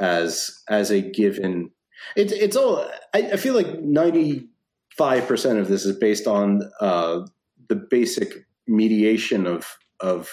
[0.00, 1.70] as as a given.
[2.16, 2.88] It's it's all.
[3.14, 4.48] I, I feel like ninety
[4.96, 7.20] five percent of this is based on uh,
[7.68, 9.66] the basic mediation of
[10.00, 10.30] of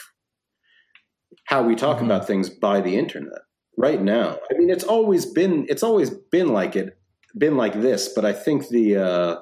[1.45, 2.05] how we talk Mhm.
[2.05, 3.41] about things by the internet
[3.77, 4.39] right now.
[4.51, 6.97] I mean, it's always been it's always been like it,
[7.37, 8.09] been like this.
[8.09, 9.35] But I think the uh,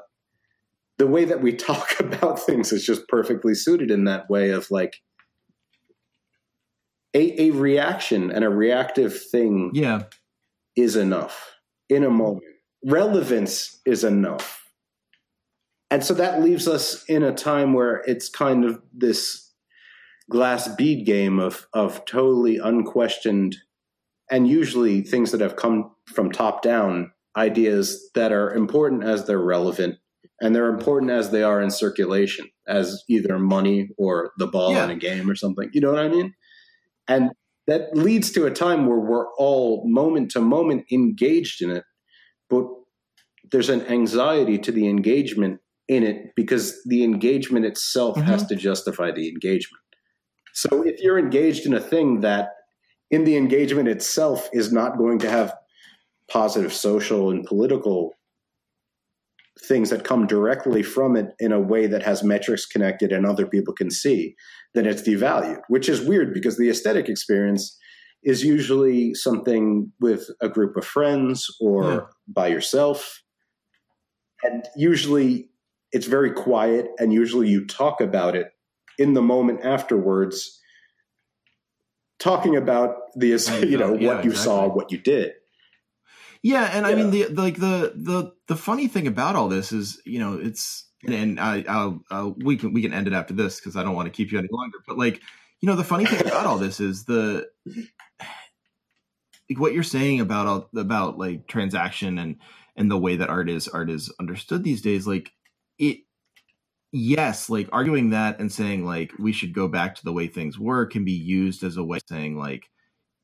[0.97, 4.69] the way that we talk about things is just perfectly suited in that way of
[4.71, 5.01] like
[7.13, 10.03] a, a reaction and a reactive thing yeah
[10.75, 11.51] is enough
[11.89, 12.45] in a moment.
[12.85, 14.60] Relevance is enough.
[15.91, 19.51] And so that leaves us in a time where it's kind of this
[20.29, 23.57] glass bead game of of totally unquestioned
[24.31, 29.39] and usually things that have come from top down ideas that are important as they're
[29.39, 29.95] relevant
[30.39, 34.85] and they're important as they are in circulation as either money or the ball Yeah.
[34.85, 36.33] in a game or something you know what i mean
[37.09, 37.31] and
[37.67, 41.83] that leads to a time where we're all moment to moment engaged in it
[42.49, 42.65] but
[43.51, 45.59] there's an anxiety to the engagement
[45.95, 48.23] in it because the engagement itself Mhm.
[48.23, 49.83] has to justify the engagement
[50.53, 52.45] so if you're engaged in a thing that
[53.09, 55.53] in the engagement itself is not going to have
[56.29, 58.13] positive social and political
[59.67, 63.45] things that come directly from it in a way that has metrics connected and other
[63.45, 64.33] people can see,
[64.73, 67.77] then it's devalued, which is weird because the aesthetic experience
[68.23, 71.99] is usually something with a group of friends or Yeah.
[72.27, 73.21] by yourself.
[74.43, 75.50] And usually
[75.91, 78.51] it's very quiet, and usually you talk about it
[78.97, 80.59] in the moment afterwards,
[82.19, 83.27] talking about the
[83.67, 83.95] you know.
[83.95, 85.33] Yeah, what you saw, what you did.
[86.43, 89.71] Yeah, and I mean the, the like the the the funny thing about all this
[89.71, 93.33] is, you know, it's and I I'll, I'll we can we can end it after
[93.33, 94.79] this because I don't want to keep you any longer.
[94.87, 95.21] But like,
[95.59, 97.47] you know, the funny thing about all this is the
[99.49, 102.37] like what you're saying about all about like transaction and
[102.75, 105.05] and the way that art is art is understood these days.
[105.05, 105.31] Like
[105.81, 105.97] it,
[106.93, 110.57] yes, like arguing that and saying like we should go back to the way things
[110.59, 112.69] were can be used as a way of saying like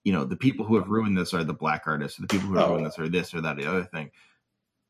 [0.04, 2.48] you know the people who have ruined this are the black artists or the people
[2.48, 2.72] who have Oh.
[2.72, 4.10] ruined this are this or that or the other thing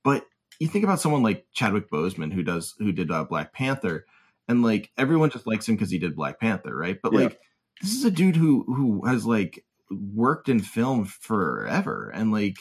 [0.04, 0.26] but
[0.60, 4.06] you think about someone like chadwick boseman who does who did uh, black panther
[4.48, 7.20] and like everyone just likes him because he did black panther right but Yeah.
[7.22, 7.40] like
[7.82, 12.58] this is a dude who who has like worked in film forever and like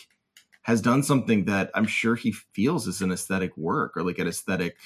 [0.66, 4.26] has done something that I'm sure he feels is an aesthetic work or like an
[4.26, 4.76] aesthetic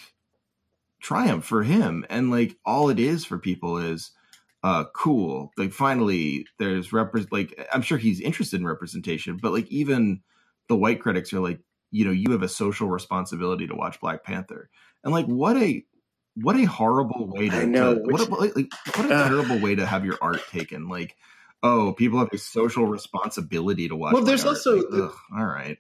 [1.01, 2.05] triumph for him.
[2.11, 4.11] And like all it is for people is
[4.63, 5.53] uh cool.
[5.57, 10.21] Like finally there's repre- like I'm sure he's interested in representation, but like even
[10.69, 14.23] the white critics are like, you know, you have a social responsibility to watch Black
[14.23, 14.69] Panther.
[15.03, 15.83] And like what a
[16.35, 19.29] what a horrible way to, I know, to- which- what a, like, what a Ugh.
[19.31, 20.89] terrible way to have your art taken.
[20.91, 21.17] Like,
[21.63, 24.15] oh, people have a social responsibility to watch.
[24.15, 24.57] Well, there's art.
[24.57, 25.79] also- Like, ugh, all right.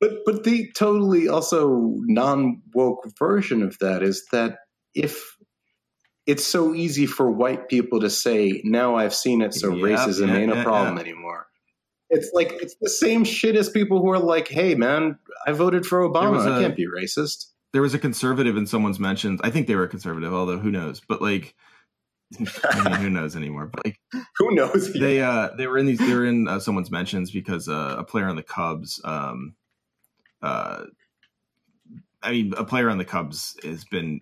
[0.00, 4.58] But but the totally also non woke version of that is that
[4.94, 5.36] if
[6.26, 10.28] it's so easy for white people to say, now I've seen it, so Yeah, racism
[10.28, 11.46] yeah, ain't yeah, a problem anymore.
[12.10, 15.84] It's like it's the same shit as people who are like, "Hey, man, I voted
[15.84, 16.30] for Obama.
[16.36, 19.40] was I a- can't be racist." There was a conservative in someone's mentions.
[19.42, 21.00] I think they were a conservative, although who knows?
[21.06, 21.54] But like,
[22.36, 23.66] I mean, who knows anymore?
[23.66, 24.00] But like,
[24.36, 24.92] Who knows?
[24.98, 28.04] they uh they were in these they were in uh, someone's mentions because uh, a
[28.04, 29.54] player on the Cubs um
[30.42, 30.84] uh
[32.22, 34.20] I mean a player on the Cubs has been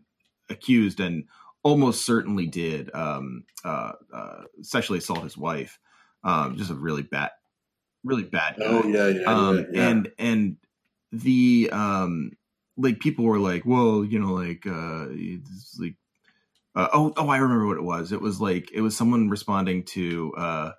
[0.48, 1.24] accused and
[1.62, 5.80] almost certainly did um uh, uh sexually assault his wife
[6.22, 7.30] um just a really bad
[8.04, 10.56] really bad guy oh yeah, yeah, um yeah, and and
[11.10, 12.30] the um
[12.76, 15.06] like people were like well you know like uh
[15.80, 15.96] like
[16.77, 18.12] uh, oh oh i remember what it was.
[18.12, 20.73] It was like it was someone responding to uh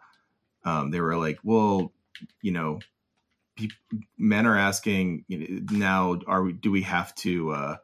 [0.63, 1.91] um they were like well
[2.41, 2.79] you know
[4.17, 7.77] men are asking you know, now are we do we have to uh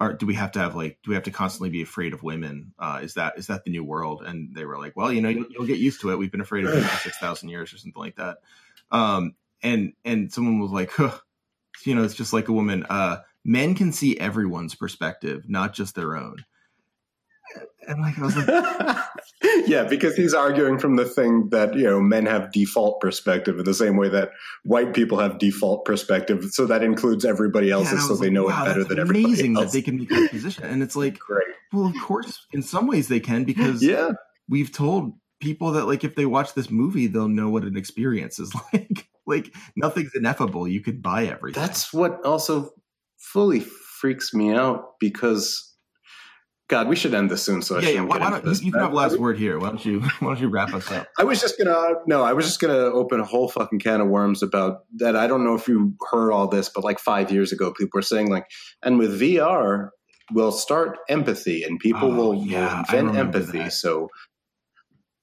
[0.00, 2.22] are, do we have to have like do we have to constantly be afraid of
[2.22, 2.72] women?
[2.78, 4.22] Uh is that is that the new world?
[4.22, 6.16] And they were like well you know you'll, you'll get used to it.
[6.16, 8.38] We've been afraid of women for 6000 years or something like that.
[8.90, 11.18] Um and and someone was like huh,
[11.84, 12.86] you know it's just like a woman.
[12.88, 16.44] Uh men can see everyone's perspective not just their own
[17.88, 18.96] and like i was like
[19.66, 23.64] yeah, because he's arguing from the thing that you know men have default perspective in
[23.64, 24.30] the same way that
[24.64, 28.30] white people have default perspective, so that includes everybody yeah, else's, I so was they
[28.30, 29.66] know wow, it better than everybody amazing else.
[29.66, 30.64] that they can make that position.
[30.64, 34.12] And it's like Great, well of course in some ways they can because yeah,
[34.48, 38.38] we've told people that like if they watch this movie they'll know what an experience
[38.38, 39.08] is like.
[39.26, 40.68] Like nothing's ineffable.
[40.68, 41.62] You could buy everything.
[41.62, 42.72] That's what also
[43.16, 45.73] fully freaks me out because.
[46.68, 47.60] God, we should end this soon.
[47.60, 48.62] So I yeah yeah why, get why don't you, this.
[48.62, 51.06] you can have last word here why don't you why don't you wrap us up
[51.18, 54.08] I was just gonna no, I was just gonna open a whole fucking can of
[54.08, 55.14] worms about that.
[55.14, 58.02] I don't know if you heard all this, but like five years ago, people were
[58.02, 58.46] saying like,
[58.82, 59.90] and with VR,
[60.32, 63.58] we'll start empathy, and people Oh, will, yeah, will invent empathy.
[63.58, 63.72] that.
[63.74, 64.08] So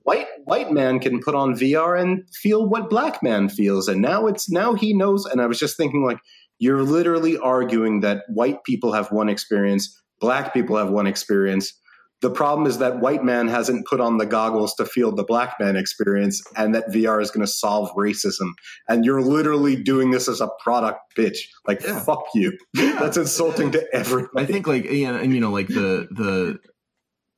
[0.04, 4.28] white white man can put on VR and feel what black man feels, and now
[4.28, 5.26] it's now he knows.
[5.26, 6.20] And I was just thinking like,
[6.60, 11.74] you're literally arguing that white people have one experience, black people have one experience.
[12.22, 15.56] The problem is that white man hasn't put on the goggles to feel the black
[15.60, 18.52] man experience, and that VR is going to solve racism.
[18.88, 21.50] And you're literally doing this as a product pitch.
[21.68, 22.00] Like, Yeah.
[22.00, 22.56] fuck you.
[22.76, 24.30] That's insulting to everyone.
[24.38, 26.60] I think like yeah, and you know like the the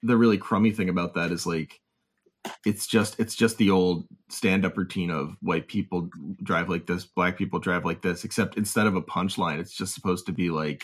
[0.02, 1.80] the really crummy thing about that is like
[2.66, 6.10] it's just it's just the old stand up routine of white people
[6.44, 9.94] drive like this, black people drive like this, except instead of a punchline, it's just
[9.96, 10.84] supposed to be like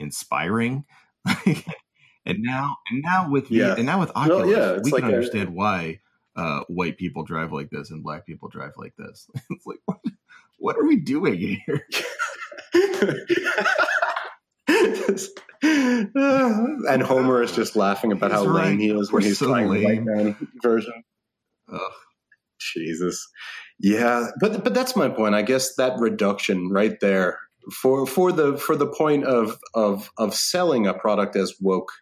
[0.00, 0.84] inspiring.
[2.26, 3.74] and now and now with the, Yeah.
[3.76, 6.00] and now with Well, Oculus, yeah, we like can a- understand why
[6.36, 9.28] uh, white people drive like this and black people drive like this.
[9.50, 9.98] it's like what,
[10.58, 11.86] what are we doing here?
[15.62, 18.66] and Homer is just laughing about how right.
[18.68, 21.04] lame he is when We're he's so playing the white man version.
[21.72, 21.80] Ugh.
[22.74, 23.26] Jesus.
[23.78, 25.34] Yeah, but but that's my point.
[25.34, 27.38] I guess that reduction right there
[27.70, 31.92] for for the for the point of of of selling a product as woke,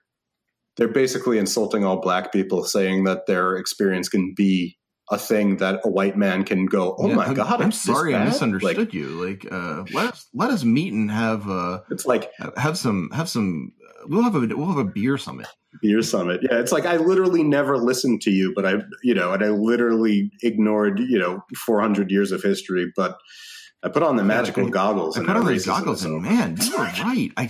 [0.76, 4.76] they're basically insulting all black people, saying that their experience can be
[5.12, 8.14] a thing that a white man can go, oh Yeah, my I'm- god, I'm sorry
[8.14, 9.08] I misunderstood Like, you.
[9.08, 13.28] Like, uh, let us let us meet and have uh it's like have some have
[13.28, 13.72] some.
[14.06, 15.46] We'll have a we'll have a beer summit.
[15.82, 16.40] beer summit.
[16.42, 19.48] Yeah, it's like I literally never listened to you, but I, you know, and I
[19.48, 23.18] literally ignored, you know, 400 years of history, but
[23.82, 25.16] I put on the magical I- goggles.
[25.18, 27.30] I put on these goggles and man, you were right.
[27.36, 27.48] I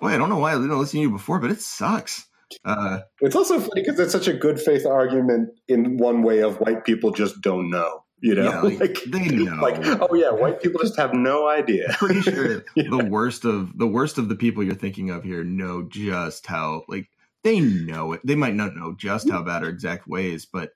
[0.00, 2.26] boy, I don't know why I didn't listen to you before, but it sucks.
[2.64, 6.60] Uh, It's also funny because it's such a good faith argument in one way of
[6.60, 9.56] white people just don't know, you know, Yeah, like, they know.
[9.60, 11.88] like, oh yeah, white people just have no idea.
[11.98, 12.84] pretty sure Yeah.
[12.88, 16.84] the worst of the worst of the people you're thinking of here know just how
[16.88, 17.08] like
[17.42, 18.20] they know it.
[18.24, 20.70] They might not know just how bad or exact ways, but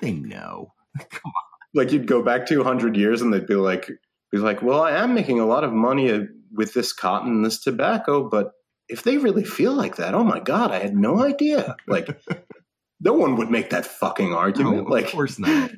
[0.00, 0.72] they know.
[1.10, 1.32] Come on.
[1.74, 3.88] like you'd go back 200 years and they'd be like,
[4.34, 7.60] be like, well, I am making a lot of money with this cotton and this
[7.60, 8.52] tobacco, but
[8.88, 11.76] if they really feel like that, oh my god, I had no idea.
[11.86, 12.08] Like,
[13.00, 14.80] no one would make that fucking No, argument.
[14.80, 15.70] of like, course not.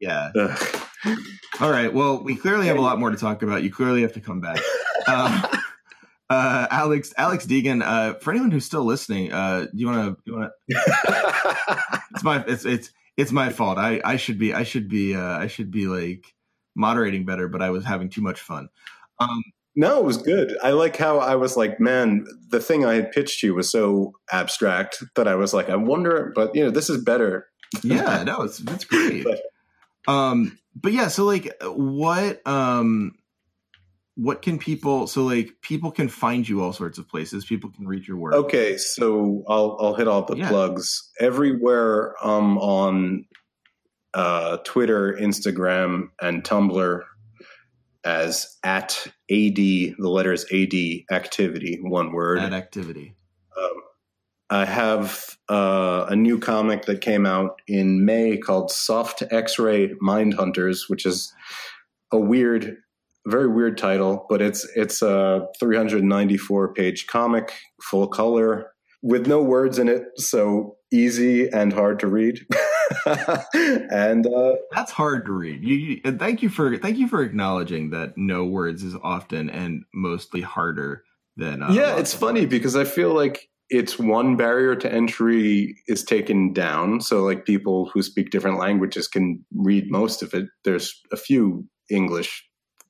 [0.00, 0.30] Yeah.
[1.60, 1.92] All right.
[1.92, 3.62] Well, we clearly have a lot more to talk about.
[3.62, 4.58] You clearly have to come back.
[5.06, 5.56] Uh,
[6.30, 7.82] uh, Alex, Alex Degen.
[7.82, 10.22] Uh, for anyone who's still listening, uh, do you want to?
[10.24, 12.02] You want to?
[12.14, 12.42] it's my.
[12.46, 13.76] It's it's it's my fault.
[13.76, 16.24] I I should be I should be uh, I should be like
[16.80, 18.68] moderating better, but I was having too much fun.
[19.18, 19.42] Um,
[19.76, 20.56] no, it was good.
[20.62, 24.14] I like how I was like, man, the thing I had pitched you was so
[24.32, 27.48] abstract that I was like, I wonder, but you know, this is better.
[27.84, 29.24] yeah, no, it's it's great.
[29.24, 33.12] but, um, but yeah, so like, what um,
[34.16, 35.06] what can people?
[35.06, 37.44] So like, people can find you all sorts of places.
[37.44, 38.34] People can read your work.
[38.34, 40.48] Okay, so I'll I'll hit all the yeah.
[40.48, 42.14] plugs everywhere.
[42.26, 43.26] Um, on
[44.14, 47.02] uh, Twitter, Instagram, and Tumblr
[48.04, 50.74] as at AD, the letters AD
[51.14, 52.38] activity, one word.
[52.38, 53.14] At activity.
[53.58, 53.82] Um,
[54.48, 59.94] I have uh, a new comic that came out in May called Soft X Ray
[60.00, 61.32] Mind Hunters, which is
[62.10, 62.78] a weird,
[63.26, 68.72] very weird title, but it's it's a 394 page comic, full color,
[69.02, 72.40] with no words in it, so easy and hard to read.
[73.90, 75.62] and uh, that's hard to read.
[75.62, 79.84] You, you, thank you for thank you for acknowledging that no words is often and
[79.94, 81.04] mostly harder
[81.36, 81.62] than.
[81.62, 82.50] Uh, yeah, it's funny words.
[82.50, 87.90] because I feel like it's one barrier to entry is taken down, so like people
[87.92, 90.46] who speak different languages can read most of it.
[90.64, 92.44] There's a few English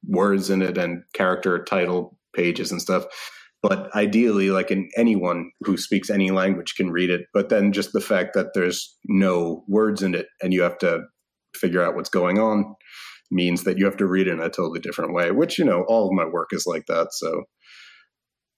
[0.07, 3.05] words in it and character title pages and stuff
[3.63, 7.93] but ideally like in anyone who speaks any language can read it but then just
[7.93, 11.01] the fact that there's no words in it and you have to
[11.55, 12.75] figure out what's going on
[13.31, 15.85] means that you have to read it in a totally different way which you know
[15.89, 17.45] all of my work is like that so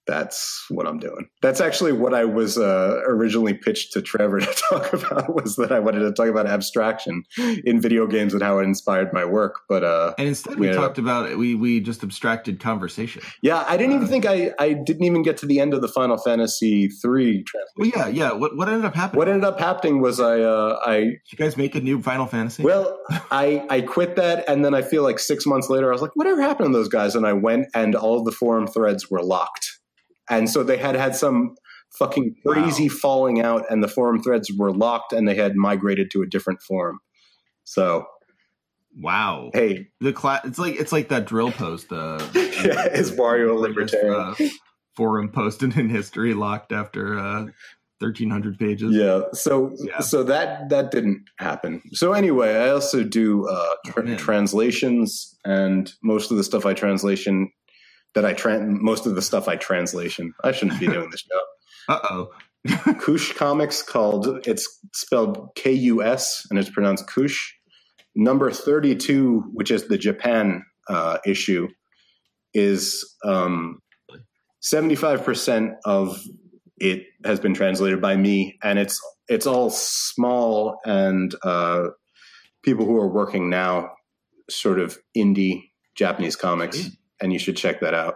[0.05, 1.29] that's what I'm doing.
[1.41, 5.71] That's actually what I was uh, originally pitched to Trevor to talk about was that
[5.71, 9.61] I wanted to talk about abstraction in video games and how it inspired my work.
[9.69, 13.21] But uh, and instead we, we talked about we we just abstracted conversation.
[13.41, 15.81] Yeah, I didn't uh, even think I I didn't even get to the end of
[15.81, 17.45] the Final Fantasy three.
[17.77, 18.31] Well, yeah, yeah.
[18.33, 19.17] What what ended up happening?
[19.19, 22.25] What ended up happening was I uh, I Did you guys make a new Final
[22.25, 22.63] Fantasy.
[22.63, 22.99] Well,
[23.31, 26.15] I I quit that, and then I feel like six months later I was like,
[26.15, 27.15] whatever happened to those guys?
[27.15, 29.72] And I went, and all of the forum threads were locked
[30.29, 31.55] and so they had had some
[31.91, 32.95] fucking crazy wow.
[33.01, 36.61] falling out, and the forum threads were locked, and they had migrated to a different
[36.61, 36.99] forum.
[37.63, 38.05] So,
[38.97, 41.91] wow, hey, the class it's like it's like that dril post.
[41.91, 44.35] Uh, yeah, is Wario libertarian uh,
[44.95, 47.45] forum posted in history locked after uh,
[47.99, 49.99] 1300 pages yeah so yeah.
[49.99, 56.29] so that that didn't happen so anyway i also do uh tra- translations and most
[56.29, 57.49] of the stuff i translation
[58.15, 60.33] that I trans most of the stuff I translation.
[60.43, 61.39] I shouldn't be doing this show.
[61.89, 62.29] Uh oh.
[62.99, 67.51] Kush Comics called it's spelled K U S and it's pronounced Kush.
[68.15, 71.67] Number thirty two, which is the Japan uh, issue,
[72.53, 73.17] is
[74.61, 76.21] seventy five percent of
[76.77, 81.87] it has been translated by me, and it's it's all small and uh,
[82.63, 83.89] people who are working now,
[84.49, 85.63] sort of indie
[85.95, 86.89] Japanese comics
[87.21, 88.15] and you should check that out.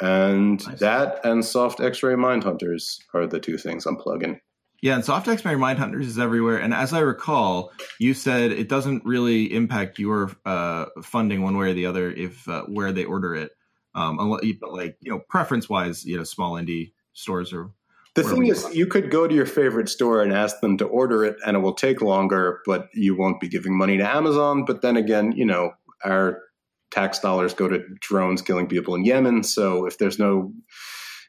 [0.00, 0.80] And nice.
[0.80, 4.40] that and Soft X-Ray Mind Hunters are the two things I'm plugging.
[4.82, 6.56] Yeah, and Soft X-Ray Mind Hunters is everywhere.
[6.56, 11.70] And as I recall, you said it doesn't really impact your uh, funding one way
[11.70, 13.50] or the other if uh, where they order it.
[13.94, 14.16] Um,
[14.60, 17.70] but like you know, preference wise, you know, small indie stores are.
[18.14, 21.24] The thing is, you could go to your favorite store and ask them to order
[21.24, 24.64] it, and it will take longer, but you won't be giving money to Amazon.
[24.64, 25.72] But then again, you know,
[26.04, 26.42] our
[26.90, 29.42] tax dollars go to drones killing people in Yemen.
[29.44, 30.52] So if there's no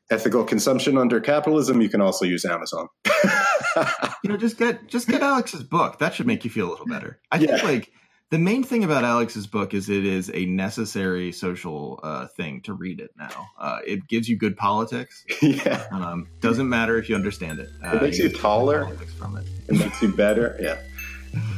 [0.09, 2.87] ethical consumption under capitalism, you can also use Amazon.
[4.23, 5.99] you know, just get just get Alex's book.
[5.99, 7.19] That should make you feel a little better.
[7.31, 7.47] I yeah.
[7.47, 7.91] think like
[8.31, 12.73] the main thing about Alex's book is it is a necessary social uh, thing to
[12.73, 13.47] read it now.
[13.59, 15.25] Uh, it gives you good politics.
[15.41, 15.85] Yeah.
[15.91, 17.67] Um, doesn't matter if you understand it.
[17.83, 18.85] Uh, it makes you, you taller.
[19.17, 19.47] From it.
[19.67, 20.55] it makes you better.
[20.59, 20.77] Yeah.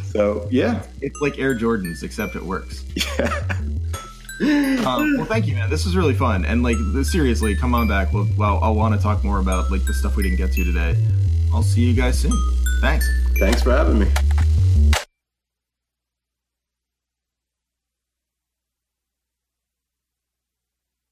[0.06, 2.84] So yeah, it's like Air Jordans, except it works.
[3.20, 3.60] Yeah.
[4.42, 5.70] Um, well, thank you, man.
[5.70, 8.12] This was really fun, and like seriously, come on back.
[8.12, 10.64] We'll, well, I'll want to talk more about like the stuff we didn't get to
[10.64, 10.96] today.
[11.54, 12.34] I'll see you guys soon.
[12.82, 13.08] Thanks.
[13.38, 14.08] Thanks for having me.